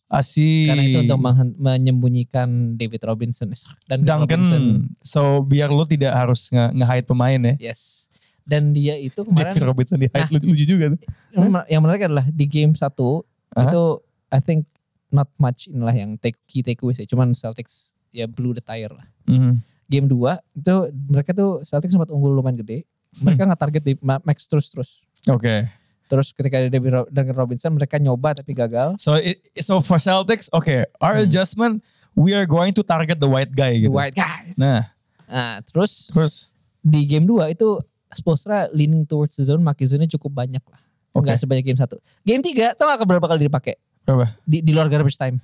Asik. 0.09 0.69
Karena 0.73 0.83
itu 0.85 0.99
untuk 1.05 1.21
menyembunyikan 1.59 2.77
David 2.77 3.03
Robinson 3.05 3.53
dan 3.85 4.05
Duncan, 4.05 4.41
Robinson. 4.41 4.65
so 5.01 5.45
biar 5.45 5.69
lu 5.69 5.85
tidak 5.85 6.13
harus 6.13 6.49
nge- 6.49 6.73
nge-hide 6.77 7.07
pemain 7.09 7.41
ya. 7.41 7.73
Yes. 7.73 8.09
Dan 8.45 8.71
dia 8.71 8.93
itu 8.95 9.25
kemarin 9.25 9.51
David 9.51 9.65
Robinson 9.65 9.97
di 9.97 10.07
hide, 10.07 10.21
Nah. 10.21 10.29
lucu, 10.31 10.65
juga 10.69 10.85
tuh. 10.93 11.01
yang 11.33 11.49
men- 11.49 11.65
yang 11.67 11.81
menarik 11.81 12.03
adalah 12.05 12.27
di 12.29 12.45
game 12.45 12.77
satu 12.77 13.25
Aha. 13.51 13.65
itu 13.65 13.83
I 14.29 14.39
think 14.39 14.69
not 15.09 15.33
much 15.37 15.67
inilah 15.67 15.93
yang 15.93 16.15
take, 16.17 16.37
key 16.45 16.61
takeaways 16.61 16.99
ya. 16.99 17.07
Cuman 17.07 17.33
Celtics 17.33 17.97
ya 18.11 18.27
blew 18.27 18.53
the 18.53 18.61
tire 18.61 18.93
lah. 18.93 19.07
Mhm. 19.25 19.63
Game 19.85 20.07
2 20.07 20.37
itu 20.55 20.75
mereka 21.07 21.33
tuh 21.33 21.61
Celtics 21.61 21.91
sempat 21.91 22.09
unggul 22.09 22.33
lumayan 22.33 22.57
gede. 22.57 22.85
Mereka 23.17 23.45
nggak 23.45 23.61
target 23.61 23.83
di 23.83 23.95
ma- 23.99 24.21
max 24.21 24.45
terus 24.45 24.69
terus. 24.69 24.91
Oke. 25.25 25.65
Terus 26.05 26.31
ketika 26.31 26.61
ada 26.61 26.69
Duncan 27.09 27.33
Robinson 27.33 27.73
mereka 27.73 27.97
nyoba 27.97 28.35
tapi 28.35 28.53
gagal. 28.53 28.99
So 28.99 29.17
it, 29.17 29.41
so 29.57 29.81
for 29.81 29.97
Celtics, 29.97 30.53
okay, 30.53 30.85
our 30.99 31.17
adjustment, 31.17 31.81
we 32.13 32.37
are 32.37 32.45
going 32.45 32.75
to 32.75 32.83
target 32.83 33.17
the 33.17 33.27
white 33.27 33.51
guy 33.51 33.79
gitu. 33.79 33.89
Hmm. 33.89 33.99
White 34.03 34.15
guys. 34.15 34.61
Nah, 34.61 34.93
Nah, 35.25 35.65
terus 35.65 36.13
terus 36.13 36.35
di 36.79 37.09
game 37.09 37.25
2 37.25 37.49
itu 37.49 37.81
Spolstra 38.17 38.71
leaning 38.73 39.05
towards 39.05 39.37
the 39.37 39.45
zone, 39.45 39.63
makin 39.63 39.87
zone 39.87 40.07
cukup 40.09 40.33
banyak 40.45 40.63
lah. 40.65 40.81
Oke. 41.15 41.31
Enggak 41.31 41.39
sebanyak 41.39 41.65
game 41.67 41.79
1. 41.79 41.95
Game 42.27 42.43
3 42.43 42.75
tau 42.75 42.87
gak 42.91 43.07
berapa 43.07 43.27
kali 43.27 43.47
dipakai? 43.47 43.79
berapa? 44.05 44.37
Di, 44.45 44.61
di 44.61 44.73
luar 44.75 44.91
garbage 44.91 45.17
time. 45.17 45.41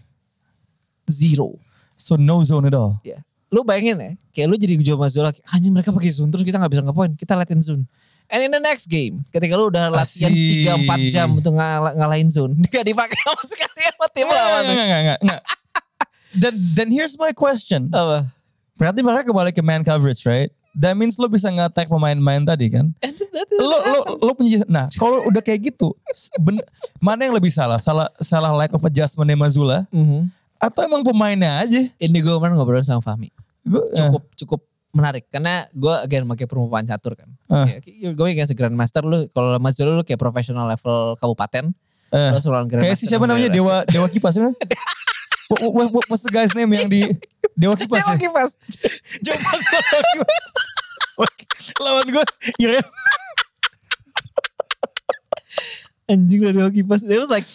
Zero. 1.08 1.56
So 1.96 2.16
no 2.16 2.42
zone 2.44 2.68
at 2.68 2.74
all. 2.76 2.98
Ya. 3.02 3.22
Lu 3.50 3.66
bayangin 3.66 3.98
ya, 3.98 4.10
kayak 4.30 4.46
lu 4.46 4.54
jadi 4.54 4.78
Joe 4.78 4.94
Mazzola, 4.94 5.34
kayak, 5.34 5.42
anjing 5.50 5.74
mereka 5.74 5.90
pakai 5.90 6.10
zone 6.14 6.30
terus 6.30 6.46
kita 6.46 6.54
gak 6.62 6.70
bisa 6.70 6.82
ngepoint, 6.86 7.18
kita 7.18 7.34
latihan 7.34 7.58
zone. 7.58 7.82
And 8.30 8.46
in 8.46 8.50
the 8.54 8.62
next 8.62 8.86
game, 8.86 9.26
ketika 9.34 9.58
lu 9.58 9.74
udah 9.74 9.90
latihan 9.90 10.30
Asik. 10.30 10.86
3-4 10.86 11.10
jam 11.10 11.28
untuk 11.34 11.58
ngala- 11.58 11.98
ngalahin 11.98 12.30
zone, 12.30 12.54
gak 12.70 12.86
dipakai 12.86 13.18
sama 13.26 13.42
sekali 13.42 13.80
sama 13.90 14.06
tim 14.14 14.26
lawan. 14.30 14.62
enggak, 14.70 14.86
enggak, 14.86 15.00
enggak, 15.02 15.20
enggak. 15.26 15.42
Then, 16.30 16.54
then 16.78 16.88
here's 16.94 17.18
my 17.18 17.34
question. 17.34 17.90
Apa? 17.90 18.30
Berarti 18.78 19.02
mereka 19.02 19.26
kembali 19.26 19.50
ke 19.50 19.66
man 19.66 19.82
coverage, 19.82 20.22
right? 20.22 20.54
That 20.72 20.94
means 20.94 21.18
lo 21.18 21.26
bisa 21.26 21.48
nge-attack 21.48 21.86
pemain-pemain 21.86 22.42
tadi 22.44 22.70
kan? 22.70 22.94
Is- 23.02 23.18
Lo, 23.56 23.76
lo, 23.76 23.98
lo 24.20 24.32
punya, 24.32 24.64
nah 24.66 24.88
kalau 24.96 25.20
udah 25.24 25.40
kayak 25.40 25.68
gitu, 25.68 25.92
ben- 26.38 26.64
mana 26.96 27.28
yang 27.28 27.36
lebih 27.36 27.52
salah? 27.52 27.76
Salah 27.76 28.08
salah 28.18 28.50
lack 28.50 28.72
of 28.72 28.80
adjustment 28.80 29.28
Mazula? 29.34 29.84
Mhm. 29.90 30.32
Atau 30.56 30.80
emang 30.82 31.04
pemainnya 31.04 31.60
aja? 31.60 31.80
Ini 31.90 32.18
gue 32.18 32.32
kemarin 32.32 32.56
ngobrol 32.56 32.80
sama 32.80 33.00
Fahmi. 33.00 33.28
Gua, 33.62 33.84
eh, 33.86 33.96
cukup 33.96 34.22
cukup 34.34 34.60
menarik 34.90 35.28
karena 35.28 35.68
gue 35.70 35.94
again 36.00 36.24
pakai 36.26 36.44
perumpamaan 36.44 36.84
catur 36.84 37.14
kan. 37.14 37.28
Ah. 37.46 37.68
Kayak, 37.68 37.84
you're 37.86 38.16
going 38.16 38.32
against 38.32 38.52
a 38.52 38.56
grandmaster 38.56 39.04
lu 39.04 39.28
kalau 39.30 39.60
Jolo 39.70 40.00
lu 40.00 40.04
kayak 40.04 40.18
profesional 40.18 40.64
level 40.64 41.14
kabupaten. 41.16 41.72
eh. 42.10 42.30
Grandmaster. 42.32 42.80
Kayak 42.80 42.96
si 42.96 43.04
siapa 43.06 43.28
namanya. 43.28 43.48
Dewa 43.48 43.84
Dewa 43.84 44.08
Kipas 44.08 44.34
kan? 44.34 44.52
What, 45.50 45.60
what, 45.74 45.88
what, 45.90 46.04
what's 46.08 46.22
the 46.22 46.30
guy's 46.30 46.54
name 46.54 46.70
yang 46.70 46.86
di 46.86 47.10
Dewa 47.58 47.74
Kipas 47.74 48.06
Dewa 48.06 48.14
ya? 48.14 48.22
kipas. 48.22 48.50
Dewa 49.26 49.36
Kipas. 49.36 50.34
Lawan 51.80 52.06
gue 52.06 52.24
Iren. 52.62 52.86
Anjing 56.10 56.40
lah 56.42 56.52
Dewa 56.54 56.70
kipas. 56.70 57.02
It 57.02 57.18
was 57.18 57.30
like 57.30 57.46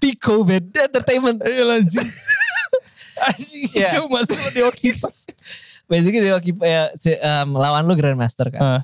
peak 0.00 0.20
COVID 0.20 0.72
entertainment. 0.76 1.40
Iya 1.44 1.64
lanjut. 1.64 2.08
Anjing 3.28 3.68
Iya. 3.76 3.88
cuma 4.00 4.24
sama 4.24 4.48
Dewa 4.52 4.72
Kipas. 4.72 5.28
Basically 5.88 6.24
Dewa 6.24 6.40
kipas 6.40 6.66
ya 6.68 6.82
um, 7.44 7.56
lawan 7.56 7.84
lu 7.84 7.94
grandmaster 7.96 8.48
kan. 8.48 8.60
Ah, 8.60 8.80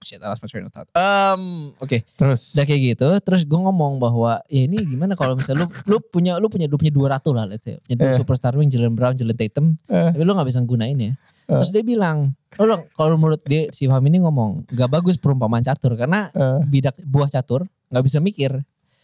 Shit, 0.00 0.16
I 0.24 0.32
lost 0.32 0.40
my 0.40 0.48
train 0.48 0.64
of 0.64 0.72
thought. 0.72 0.88
Um, 0.96 1.76
oke. 1.76 2.00
terus. 2.16 2.56
Udah 2.56 2.64
kayak 2.64 2.96
gitu, 2.96 3.08
terus 3.20 3.44
gue 3.44 3.60
ngomong 3.60 4.00
bahwa 4.00 4.40
ya 4.48 4.64
ini 4.64 4.80
gimana 4.80 5.12
kalau 5.12 5.36
misalnya 5.36 5.64
lu 5.64 5.68
lu 5.84 5.96
punya 6.00 6.40
lu 6.40 6.48
punya 6.48 6.64
lu 6.64 6.80
punya 6.80 6.88
dua 6.88 7.06
ratu 7.12 7.36
lah 7.36 7.44
let's 7.44 7.68
say. 7.68 7.76
Punya 7.84 7.96
dua 8.00 8.08
Eh. 8.08 8.16
superstar 8.16 8.56
wing 8.56 8.72
Jalen 8.72 8.96
Brown, 8.96 9.12
Jalen 9.12 9.36
Tatum. 9.36 9.76
Eh. 9.92 10.08
Tapi 10.16 10.24
lu 10.24 10.32
gak 10.32 10.48
bisa 10.48 10.64
gunain 10.64 10.96
ya. 10.96 11.12
Terus 11.44 11.68
dia 11.68 11.84
bilang, 11.84 12.32
oh, 12.56 12.80
kalau 12.94 13.18
menurut 13.18 13.44
dia 13.44 13.68
si 13.74 13.84
Fahmi 13.84 14.08
ini 14.08 14.24
ngomong 14.24 14.70
gak 14.72 14.88
bagus 14.88 15.20
perumpamaan 15.20 15.60
catur 15.60 15.92
karena 16.00 16.32
Eh. 16.32 16.64
bidak 16.64 16.96
buah 17.04 17.28
catur 17.28 17.68
nggak 17.92 18.04
bisa 18.06 18.24
mikir. 18.24 18.56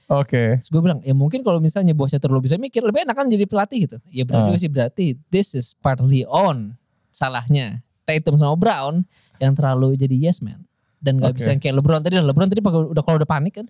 Oke. 0.08 0.56
Terus 0.62 0.70
gue 0.70 0.80
bilang, 0.80 1.04
ya 1.04 1.12
mungkin 1.12 1.44
kalau 1.44 1.60
misalnya 1.60 1.92
buah 1.92 2.08
catur 2.08 2.32
lo 2.32 2.40
bisa 2.40 2.56
mikir, 2.56 2.80
lebih 2.80 3.04
enak 3.04 3.12
kan 3.12 3.28
jadi 3.28 3.44
pelatih 3.44 3.84
gitu. 3.84 3.96
Ya 4.08 4.24
benar 4.24 4.46
Ah. 4.46 4.48
juga 4.48 4.56
sih 4.56 4.70
berarti 4.70 5.04
this 5.28 5.52
is 5.52 5.76
partly 5.76 6.24
on 6.24 6.72
salahnya 7.12 7.84
Tatum 8.08 8.40
sama 8.40 8.56
Brown 8.56 9.04
yang 9.36 9.52
terlalu 9.52 9.98
jadi 9.98 10.16
yes 10.16 10.40
man 10.40 10.64
dan 11.00 11.20
nggak 11.20 11.32
Oke. 11.32 11.38
bisa 11.38 11.48
yang 11.52 11.60
kayak 11.60 11.74
LeBron 11.76 12.00
tadi. 12.02 12.14
LeBron 12.18 12.48
tadi 12.48 12.62
pakai- 12.64 12.90
udah 12.90 13.02
kalau 13.04 13.16
udah 13.20 13.28
panik 13.28 13.60
kan, 13.60 13.66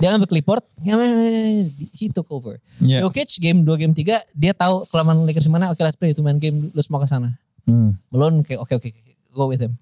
dia 0.00 0.10
ngambil 0.10 0.28
clipboard, 0.32 0.64
he 1.94 2.08
took 2.08 2.26
over. 2.32 2.56
Yeah. 2.80 3.04
Jokic 3.04 3.36
game 3.38 3.62
2 3.62 3.76
game 3.76 3.92
3 3.92 4.24
dia 4.32 4.52
tahu 4.56 4.88
kelemahan 4.88 5.22
Lakers 5.28 5.48
mana. 5.52 5.68
Oke, 5.70 5.84
let's 5.84 5.96
play 5.96 6.10
itu 6.10 6.24
main 6.24 6.40
game 6.40 6.72
lu 6.72 6.80
semua 6.80 7.04
ke 7.04 7.08
sana. 7.08 7.36
Hmm. 7.68 8.00
Malone 8.08 8.40
kayak 8.42 8.64
oke 8.64 8.72
oke 8.76 8.88
oke, 8.88 9.12
go 9.30 9.44
with 9.46 9.60
him. 9.60 9.76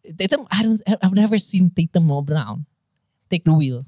Tatum 0.00 0.44
I 0.48 0.64
don't 0.64 0.80
I've 0.84 1.16
never 1.16 1.36
seen 1.36 1.68
Tatum 1.68 2.08
or 2.08 2.24
Brown 2.24 2.64
take 3.28 3.44
the 3.44 3.52
wheel 3.52 3.84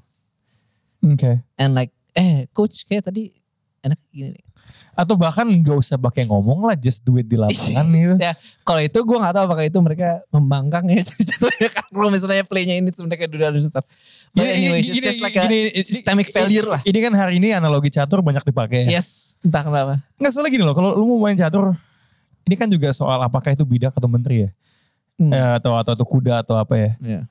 Oke. 1.03 1.41
and 1.57 1.71
like 1.75 1.91
eh 2.15 2.45
coach 2.53 2.85
kayak 2.85 3.09
tadi 3.09 3.33
enak 3.81 3.99
gini 4.09 4.37
nih. 4.37 4.45
Atau 4.93 5.17
bahkan 5.17 5.49
gak 5.59 5.73
usah 5.73 5.97
pakai 5.97 6.29
ngomong 6.29 6.69
lah, 6.69 6.77
just 6.77 7.01
do 7.01 7.17
it 7.17 7.25
di 7.25 7.33
lapangan 7.33 7.85
gitu. 7.97 8.15
Ya 8.21 8.37
kalau 8.61 8.77
itu 8.77 8.93
gue 8.95 9.17
nggak 9.17 9.33
tahu 9.33 9.43
apakah 9.49 9.65
itu 9.65 9.79
mereka 9.81 10.21
membangkang 10.29 10.85
ya 10.85 11.01
jatuhnya 11.29 11.69
kan 11.73 11.85
kalau 11.89 12.13
misalnya 12.13 12.45
playnya 12.45 12.77
ini 12.77 12.93
dua 12.93 13.49
dan 13.49 13.65
stuff. 13.65 13.85
But 14.33 14.49
anyways, 14.49 14.85
gini, 14.85 15.01
it's 15.01 15.17
just 15.17 15.21
like 15.21 15.33
gini, 15.33 15.69
a 15.69 15.81
systemic 15.81 16.29
failure 16.29 16.65
lah. 16.65 16.81
Ini 16.81 16.99
kan 17.01 17.13
hari 17.13 17.37
ini 17.37 17.53
analogi 17.53 17.89
catur 17.89 18.21
banyak 18.21 18.41
dipakai. 18.41 18.85
ya. 18.85 18.97
Yes, 18.97 19.37
entah 19.41 19.61
kenapa. 19.61 20.01
Nggak 20.17 20.31
soalnya 20.33 20.49
gini 20.49 20.63
loh, 20.65 20.73
kalau 20.73 20.93
lu 20.93 21.05
mau 21.05 21.21
main 21.21 21.37
catur, 21.37 21.73
ini 22.43 22.53
kan 22.53 22.65
juga 22.65 22.89
soal 22.91 23.21
apakah 23.21 23.53
itu 23.53 23.61
bidak 23.61 23.93
atau 23.93 24.05
menteri 24.05 24.45
ya. 24.45 24.49
Hmm. 25.21 25.29
Eh, 25.29 25.51
atau, 25.57 25.77
atau 25.77 25.93
atau 25.93 26.05
kuda 26.05 26.41
atau 26.41 26.57
apa 26.57 26.73
ya. 26.73 26.91
Ya. 27.01 27.21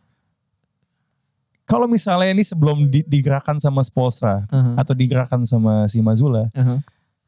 kalau 1.62 1.86
misalnya 1.88 2.30
ini 2.30 2.44
sebelum 2.44 2.90
di- 2.90 3.06
digerakkan 3.06 3.56
sama 3.56 3.80
Spolstra 3.80 4.44
Uh-huh. 4.46 4.74
atau 4.76 4.92
digerakkan 4.92 5.42
sama 5.42 5.86
si 5.86 5.98
Mazula, 5.98 6.50
Uh-huh. 6.52 6.78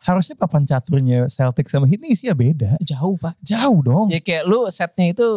Harusnya 0.05 0.37
papan 0.37 0.63
caturnya 0.63 1.25
Celtic 1.27 1.65
sama 1.67 1.89
Heat 1.89 2.05
ini 2.05 2.13
isinya 2.13 2.37
beda. 2.37 2.77
Jauh 2.79 3.17
pak. 3.17 3.35
Jauh 3.41 3.81
dong. 3.81 4.07
Ya 4.13 4.21
kayak 4.21 4.45
lu 4.45 4.69
setnya 4.69 5.11
itu 5.11 5.29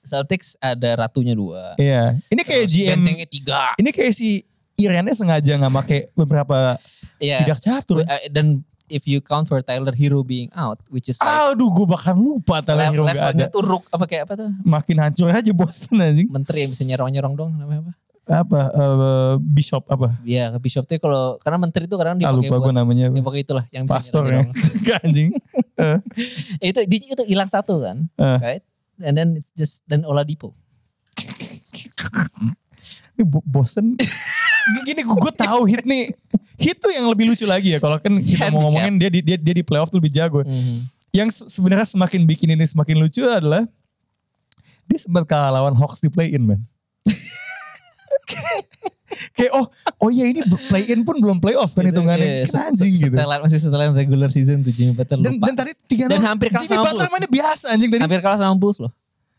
Celtics 0.00 0.56
ada 0.56 0.96
ratunya 0.96 1.34
dua. 1.34 1.76
Iya. 1.76 2.16
Ini 2.26 2.40
kayak 2.40 2.64
Terus 2.64 2.74
GM. 2.78 2.96
Bentengnya 2.96 3.28
tiga. 3.28 3.62
Ini 3.76 3.90
kayak 3.90 4.12
si 4.14 4.40
Irennya 4.76 5.12
sengaja 5.12 5.52
nggak 5.56 5.74
pakai 5.74 6.00
beberapa 6.14 6.80
Iya. 7.16 7.44
tidak 7.44 7.58
catur. 7.60 8.00
Uh, 8.00 8.22
Dan 8.28 8.60
if 8.86 9.02
you 9.04 9.18
count 9.18 9.44
for 9.44 9.58
Tyler 9.60 9.90
Hero 9.90 10.22
being 10.22 10.46
out, 10.54 10.78
which 10.86 11.10
is 11.10 11.18
like 11.18 11.26
Aduh, 11.50 11.74
gue 11.74 11.84
bahkan 11.84 12.14
lupa 12.14 12.62
Tyler 12.62 12.86
Hero 12.88 13.02
gak 13.02 13.12
ada. 13.12 13.20
levelnya 13.34 13.46
tuh 13.50 13.66
rook 13.66 13.84
apa 13.90 14.04
kayak 14.06 14.30
apa 14.30 14.34
tuh? 14.38 14.50
Makin 14.62 14.96
hancur 15.02 15.28
aja 15.28 15.50
Boston 15.50 15.98
anjing. 15.98 16.28
Menteri 16.30 16.64
yang 16.64 16.70
bisa 16.70 16.84
nyerong-nyerong 16.84 17.34
dong 17.34 17.50
namanya 17.58 17.90
apa? 17.90 17.92
Apa? 18.26 18.60
eh, 18.68 19.34
Bishop 19.38 19.86
apa? 19.86 20.18
Iya, 20.20 20.50
Bishop 20.56 20.82
tuh 20.82 20.98
kalau 20.98 21.38
karena 21.38 21.58
menteri 21.58 21.86
itu 21.86 21.94
kadang 21.94 22.18
Ah, 22.18 22.26
dipakai 22.26 22.38
lupa 22.42 22.50
buat 22.52 22.62
gue 22.64 22.74
namanya. 22.74 23.06
ya 23.08 23.22
pokoknya 23.22 23.44
itulah 23.44 23.64
yang 23.70 23.84
Pastor 23.86 24.22
ya. 24.24 24.42
anjing. 25.00 25.30
Eh, 25.76 25.98
itu 26.68 26.80
di, 26.84 26.96
itu 27.06 27.22
hilang 27.24 27.46
satu 27.46 27.78
kan, 27.80 28.02
eh. 28.12 28.38
right? 28.40 28.64
And 28.98 29.14
then 29.14 29.28
it's 29.34 29.52
just 29.52 29.84
dan 29.84 30.02
Oladipo. 30.02 30.58
Ini 33.14 33.22
Bo- 33.22 33.44
Boston. 33.44 33.94
Gini 34.84 35.00
gue 35.00 35.32
tahu 35.32 35.62
hit 35.64 35.86
nih. 35.86 36.10
Hit 36.56 36.76
tuh 36.76 36.90
yang 36.90 37.06
lebih 37.06 37.28
lucu 37.28 37.46
lagi 37.46 37.70
ya. 37.70 37.78
Kalau 37.78 37.96
kan 37.96 38.18
kita 38.18 38.50
mau 38.50 38.66
ngomongin 38.66 38.96
dia 38.96 39.06
di 39.06 39.20
dia, 39.20 39.36
dia 39.36 39.54
di 39.54 39.62
playoff 39.62 39.86
tuh 39.86 40.00
lebih 40.00 40.10
jago. 40.10 40.42
Mhm. 40.42 40.76
Yang 41.14 41.28
se- 41.32 41.48
sebenarnya 41.48 41.86
semakin 41.86 42.26
bikin 42.26 42.50
ini 42.50 42.64
semakin 42.64 42.98
lucu 42.98 43.22
adalah 43.22 43.62
dia 44.82 44.98
sempat 44.98 45.22
kalah 45.24 45.52
lawan 45.52 45.72
Hawks 45.72 46.00
di 46.00 46.08
play 46.08 46.32
in 46.32 46.42
man. 46.42 46.60
Kayak 49.32 49.52
oh 49.54 49.66
oh 49.98 50.08
iya 50.08 50.26
ini 50.26 50.40
play 50.66 50.86
in 50.86 51.02
pun 51.02 51.16
belum 51.16 51.38
playoff 51.38 51.70
kan 51.70 51.82
hitungannya. 51.82 52.42
Iya, 52.42 52.46
Kan 52.46 52.70
anjing 52.70 52.92
gitu. 52.92 53.12
Setelan 53.12 53.38
masih 53.40 53.58
setelan 53.58 53.90
regular 53.92 54.28
season 54.28 54.60
tuh 54.60 54.70
Jimmy 54.70 54.92
Butler 54.92 55.18
Dan, 55.18 55.34
lupa. 55.34 55.44
dan 55.46 55.54
tadi 55.56 55.72
tiga 55.84 56.04
Dan 56.06 56.20
hampir 56.20 56.48
kalah 56.48 56.62
Jimmy 56.62 56.74
sama 56.74 56.86
Butler 56.86 57.08
mainnya 57.08 57.30
biasa 57.30 57.64
anjing 57.70 57.88
tadi. 57.88 58.02
hampir 58.02 58.20
kalah 58.20 58.38
sama 58.38 58.54
Bulls 58.54 58.78
loh. 58.78 58.92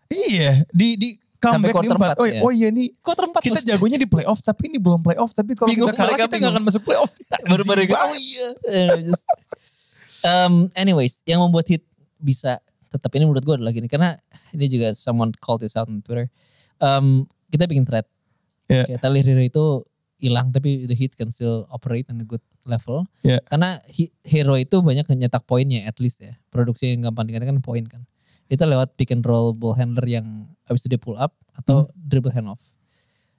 Iya 0.08 0.66
di 0.70 0.88
di 0.96 1.10
Sampai 1.38 1.70
comeback 1.70 1.74
quarter 1.76 1.86
di 1.86 1.94
empat. 1.94 2.10
empat, 2.10 2.18
Oh, 2.18 2.28
ya. 2.28 2.40
oh 2.42 2.50
iya 2.50 2.68
nih 2.68 2.88
Quarter 2.98 3.26
empat 3.28 3.42
kita 3.42 3.60
loh. 3.60 3.68
jagonya 3.68 3.98
di 3.98 4.08
playoff 4.08 4.40
tapi 4.42 4.62
ini 4.68 4.78
belum 4.78 5.00
playoff 5.00 5.32
tapi 5.32 5.54
kalau 5.54 5.70
Bingung, 5.70 5.88
kita 5.88 6.00
kalah 6.00 6.18
kita 6.18 6.34
nggak 6.36 6.50
akan 6.52 6.64
masuk 6.64 6.82
playoff. 6.82 7.12
baru-baru 7.52 7.82
gitu. 7.84 7.94
Oh 7.96 8.16
iya. 8.16 8.48
Just- 9.08 9.30
Um, 10.20 10.68
anyways, 10.74 11.22
yang 11.24 11.40
membuat 11.40 11.70
hit 11.70 11.86
bisa 12.18 12.58
tetap 12.90 13.14
ini 13.14 13.24
menurut 13.24 13.46
gue 13.46 13.54
adalah 13.54 13.70
gini 13.70 13.86
karena 13.86 14.18
ini 14.50 14.66
juga 14.66 14.92
someone 14.92 15.30
called 15.38 15.62
this 15.62 15.78
out 15.78 15.86
on 15.86 16.02
Twitter. 16.02 16.26
Um, 16.80 17.30
kita 17.48 17.64
bikin 17.64 17.86
thread. 17.86 18.04
Yeah. 18.68 18.86
Kayak 18.88 19.00
Tyler 19.04 19.24
Hero 19.24 19.44
itu 19.44 19.66
hilang 20.18 20.50
tapi 20.50 20.90
the 20.90 20.98
hit 20.98 21.14
can 21.14 21.30
still 21.30 21.70
operate 21.70 22.10
on 22.10 22.20
a 22.20 22.28
good 22.28 22.42
level. 22.66 23.06
Yeah. 23.22 23.40
Karena 23.48 23.80
Hero 24.26 24.58
itu 24.58 24.82
banyak 24.82 25.08
nyetak 25.14 25.46
poinnya 25.46 25.86
at 25.88 25.98
least 26.04 26.20
ya. 26.20 26.36
Produksi 26.52 26.92
yang 26.94 27.08
gampang 27.08 27.30
dikatakan 27.30 27.62
poin 27.64 27.86
kan. 27.88 28.04
Itu 28.48 28.64
lewat 28.64 28.96
pick 28.96 29.12
and 29.12 29.24
roll 29.24 29.52
ball 29.52 29.76
handler 29.76 30.08
yang 30.08 30.48
habis 30.68 30.84
itu 30.84 30.96
dia 30.96 31.02
pull 31.02 31.16
up 31.20 31.36
atau 31.56 31.88
dribble 31.96 32.32
handoff. 32.32 32.60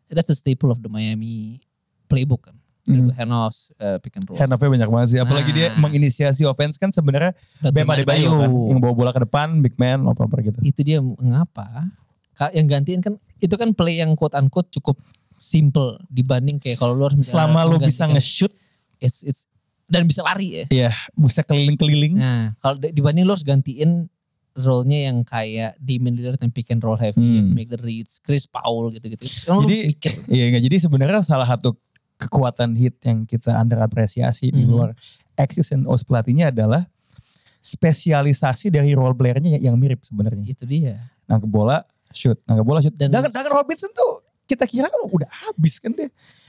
That's 0.08 0.32
the 0.32 0.38
staple 0.38 0.72
of 0.72 0.80
the 0.80 0.88
Miami 0.88 1.60
playbook 2.08 2.48
kan. 2.48 2.56
Dribble 2.88 3.12
handoffs, 3.20 3.68
uh, 3.84 4.00
pick 4.00 4.16
and 4.16 4.24
roll. 4.24 4.40
Handoff-nya 4.40 4.80
banyak 4.80 4.88
banget 4.88 5.08
sih. 5.12 5.20
Apalagi 5.20 5.52
dia 5.52 5.68
Nah. 5.76 5.84
menginisiasi 5.88 6.48
offense 6.48 6.80
kan 6.80 6.88
sebenarnya 6.88 7.36
Bam 7.68 7.84
Adebayo 7.84 8.32
kan. 8.32 8.48
Yang 8.48 8.80
bawa 8.80 8.94
bola 8.96 9.10
ke 9.12 9.20
depan, 9.28 9.60
big 9.60 9.76
man, 9.76 10.08
apa-apa 10.08 10.40
gitu. 10.40 10.60
itu 10.64 10.80
dia 10.80 11.04
mengapa 11.04 11.84
yang 12.50 12.66
gantiin 12.66 13.00
kan 13.00 13.14
itu 13.38 13.54
kan 13.54 13.70
play 13.70 13.98
yang 13.98 14.14
quote 14.14 14.34
unquote 14.34 14.70
cukup 14.70 14.94
simple 15.34 15.98
dibanding 16.06 16.58
kayak 16.58 16.78
kalau 16.78 16.94
lu 16.94 17.04
harus 17.04 17.22
Selama 17.22 17.62
lu 17.62 17.78
bisa 17.78 18.06
nge-shoot, 18.06 18.50
it's, 18.98 19.22
it's 19.22 19.46
dan 19.86 20.04
bisa 20.04 20.20
lari 20.20 20.62
ya. 20.62 20.66
ya 20.68 20.90
bisa 21.14 21.40
keliling-keliling. 21.40 22.14
Nah, 22.14 22.52
kalau 22.58 22.76
di- 22.76 22.90
dibanding 22.90 23.22
lu 23.22 23.32
harus 23.32 23.42
gantiin 23.42 24.10
role-nya 24.52 25.08
yang 25.08 25.22
kayak 25.22 25.78
Damian 25.78 26.12
Lillard 26.12 26.36
yang 26.36 26.50
pick 26.50 26.66
and 26.68 26.78
roll 26.78 26.94
heavy, 26.94 27.14
Hmm. 27.16 27.54
make 27.54 27.66
the 27.68 27.78
reads, 27.78 28.18
Chris 28.18 28.44
Paul 28.44 28.90
gitu-gitu. 28.90 29.22
Lu 29.48 29.62
Jadi, 29.62 29.76
harus 29.78 29.88
mikir. 29.88 30.12
Iya 30.26 30.44
nggak. 30.50 30.62
Jadi 30.66 30.76
sebenarnya 30.78 31.22
salah 31.22 31.46
satu 31.46 31.78
kekuatan 32.18 32.74
hit 32.74 32.98
yang 33.00 33.22
kita 33.22 33.54
under 33.54 33.78
apresiasi 33.78 34.50
di 34.50 34.66
Mhm. 34.66 34.68
luar 34.68 34.90
X's 35.38 35.70
and 35.70 35.86
O's 35.86 36.02
pelatihnya 36.02 36.50
adalah 36.50 36.90
spesialisasi 37.62 38.68
dari 38.68 38.92
role 38.92 39.14
playernya 39.14 39.56
yang 39.56 39.78
mirip 39.78 40.02
sebenarnya. 40.02 40.42
Itu 40.44 40.66
dia. 40.66 40.98
Nangkep 41.26 41.46
bola, 41.46 41.86
shoot. 42.10 42.38
Nangkep 42.44 42.64
bola, 42.64 42.80
shoot. 42.80 42.94
Dan- 42.94 43.10
Duncan, 43.10 43.30
Duncan 43.30 43.54
Robinson 43.54 43.90
tuh 43.90 44.22
kita 44.44 44.64
kira 44.64 44.88
kan 44.88 45.00
udah 45.04 45.28
habis 45.46 45.76
kan 45.76 45.92
dia. 45.92 46.08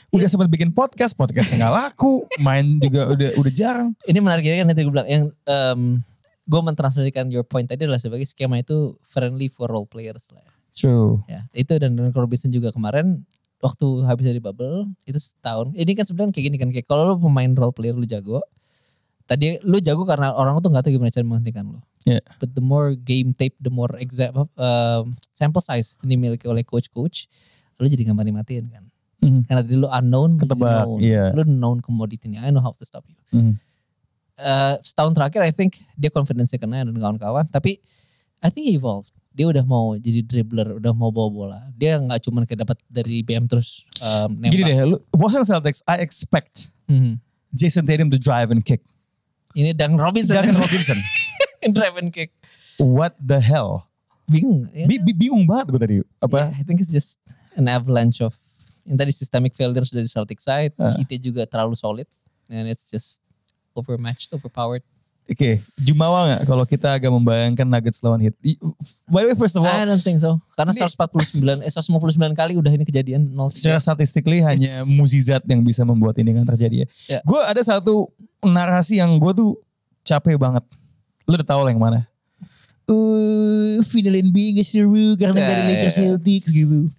Udah 0.09 0.25
Iya. 0.25 0.33
sempat 0.33 0.49
bikin 0.49 0.73
podcast, 0.73 1.13
podcastnya 1.13 1.61
nggak 1.61 1.73
laku. 1.75 2.25
Main 2.45 2.79
juga 2.79 3.05
udah 3.07 3.29
udah 3.37 3.51
jarang. 3.53 3.93
Ini 4.03 4.17
menarik 4.17 4.41
kan 4.41 4.65
nanti 4.65 4.81
gue 4.81 4.89
bilang 4.89 5.05
yang 5.05 5.23
um, 5.45 6.01
gue 6.43 6.61
mentranslasikan 6.65 7.29
your 7.29 7.45
point 7.45 7.69
tadi 7.69 7.85
adalah 7.85 8.01
sebagai 8.01 8.25
skema 8.25 8.57
itu 8.57 8.97
friendly 9.05 9.45
for 9.45 9.69
role 9.69 9.85
players 9.85 10.25
lah. 10.33 10.41
ya. 10.41 10.53
True. 10.73 11.21
Ya, 11.27 11.45
itu 11.51 11.77
dan 11.77 11.93
Duncan 11.93 12.15
Robinson 12.15 12.49
juga 12.49 12.73
kemarin 12.73 13.21
waktu 13.59 13.85
habis 14.07 14.25
dari 14.25 14.39
bubble 14.39 14.87
itu 15.03 15.19
setahun. 15.19 15.75
Ini 15.75 15.91
kan 15.93 16.07
sebenarnya 16.07 16.31
kayak 16.33 16.45
gini 16.47 16.57
kan 16.57 16.69
kayak 16.71 16.87
kalau 16.87 17.13
lu 17.13 17.15
pemain 17.19 17.51
role 17.53 17.75
player 17.75 17.93
lu 17.93 18.07
jago, 18.07 18.39
tadi 19.27 19.59
lu 19.61 19.77
jago 19.77 20.07
karena 20.07 20.33
orang 20.33 20.57
tuh 20.57 20.71
nggak 20.71 20.87
tahu 20.87 20.95
gimana 20.95 21.11
cara 21.11 21.25
menghentikan 21.27 21.65
lu. 21.67 21.79
Yeah. 22.07 22.23
But 22.39 22.55
the 22.55 22.63
more 22.63 22.95
game 22.95 23.35
tape, 23.35 23.59
the 23.59 23.69
more 23.69 23.91
exact 23.99 24.35
um, 24.35 25.19
sample 25.35 25.59
size 25.59 25.99
yang 25.99 26.15
dimiliki 26.15 26.47
oleh 26.47 26.63
coach-coach, 26.63 27.27
lu 27.75 27.87
jadi 27.87 28.07
gampang 28.07 28.27
dimatiin 28.27 28.71
kan. 28.71 28.83
Mhm. 29.19 29.51
Karena 29.51 29.59
tadi 29.59 29.75
lu 29.75 29.87
unknown, 29.91 30.39
lu 30.39 30.47
Ketebak, 30.47 30.87
known. 30.87 30.99
iya. 31.03 31.35
Lu 31.35 31.43
known 31.43 31.83
commodity. 31.83 32.39
I 32.39 32.55
know 32.55 32.63
how 32.63 32.71
to 32.71 32.87
stop 32.87 33.03
you. 33.03 33.19
Mhm. 33.35 33.59
Eh, 34.39 34.75
setahun 34.79 35.11
terakhir 35.11 35.43
I 35.43 35.51
think 35.51 35.75
dia 35.99 36.07
confidence-nya 36.07 36.55
kena 36.55 36.87
dan 36.87 36.95
kawan-kawan. 36.95 37.43
Tapi 37.51 37.83
I 38.39 38.47
think 38.47 38.71
he 38.71 38.79
evolved. 38.79 39.11
Dia 39.35 39.51
udah 39.51 39.67
mau 39.67 39.99
jadi 39.99 40.23
dribbler, 40.23 40.79
udah 40.79 40.95
mau 40.95 41.11
bawa 41.11 41.27
bola. 41.27 41.59
Dia 41.75 41.99
nggak 41.99 42.23
cuma 42.23 42.47
kayak 42.47 42.63
dapat 42.63 42.79
dari 42.87 43.19
BM 43.19 43.51
terus 43.51 43.83
um, 43.99 44.39
nembak. 44.39 44.55
Gini 44.55 44.63
deh, 44.63 44.87
lu, 44.87 44.97
Boston 45.11 45.43
Celtics, 45.43 45.83
I 45.83 45.99
expect 45.99 46.71
Mhm. 46.87 47.19
Jason 47.51 47.83
Tatum 47.83 48.07
to 48.07 48.17
drive 48.17 48.55
and 48.55 48.63
kick. 48.63 48.79
Ini 49.51 49.75
Duncan 49.75 49.99
Robinson. 49.99 50.39
Duncan 50.39 50.55
Robinson. 50.63 50.95
Drive 51.75 51.95
and 51.99 52.11
kick. 52.11 52.31
What 52.79 53.15
the 53.19 53.39
hell? 53.39 53.87
Bingung. 54.29 54.69
Ya. 54.71 54.85
Bi- 54.87 55.01
bi- 55.01 55.17
bingung 55.17 55.43
banget 55.43 55.73
gue 55.73 55.81
tadi. 55.81 55.95
Apa? 56.21 56.53
Yeah, 56.53 56.59
I 56.59 56.63
think 56.63 56.79
it's 56.79 56.93
just 56.93 57.17
an 57.57 57.67
avalanche 57.67 58.21
of 58.21 58.37
yang 58.85 58.97
tadi 58.97 59.11
systemic 59.11 59.53
failures 59.53 59.91
dari 59.91 60.07
Celtic 60.07 60.39
side. 60.39 60.73
Ah. 60.79 60.95
Heat 60.95 61.19
juga 61.19 61.43
terlalu 61.45 61.75
solid. 61.75 62.07
And 62.49 62.65
it's 62.65 62.89
just 62.89 63.21
overmatched, 63.77 64.33
overpowered. 64.33 64.81
Oke, 65.29 65.61
jumawa 65.77 66.25
nggak 66.25 66.41
kalau 66.49 66.65
kita 66.65 66.89
agak 66.89 67.13
membayangkan 67.13 67.61
Nuggets 67.61 68.01
lawan 68.01 68.17
Heat? 68.17 68.33
By 69.05 69.21
the 69.21 69.29
way, 69.29 69.37
first 69.37 69.53
of 69.53 69.61
all, 69.61 69.69
I 69.69 69.85
don't 69.85 70.01
think 70.01 70.17
so. 70.17 70.41
Karena 70.57 70.73
Ini- 70.73 70.89
149, 70.89 71.61
eh 71.61 71.69
159 71.69 72.33
kali 72.33 72.57
udah 72.57 72.73
ini 72.73 72.81
kejadian. 72.81 73.29
Nol 73.29 73.53
secara 73.53 73.77
statistically 73.77 74.41
hanya 74.41 74.65
It's- 74.65 74.97
muzizat 74.97 75.45
yang 75.45 75.61
bisa 75.61 75.85
membuat 75.85 76.17
ini 76.17 76.33
kan 76.33 76.49
terjadi 76.49 76.81
ya. 76.81 76.87
Ya. 77.05 77.19
Gue 77.21 77.37
ada 77.45 77.61
satu 77.61 78.09
narasi 78.41 78.97
yang 78.97 79.21
gue 79.21 79.29
tuh 79.37 79.53
capek 80.01 80.33
banget. 80.33 80.65
Lu 81.29 81.37
udah 81.37 81.45
tahu 81.45 81.61
lah 81.61 81.69
yang 81.69 81.77
mana? 81.77 82.09
Uh, 82.89 83.77
final 83.85 84.17
NBA 84.17 84.57
gak 84.57 84.65
seru 84.65 85.13
karena 85.13 85.37
Ya, 85.37 85.45
gak 85.45 85.53
ada 85.53 85.63
Lakers 85.69 85.93
ya. 85.93 86.01
Celtics 86.09 86.49
gitu. 86.49 86.89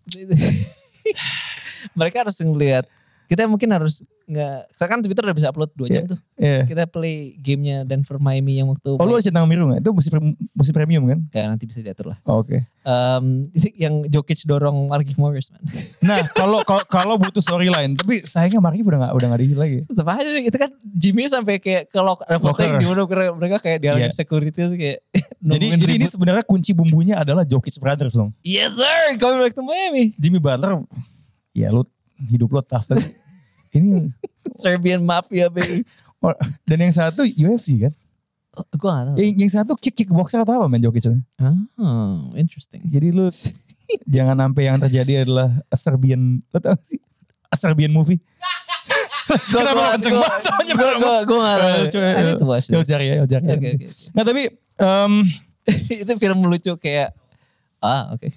Mereka 1.98 2.22
harus 2.22 2.38
ngeliat. 2.38 2.86
Kita 3.30 3.46
mungkin 3.46 3.70
harus 3.70 4.02
nggak. 4.26 4.74
Sekarang 4.74 5.06
Twitter 5.06 5.22
udah 5.22 5.36
bisa 5.38 5.48
upload 5.48 5.70
2 5.78 5.86
jam 5.86 6.02
tuh. 6.02 6.18
Iya. 6.34 6.66
Kita 6.66 6.90
play 6.90 7.38
gamenya 7.38 7.86
Denver 7.86 8.18
Miami 8.18 8.58
yang 8.58 8.66
waktu. 8.66 8.98
Oh 8.98 9.04
lu 9.06 9.14
ada 9.14 9.22
centang 9.22 9.46
biru 9.46 9.70
gak? 9.70 9.86
Itu 9.86 9.94
musim, 9.94 10.34
musim 10.50 10.74
premium 10.74 11.06
kan? 11.06 11.18
Ya, 11.30 11.46
nanti 11.46 11.62
bisa 11.62 11.78
diatur 11.78 12.10
lah. 12.10 12.18
Oh, 12.26 12.42
Oke. 12.42 12.66
Um, 12.82 13.46
yang 13.76 14.02
Jokic 14.04 14.42
dorong 14.42 14.90
Markieff 14.90 15.14
Morris 15.14 15.46
man. 15.48 15.62
Nah 16.02 16.26
kalau 16.32 16.58
kalau- 16.66 17.20
butuh 17.20 17.38
storyline, 17.38 17.94
tapi 17.94 18.24
sayangnya 18.24 18.58
Markif 18.58 18.82
udah 18.82 18.98
gak 18.98 19.12
udah 19.14 19.26
gak 19.30 19.40
di 19.40 19.54
lagi. 19.54 19.78
Tetap 19.86 20.06
aja 20.10 20.30
itu 20.34 20.56
kan 20.56 20.70
Jimmy 20.82 21.30
sampai 21.30 21.62
kayak 21.62 21.86
ke 21.86 22.00
lock, 22.00 22.26
ada 22.26 22.40
Locker. 22.40 22.66
yang 22.66 22.82
di 22.82 22.86
mana 22.88 23.04
mereka 23.36 23.56
kayak 23.60 23.78
di 23.78 23.86
Iya. 23.86 24.10
security 24.10 24.50
terus 24.50 24.74
kayak 24.74 25.06
Jadi 25.40 25.66
jadi 25.78 25.92
ini 25.94 26.02
ribut. 26.02 26.10
sebenarnya 26.10 26.42
kunci 26.42 26.74
bumbunya 26.74 27.14
adalah 27.16 27.46
Jokic 27.46 27.78
Brothers 27.78 28.12
dong. 28.12 28.34
yes 28.42 28.74
sir 28.74 29.14
coming 29.16 29.38
back 29.38 29.54
to 29.54 29.62
Miami 29.62 30.10
Jimmy 30.16 30.36
Butler, 30.36 30.82
ya 31.52 31.70
lu 31.70 31.84
hidup 32.28 32.50
lo 32.50 32.60
tough 32.60 32.84
tapi 32.84 33.00
ini 33.76 34.10
Serbian 34.52 35.00
Mafia 35.00 35.48
baby 35.48 35.86
dan 36.68 36.78
yang 36.78 36.92
satu 36.92 37.24
UFC 37.24 37.80
kan. 37.80 37.92
oh, 38.52 38.66
gue 38.66 38.90
gak 38.90 39.04
tau 39.08 39.14
Yang, 39.16 39.30
yang 39.40 39.52
satu 39.52 39.72
kick 39.78 39.94
kickboxer 39.94 40.42
atau 40.42 40.60
apa 40.60 40.66
main 40.68 40.82
Jokic? 40.82 41.08
oh 41.78 42.34
interesting 42.34 42.82
Jadi 42.84 43.08
lu 43.08 43.30
jangan 44.14 44.36
sampai 44.36 44.62
yang 44.68 44.76
terjadi 44.76 45.24
adalah 45.24 45.48
a 45.66 45.76
Serbian, 45.76 46.44
lo 46.52 46.58
tau 46.60 46.76
sih? 46.84 47.00
A 47.48 47.56
Serbian 47.56 47.90
movie. 47.90 48.20
Kenceng 49.30 50.14
banget? 50.18 50.42
Taunya 50.42 50.74
gue 50.74 50.90
gue 50.98 51.14
gue 51.24 51.38
gak 51.38 51.56
tau 51.56 51.70
Eh, 51.70 51.86
coba, 51.88 52.06
I 52.10 52.22
need 52.26 52.38
to 52.38 52.46
watch 52.46 52.66
Yo 52.68 52.82
this 52.82 52.90
cari 52.90 53.06
ya, 53.10 53.14
yo 53.22 53.24
cari. 53.26 53.46
Nah 54.10 54.22
tapi 54.26 54.42
em, 54.78 55.12
itu 56.02 56.12
film 56.18 56.38
lucu 56.44 56.74
kayak 56.76 57.14
ah 57.80 58.12
oke 58.12 58.28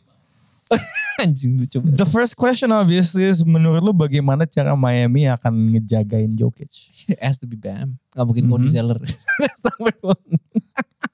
Anjing 1.24 1.58
lucu 1.58 1.78
banget. 1.80 1.98
The 1.98 2.10
first 2.10 2.34
question 2.34 2.70
obviously 2.70 3.26
is 3.26 3.42
menurut 3.42 3.80
lu 3.80 3.92
bagaimana 3.92 4.44
cara 4.44 4.74
Miami 4.74 5.26
akan 5.26 5.72
ngejagain 5.72 6.34
Jokic? 6.34 6.72
It 7.08 7.20
has 7.22 7.38
to 7.40 7.48
be 7.48 7.56
Bam. 7.56 8.02
Gak 8.12 8.26
mungkin 8.26 8.48
Cody 8.48 8.68
Mhm. 8.68 8.74
Zeller. 8.74 9.00
That's 9.42 9.62
number 9.64 9.94
one. 10.02 10.24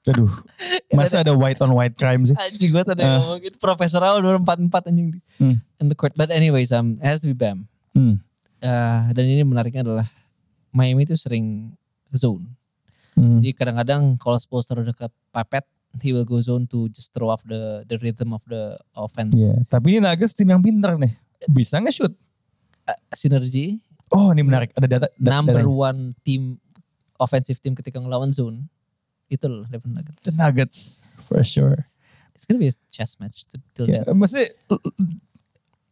Aduh, 0.08 0.32
masa 0.96 1.20
ada 1.20 1.36
white 1.36 1.60
on 1.60 1.70
white 1.70 1.94
crime 1.94 2.24
sih? 2.24 2.32
Anjing 2.34 2.72
gue 2.72 2.82
tadi 2.82 3.04
Ah. 3.04 3.20
ngomong 3.20 3.38
gitu. 3.44 3.56
Profesor 3.60 4.00
Raul 4.00 4.24
nomor 4.24 4.40
44 4.42 4.88
anjing. 4.88 5.20
Hmm. 5.36 5.60
In 5.76 5.86
the 5.86 5.94
court. 5.94 6.16
But 6.16 6.32
anyways, 6.32 6.72
um, 6.72 6.96
it 6.96 7.06
has 7.06 7.20
to 7.22 7.28
be 7.28 7.36
Bam. 7.36 7.68
Hmm. 7.92 8.24
Eh, 8.60 9.00
dan 9.12 9.24
ini 9.24 9.40
menariknya 9.40 9.84
adalah 9.84 10.08
Miami 10.70 11.04
itu 11.04 11.14
sering 11.14 11.76
zone. 12.12 12.56
Hmm. 13.12 13.38
Jadi 13.38 13.52
kadang-kadang 13.52 14.16
kalau 14.16 14.36
Spoelstra 14.36 14.80
udah 14.80 14.96
kepepet, 14.96 15.64
he 15.98 16.14
will 16.14 16.22
go 16.22 16.38
zone 16.38 16.70
to 16.70 16.86
just 16.90 17.10
throw 17.10 17.26
off 17.26 17.42
the 17.42 17.82
the 17.84 17.98
rhythm 17.98 18.30
of 18.30 18.42
the 18.46 18.78
offense. 18.94 19.34
Iya, 19.34 19.66
tapi 19.66 19.98
ini 19.98 20.06
Nuggets 20.06 20.32
tim 20.32 20.46
yang 20.46 20.62
pintar 20.62 20.94
nih. 20.94 21.10
Bisa 21.50 21.82
nge-shoot. 21.82 22.14
Uh, 22.86 22.98
Synergy, 23.12 23.82
Oh, 24.10 24.30
ini 24.30 24.42
menarik. 24.42 24.74
Ada 24.74 24.86
data. 24.86 25.06
da- 25.14 25.38
number 25.38 25.62
datanya. 25.62 25.70
one 25.70 26.00
team 26.22 26.58
offensive 27.14 27.58
team 27.58 27.74
ketika 27.74 27.98
ngelawan 27.98 28.30
zone. 28.30 28.66
Itu 29.26 29.46
loh 29.46 29.62
Denver 29.66 29.86
Nuggets. 29.86 30.26
The 30.26 30.34
Nuggets 30.34 30.98
for 31.22 31.38
sure. 31.42 31.86
It's 32.34 32.42
gonna 32.42 32.58
be 32.58 32.66
a 32.66 32.74
chess 32.90 33.18
match 33.18 33.46
to, 33.50 33.62
till 33.74 33.86
Yeah. 33.86 34.02
death. 34.02 34.14
Maksudnya 34.14 34.50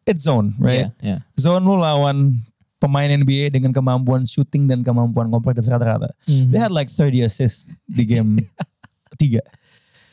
it's 0.07 0.23
zone, 0.25 0.55
right? 0.59 0.91
Yeah, 0.99 1.19
yeah. 1.19 1.21
Zone 1.39 1.63
lu 1.63 1.77
lawan 1.77 2.43
pemain 2.79 3.11
NBA 3.13 3.53
dengan 3.53 3.71
kemampuan 3.71 4.25
shooting 4.25 4.67
dan 4.67 4.83
kemampuan 4.83 5.29
kompleksitas 5.29 5.69
rata-rata. 5.69 6.11
Mhm. 6.27 6.51
They 6.51 6.59
had 6.59 6.73
like 6.73 6.89
30 6.89 7.23
assists 7.23 7.67
di 7.85 8.03
game 8.03 8.39
tiga. 9.21 9.43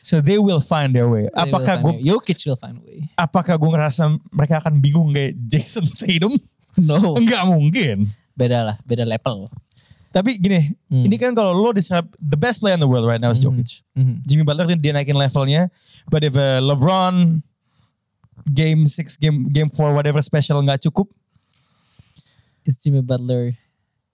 So 0.05 0.21
they 0.21 0.37
will 0.37 0.61
find 0.61 0.93
their 0.93 1.09
way. 1.09 1.25
They 1.25 1.49
Apakah 1.49 1.81
gue. 1.81 1.97
Jokic 2.05 2.37
will 2.45 2.61
find 2.61 2.77
way. 2.85 3.09
apakah 3.17 3.57
gue 3.57 3.69
ngerasa 3.73 4.05
mereka 4.29 4.61
akan 4.61 4.77
bingung 4.77 5.09
kayak 5.09 5.33
Jason 5.49 5.81
Tatum? 5.81 6.37
No. 6.77 7.15
Enggak 7.19 7.41
mungkin. 7.49 8.13
Beda 8.37 8.61
lah, 8.61 8.75
beda 8.85 9.01
level. 9.01 9.49
Tapi 10.13 10.37
gini, 10.37 10.71
Hmm. 10.87 11.09
ini 11.09 11.17
kan 11.17 11.33
kalau 11.33 11.51
lo 11.51 11.73
describe 11.73 12.05
the 12.21 12.37
best 12.37 12.61
player 12.61 12.77
in 12.77 12.83
the 12.83 12.87
world 12.87 13.03
right 13.03 13.19
now 13.19 13.33
is 13.33 13.41
Jokic. 13.41 13.81
Mhm. 13.97 14.21
Jimmy 14.23 14.43
Butler 14.45 14.69
dia 14.77 14.93
naikin 14.93 15.17
levelnya. 15.17 15.67
But 16.05 16.21
if 16.21 16.37
uh, 16.37 16.61
LeBron 16.61 17.41
game 18.45 18.85
6, 18.85 19.17
game 19.17 19.49
game 19.49 19.67
4 19.67 19.89
whatever 19.91 20.21
special 20.21 20.61
nggak 20.61 20.85
cukup, 20.85 21.09
Is 22.61 22.77
Jimmy 22.77 23.01
Butler 23.01 23.53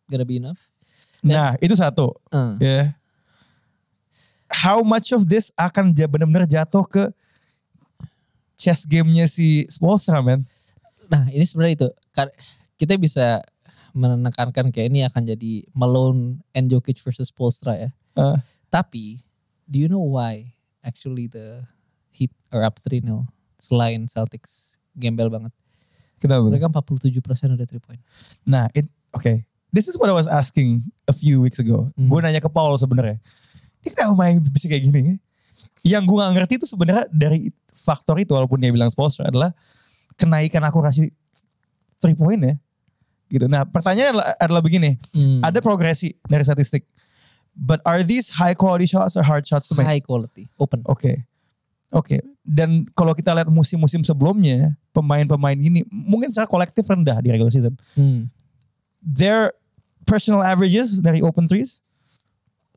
gonna 0.07 0.23
be 0.23 0.39
enough? 0.39 0.59
nah 1.21 1.53
itu 1.59 1.75
satu. 1.75 2.15
Uh. 2.31 2.55
Ya. 2.57 2.95
How 4.61 4.85
much 4.85 5.09
of 5.09 5.25
this 5.25 5.49
akan 5.57 5.97
benar-benar 5.97 6.45
jatuh 6.45 6.85
ke 6.85 7.09
chess 8.53 8.85
gamenya 8.85 9.25
si 9.25 9.65
Spoelstra, 9.65 10.21
man? 10.21 10.45
Nah 11.09 11.25
ini 11.33 11.41
sebenarnya 11.43 11.75
itu 11.81 11.89
kita 12.77 12.97
bisa 13.01 13.41
menekankan 13.91 14.71
kayak 14.71 14.87
ini 14.89 15.03
akan 15.03 15.27
jadi 15.27 15.67
Malone 15.75 16.39
and 16.55 16.71
Jokic 16.71 17.01
versus 17.03 17.29
Polstra 17.29 17.75
ya. 17.75 17.89
Uh, 18.15 18.39
Tapi 18.71 19.19
do 19.67 19.79
you 19.79 19.89
know 19.91 20.03
why 20.03 20.55
actually 20.85 21.27
the 21.27 21.65
Heat 22.11 22.31
are 22.51 22.61
up 22.61 22.77
3-0 22.83 23.07
selain 23.57 24.05
Celtics 24.05 24.77
gembel 24.93 25.31
banget. 25.31 25.53
kenapa? 26.21 26.45
Mereka 26.53 26.69
47% 26.69 27.57
udah 27.57 27.65
3 27.65 27.81
point. 27.81 28.01
Nah, 28.45 28.69
it 28.77 28.85
okay. 29.15 29.47
This 29.73 29.87
is 29.87 29.95
what 29.95 30.11
I 30.11 30.15
was 30.15 30.27
asking 30.27 30.85
a 31.07 31.15
few 31.15 31.39
weeks 31.39 31.57
ago. 31.57 31.89
Hmm. 31.95 32.11
Gue 32.11 32.19
nanya 32.19 32.43
ke 32.43 32.51
Paul 32.51 32.75
sebenarnya. 32.75 33.17
Dia 33.81 33.91
kenapa 33.93 34.13
main 34.17 34.37
bisa 34.41 34.65
kayak 34.69 34.83
gini? 34.87 35.17
Yang 35.81 36.03
gue 36.09 36.17
gak 36.21 36.33
ngerti 36.37 36.53
itu 36.61 36.65
sebenarnya 36.69 37.05
dari 37.09 37.49
faktor 37.73 38.21
itu 38.21 38.33
walaupun 38.37 38.61
dia 38.61 38.69
bilang 38.69 38.89
sponsor 38.93 39.25
adalah 39.25 39.53
kenaikan 40.13 40.61
akurasi 40.61 41.09
three 41.97 42.13
point 42.17 42.41
ya. 42.41 42.55
Gitu. 43.31 43.45
Nah, 43.47 43.63
pertanyaannya 43.63 44.11
adalah, 44.11 44.27
adalah 44.37 44.61
begini. 44.61 44.99
Hmm. 45.15 45.39
Ada 45.41 45.63
progresi 45.63 46.13
dari 46.27 46.43
statistik. 46.43 46.83
But 47.55 47.79
are 47.83 48.03
these 48.03 48.31
high 48.31 48.55
quality 48.55 48.87
shots 48.87 49.15
or 49.15 49.23
hard 49.23 49.43
shots 49.43 49.67
to 49.71 49.75
make? 49.75 49.87
high 49.87 50.03
quality, 50.03 50.47
open. 50.59 50.83
Oke. 50.87 51.27
Oke. 51.91 52.23
Dan 52.41 52.87
kalau 52.95 53.11
kita 53.11 53.35
lihat 53.35 53.51
musim-musim 53.51 54.03
sebelumnya, 54.07 54.75
pemain-pemain 54.95 55.59
ini 55.59 55.83
mungkin 55.91 56.31
secara 56.31 56.47
kolektif 56.47 56.87
rendah 56.87 57.19
di 57.19 57.31
regular 57.31 57.51
season 57.51 57.75
Hmm. 57.95 58.31
their 59.03 59.51
personal 60.07 60.43
averages 60.43 60.99
dari 60.99 61.23
open 61.23 61.47
threes 61.47 61.79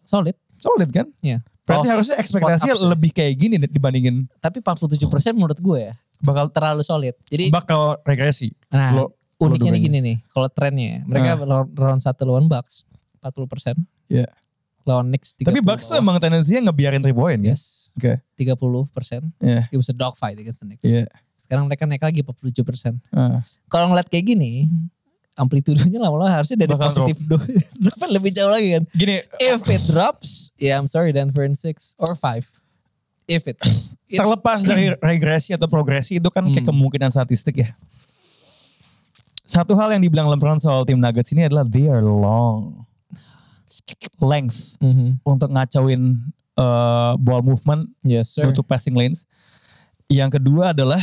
Solid. 0.04 0.36
Solid 0.64 0.88
kan? 0.88 1.06
Ya. 1.20 1.44
Berarti 1.64 1.88
harusnya 1.88 2.16
ekspektasinya 2.16 2.76
sih. 2.76 2.84
lebih 2.84 3.10
kayak 3.10 3.34
gini 3.36 3.56
dibandingin 3.56 4.28
Tapi 4.36 4.60
47% 4.60 5.00
menurut 5.32 5.56
gue 5.56 5.78
ya 5.80 5.94
bakal 6.20 6.48
terlalu 6.48 6.80
solid. 6.80 7.12
Jadi 7.28 7.48
bakal 7.48 8.00
regresi. 8.02 8.52
nah 8.68 8.92
Lo- 8.94 9.12
uniknya 9.36 9.70
lo 9.70 9.76
nih 9.76 9.82
gini 9.82 9.98
nih. 10.00 10.16
Kalau 10.30 10.48
trennya 10.48 10.86
ya, 10.86 11.00
mereka 11.04 11.30
Ah. 11.36 11.44
round, 11.44 11.68
round 11.74 12.00
1 12.00 12.24
lawan 12.24 12.48
Bucks 12.48 12.84
40%. 13.20 13.76
Iya. 14.08 14.28
Lawan 14.84 15.08
Knicks 15.08 15.32
30 15.34 15.48
Tapi 15.48 15.60
Bucks 15.60 15.84
tuh 15.84 15.96
emang 15.96 16.16
tendensinya 16.16 16.68
ngebiarin 16.68 17.00
three 17.00 17.16
point 17.16 17.40
kan? 17.40 17.56
Yes. 17.56 17.88
Oke. 17.96 18.20
30%. 18.36 19.24
Iya. 19.40 19.64
It 19.68 19.76
was 19.76 19.88
a 19.88 19.96
dogfight 19.96 20.36
against 20.36 20.60
the 20.60 20.68
Knicks. 20.68 20.84
Iya. 20.84 21.08
Sekarang 21.40 21.68
mereka 21.68 21.84
naik 21.84 22.00
lagi 22.00 22.20
47%. 22.20 23.00
Ah. 23.10 23.40
Kalau 23.66 23.88
ngeliat 23.88 24.08
kayak 24.08 24.24
gini, 24.26 24.68
amplitudonya 25.34 25.98
lama-lama 25.98 26.30
harusnya 26.32 26.54
dari 26.56 26.70
Bakal 26.70 26.88
positif 26.88 27.16
do- 27.20 27.42
dapat 27.74 28.08
lebih 28.16 28.30
jauh 28.30 28.48
lagi 28.48 28.68
kan. 28.72 28.82
Gini, 28.90 29.18
If 29.36 29.66
it 29.66 29.82
drops, 29.86 30.54
yeah 30.56 30.74
I'm 30.74 30.86
sorry 30.86 31.10
Denver 31.10 31.42
in 31.42 31.54
6 31.54 31.98
or 31.98 32.14
5. 32.14 32.46
If 33.24 33.48
it, 33.48 33.56
it 34.06 34.14
terlepas 34.14 34.62
dari 34.62 34.92
regresi 35.02 35.52
atau 35.52 35.64
progresi 35.64 36.16
itu 36.16 36.28
kan 36.28 36.44
kayak 36.44 36.62
Hmm. 36.62 36.70
kemungkinan 36.70 37.08
statistik 37.08 37.58
ya. 37.58 37.72
Satu 39.44 39.74
hal 39.74 39.92
yang 39.92 40.00
dibilang 40.00 40.24
LeBron 40.26 40.56
soal 40.56 40.82
tim 40.82 40.96
Nuggets 40.96 41.28
ini 41.30 41.44
adalah 41.44 41.62
they 41.62 41.84
are 41.84 42.00
long. 42.00 42.84
Length 44.16 44.78
Mhm. 44.78 45.18
untuk 45.20 45.50
ngacauin 45.50 46.22
uh, 46.54 47.18
ball 47.18 47.42
movement 47.42 47.90
Yes 48.00 48.30
sir. 48.30 48.46
untuk 48.46 48.64
passing 48.64 48.94
lanes. 48.94 49.26
Yang 50.06 50.38
kedua 50.38 50.70
adalah 50.70 51.02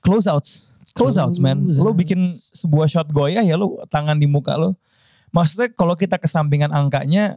close 0.00 0.24
outs. 0.24 0.72
Close 0.94 1.18
outs 1.18 1.42
man. 1.42 1.66
Close 1.66 1.82
Lo 1.82 1.90
bikin 1.90 2.22
sebuah 2.54 2.86
shot 2.86 3.10
goyah 3.10 3.42
ya 3.42 3.58
lo 3.58 3.82
tangan 3.90 4.14
di 4.14 4.30
muka 4.30 4.54
lo. 4.54 4.78
Maksudnya 5.34 5.74
kalau 5.74 5.98
kita 5.98 6.14
kesampingan 6.16 6.70
angkanya 6.70 7.36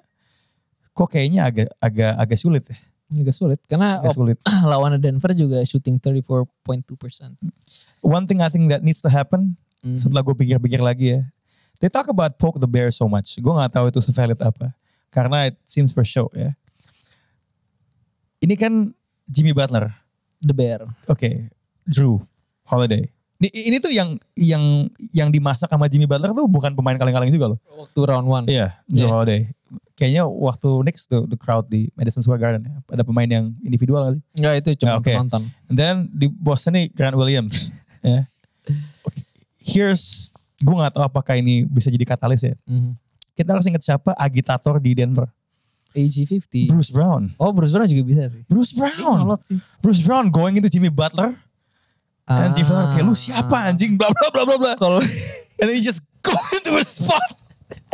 kok 0.93 1.09
kayaknya 1.09 1.49
agak 1.49 1.69
agak 1.81 2.13
agak 2.15 2.37
sulit 2.37 2.63
ya. 2.69 2.77
Agak 3.17 3.33
sulit 3.33 3.59
karena 3.65 3.97
Agak 3.97 4.13
sulit. 4.13 4.37
lawan 4.69 4.93
Denver 5.01 5.33
juga 5.33 5.57
shooting 5.65 5.97
34.2%. 5.97 7.33
One 8.05 8.25
thing 8.29 8.45
I 8.45 8.49
think 8.53 8.69
that 8.69 8.85
needs 8.85 9.01
to 9.01 9.09
happen 9.09 9.57
Mhm. 9.81 9.97
setelah 10.01 10.25
gue 10.25 10.33
pikir-pikir 10.33 10.81
lagi 10.81 11.17
ya. 11.17 11.21
They 11.77 11.89
talk 11.89 12.09
about 12.09 12.41
poke 12.41 12.57
the 12.57 12.65
bear 12.65 12.89
so 12.89 13.05
much. 13.05 13.37
Gue 13.37 13.53
nggak 13.53 13.77
tahu 13.77 13.85
itu 13.89 14.01
sevalid 14.01 14.41
apa. 14.41 14.73
Karena 15.13 15.49
it 15.49 15.57
seems 15.65 15.93
for 15.93 16.01
show 16.01 16.29
ya. 16.33 16.57
Ini 18.37 18.53
kan 18.53 18.93
Jimmy 19.25 19.53
Butler. 19.53 19.89
The 20.41 20.53
Bear. 20.53 20.85
Oke, 21.09 21.49
Drew 21.89 22.21
Holiday. 22.69 23.09
Ini, 23.37 23.49
ini 23.53 23.77
tuh 23.77 23.93
yang 23.93 24.17
yang 24.33 24.63
yang 25.13 25.29
dimasak 25.29 25.69
sama 25.69 25.85
Jimmy 25.85 26.09
Butler 26.09 26.33
tuh 26.33 26.49
bukan 26.49 26.73
pemain 26.73 26.97
kaleng-kaleng 26.97 27.29
juga 27.29 27.53
loh. 27.53 27.59
Waktu 27.69 27.99
round 28.01 28.25
1. 28.25 28.49
Iya, 28.49 28.67
Drew 28.85 29.05
Yeah. 29.05 29.11
Holiday. 29.13 29.41
Kayaknya 29.93 30.23
waktu 30.25 30.69
Knicks 30.81 31.05
tuh 31.05 31.25
the 31.25 31.37
crowd 31.37 31.65
di 31.65 31.89
Madison 31.93 32.21
Square 32.21 32.37
Garden 32.39 32.61
ya. 32.61 32.77
Ada 32.87 33.01
pemain 33.01 33.25
yang 33.25 33.53
individual 33.61 34.05
gak 34.05 34.13
sih? 34.17 34.23
Enggak 34.37 34.53
itu 34.57 34.69
cuma 34.81 34.89
Ah, 34.89 35.01
oke. 35.01 35.09
penonton. 35.09 35.41
And 35.69 35.75
then 35.75 35.95
di 36.09 36.29
Boston 36.29 36.77
nih 36.77 36.85
Grant 36.89 37.13
Williams. 37.13 37.69
ya. 38.05 38.25
Oke, 39.01 39.21
Here's, 39.59 40.29
gue 40.57 40.73
gak 40.73 40.93
tahu 40.93 41.03
apakah 41.03 41.33
ini 41.35 41.61
bisa 41.61 41.89
jadi 41.89 42.05
katalis 42.05 42.41
ya. 42.41 42.53
Mhm. 42.65 42.93
Kita 43.33 43.53
harus 43.53 43.65
ingat 43.65 43.81
siapa 43.81 44.13
agitator 44.13 44.77
di 44.77 44.93
Denver. 44.93 45.29
AG50. 45.93 46.69
Bruce 46.69 46.93
Brown. 46.93 47.33
Oh 47.37 47.49
Bruce 47.49 47.73
Brown 47.73 47.89
juga 47.89 48.05
bisa 48.05 48.29
sih. 48.29 48.45
Bruce 48.45 48.69
Brown. 48.71 49.25
Bruce 49.81 50.01
Brown 50.01 50.29
going 50.29 50.57
into 50.57 50.69
Jimmy 50.69 50.89
Butler. 50.89 51.33
And 52.27 52.51
Jimmy 52.51 52.67
Butler 52.67 52.87
kayak 52.91 53.05
lu 53.07 53.15
siapa 53.15 53.57
anjing 53.71 53.95
bla 53.95 54.11
bla 54.11 54.27
bla 54.35 54.43
bla 54.43 54.57
bla. 54.59 54.73
Kalau 54.75 54.99
And 55.57 55.65
then 55.71 55.75
he 55.75 55.81
just 55.81 56.03
go 56.19 56.35
into 56.53 56.75
a 56.75 56.83
spot. 56.83 57.23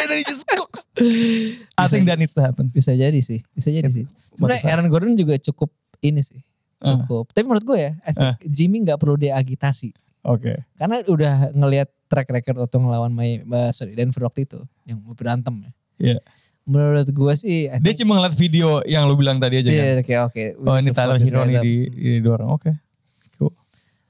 And 0.02 0.06
then 0.10 0.18
he 0.20 0.26
just 0.26 0.44
cooks. 0.50 0.90
I 1.82 1.86
think 1.86 2.10
that 2.10 2.18
needs 2.18 2.34
to 2.38 2.42
happen. 2.42 2.70
bisa 2.70 2.94
jadi 2.94 3.18
sih, 3.22 3.42
bisa 3.54 3.70
jadi 3.70 3.90
sih. 3.90 4.06
Sebenarnya. 4.34 4.66
Aaron 4.74 4.90
Gordon 4.90 5.14
juga 5.14 5.38
cukup 5.38 5.70
ini 6.02 6.22
sih. 6.22 6.42
Cukup. 6.84 7.32
Tapi 7.32 7.48
menurut 7.48 7.64
gue 7.64 7.78
ya, 7.80 7.92
I 8.04 8.12
think 8.12 8.34
Jimmy 8.50 8.84
nggak 8.84 9.00
perlu 9.00 9.16
dia 9.16 9.38
agitasi. 9.40 9.96
Oke. 10.26 10.66
Karena 10.76 11.00
udah 11.08 11.54
ngelihat 11.56 11.90
track 12.12 12.28
record 12.30 12.58
waktu 12.60 12.76
ngelawan 12.80 13.12
May, 13.12 13.42
uh, 13.42 13.72
sorry 13.72 13.96
Denver 13.96 14.24
waktu 14.28 14.46
itu 14.46 14.60
yang 14.84 15.00
berantem 15.16 15.64
ya. 15.64 15.72
Iya. 16.00 16.18
Menurut 16.64 17.08
gue 17.12 17.34
sih, 17.36 17.68
I 17.68 17.80
Dia 17.80 17.92
think- 17.92 18.04
cuma 18.08 18.20
ngeliat 18.20 18.36
video 18.36 18.80
yang 18.88 19.04
lu 19.08 19.16
bilang 19.20 19.36
tadi 19.40 19.60
aja 19.60 19.68
kan. 19.68 19.84
Iya, 20.04 20.20
oke. 20.28 20.44
we 20.60 20.68
Oh 20.68 20.76
need 20.80 20.92
ini 20.92 20.96
Tyler 20.96 21.18
Hero 21.20 21.42
nih 21.44 21.60
di, 21.60 21.74
di 21.92 22.12
dua 22.24 22.40
orang. 22.40 22.50
Oke. 22.56 22.72
Cool. 22.72 22.93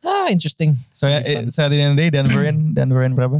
Ah, 0.03 0.27
interesting. 0.27 0.75
So 0.91 1.07
ya, 1.07 1.19
Be 1.19 1.39
fun. 1.39 1.47
saat 1.49 1.71
ini 1.71 1.95
day 1.95 2.11
Denverin, 2.11 2.69
Denverin 2.77 3.15
berapa? 3.15 3.39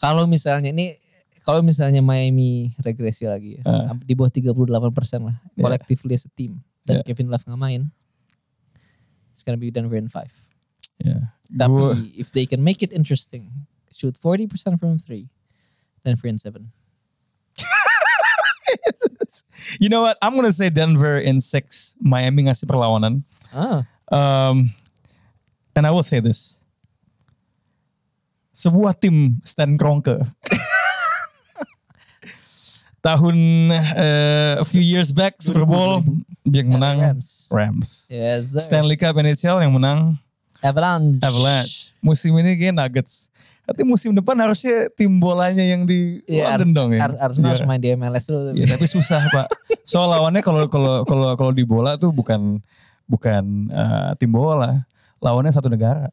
Kalau 0.00 0.24
misalnya 0.24 0.68
ini 0.68 0.96
kalau 1.42 1.60
misalnya 1.60 2.00
Miami 2.00 2.70
regresi 2.78 3.26
lagi 3.26 3.58
ya, 3.58 3.62
Ah. 3.66 3.92
di 3.94 4.14
bawah 4.14 4.30
38% 4.30 5.22
lah 5.22 5.34
Yeah. 5.52 5.60
collectively 5.60 6.14
as 6.14 6.24
a 6.24 6.30
team 6.32 6.62
dan 6.82 7.00
Yeah. 7.00 7.04
Kevin 7.04 7.28
Love 7.28 7.44
nggak 7.44 7.58
main. 7.58 7.90
It's 9.30 9.42
gonna 9.42 9.56
be 9.56 9.68
Denver 9.68 9.96
in 9.96 10.08
five. 10.08 10.32
Ya. 10.96 11.32
Tapi 11.46 11.68
Gua- 11.68 11.98
if 12.14 12.30
they 12.30 12.44
can 12.44 12.60
make 12.60 12.80
it 12.80 12.90
interesting, 12.90 13.50
shoot 13.90 14.16
40% 14.16 14.78
from 14.78 14.96
three, 14.96 15.28
Denver 16.00 16.26
in 16.26 16.38
seven. 16.38 16.70
you 19.80 19.88
know 19.88 20.00
what? 20.02 20.16
I'm 20.22 20.34
gonna 20.34 20.52
say 20.52 20.70
Denver 20.70 21.18
in 21.18 21.40
six. 21.40 21.94
Miami 21.98 22.48
ngasih 22.48 22.64
perlawanan. 22.64 23.22
Ah, 23.52 23.84
Um, 24.12 24.68
and 25.74 25.86
I 25.86 25.90
will 25.90 26.04
say 26.04 26.20
this. 26.20 26.58
Sebuah 28.52 28.94
tim 28.94 29.40
Stan 29.42 29.74
Kroenke. 29.80 30.20
Tahun 33.02 33.36
eh, 33.74 34.62
a 34.62 34.66
few 34.66 34.78
years 34.78 35.10
back 35.10 35.34
Super 35.42 35.66
Bowl 35.66 36.06
yang 36.46 36.70
menang 36.70 37.18
Rams. 37.18 37.50
Rams. 37.50 37.90
yes, 38.06 38.54
sir. 38.54 38.62
Stanley 38.62 38.94
Cup 38.94 39.18
NHL 39.18 39.58
yang 39.58 39.74
menang 39.74 40.14
Avalanche. 40.62 41.18
Avalanche. 41.18 41.90
Musim 41.98 42.30
ini 42.38 42.54
kayak 42.54 42.78
Nuggets. 42.78 43.26
Tapi 43.66 43.82
musim 43.82 44.14
depan 44.14 44.38
harusnya 44.38 44.86
tim 44.94 45.10
bolanya 45.18 45.62
yang 45.62 45.82
di 45.82 46.22
Iya, 46.30 46.54
London 46.54 46.70
dong 46.70 46.90
ya. 46.94 47.00
Har- 47.02 47.18
harusnya 47.18 47.46
harus 47.50 47.62
main 47.66 47.82
di 47.82 47.90
MLS 47.94 48.30
dulu. 48.30 48.54
Iya, 48.54 48.70
tapi 48.70 48.86
susah 48.86 49.18
pak. 49.34 49.46
Soal 49.82 50.06
lawannya 50.06 50.42
kalau 50.42 50.70
kalau 50.70 51.02
kalau 51.02 51.34
kalau 51.34 51.50
di 51.50 51.66
bola 51.66 51.98
tuh 51.98 52.14
bukan 52.14 52.62
bukan 53.10 53.66
eh, 53.66 54.10
tim 54.22 54.30
bola, 54.30 54.86
lawannya 55.22 55.54
satu 55.54 55.70
negara. 55.70 56.10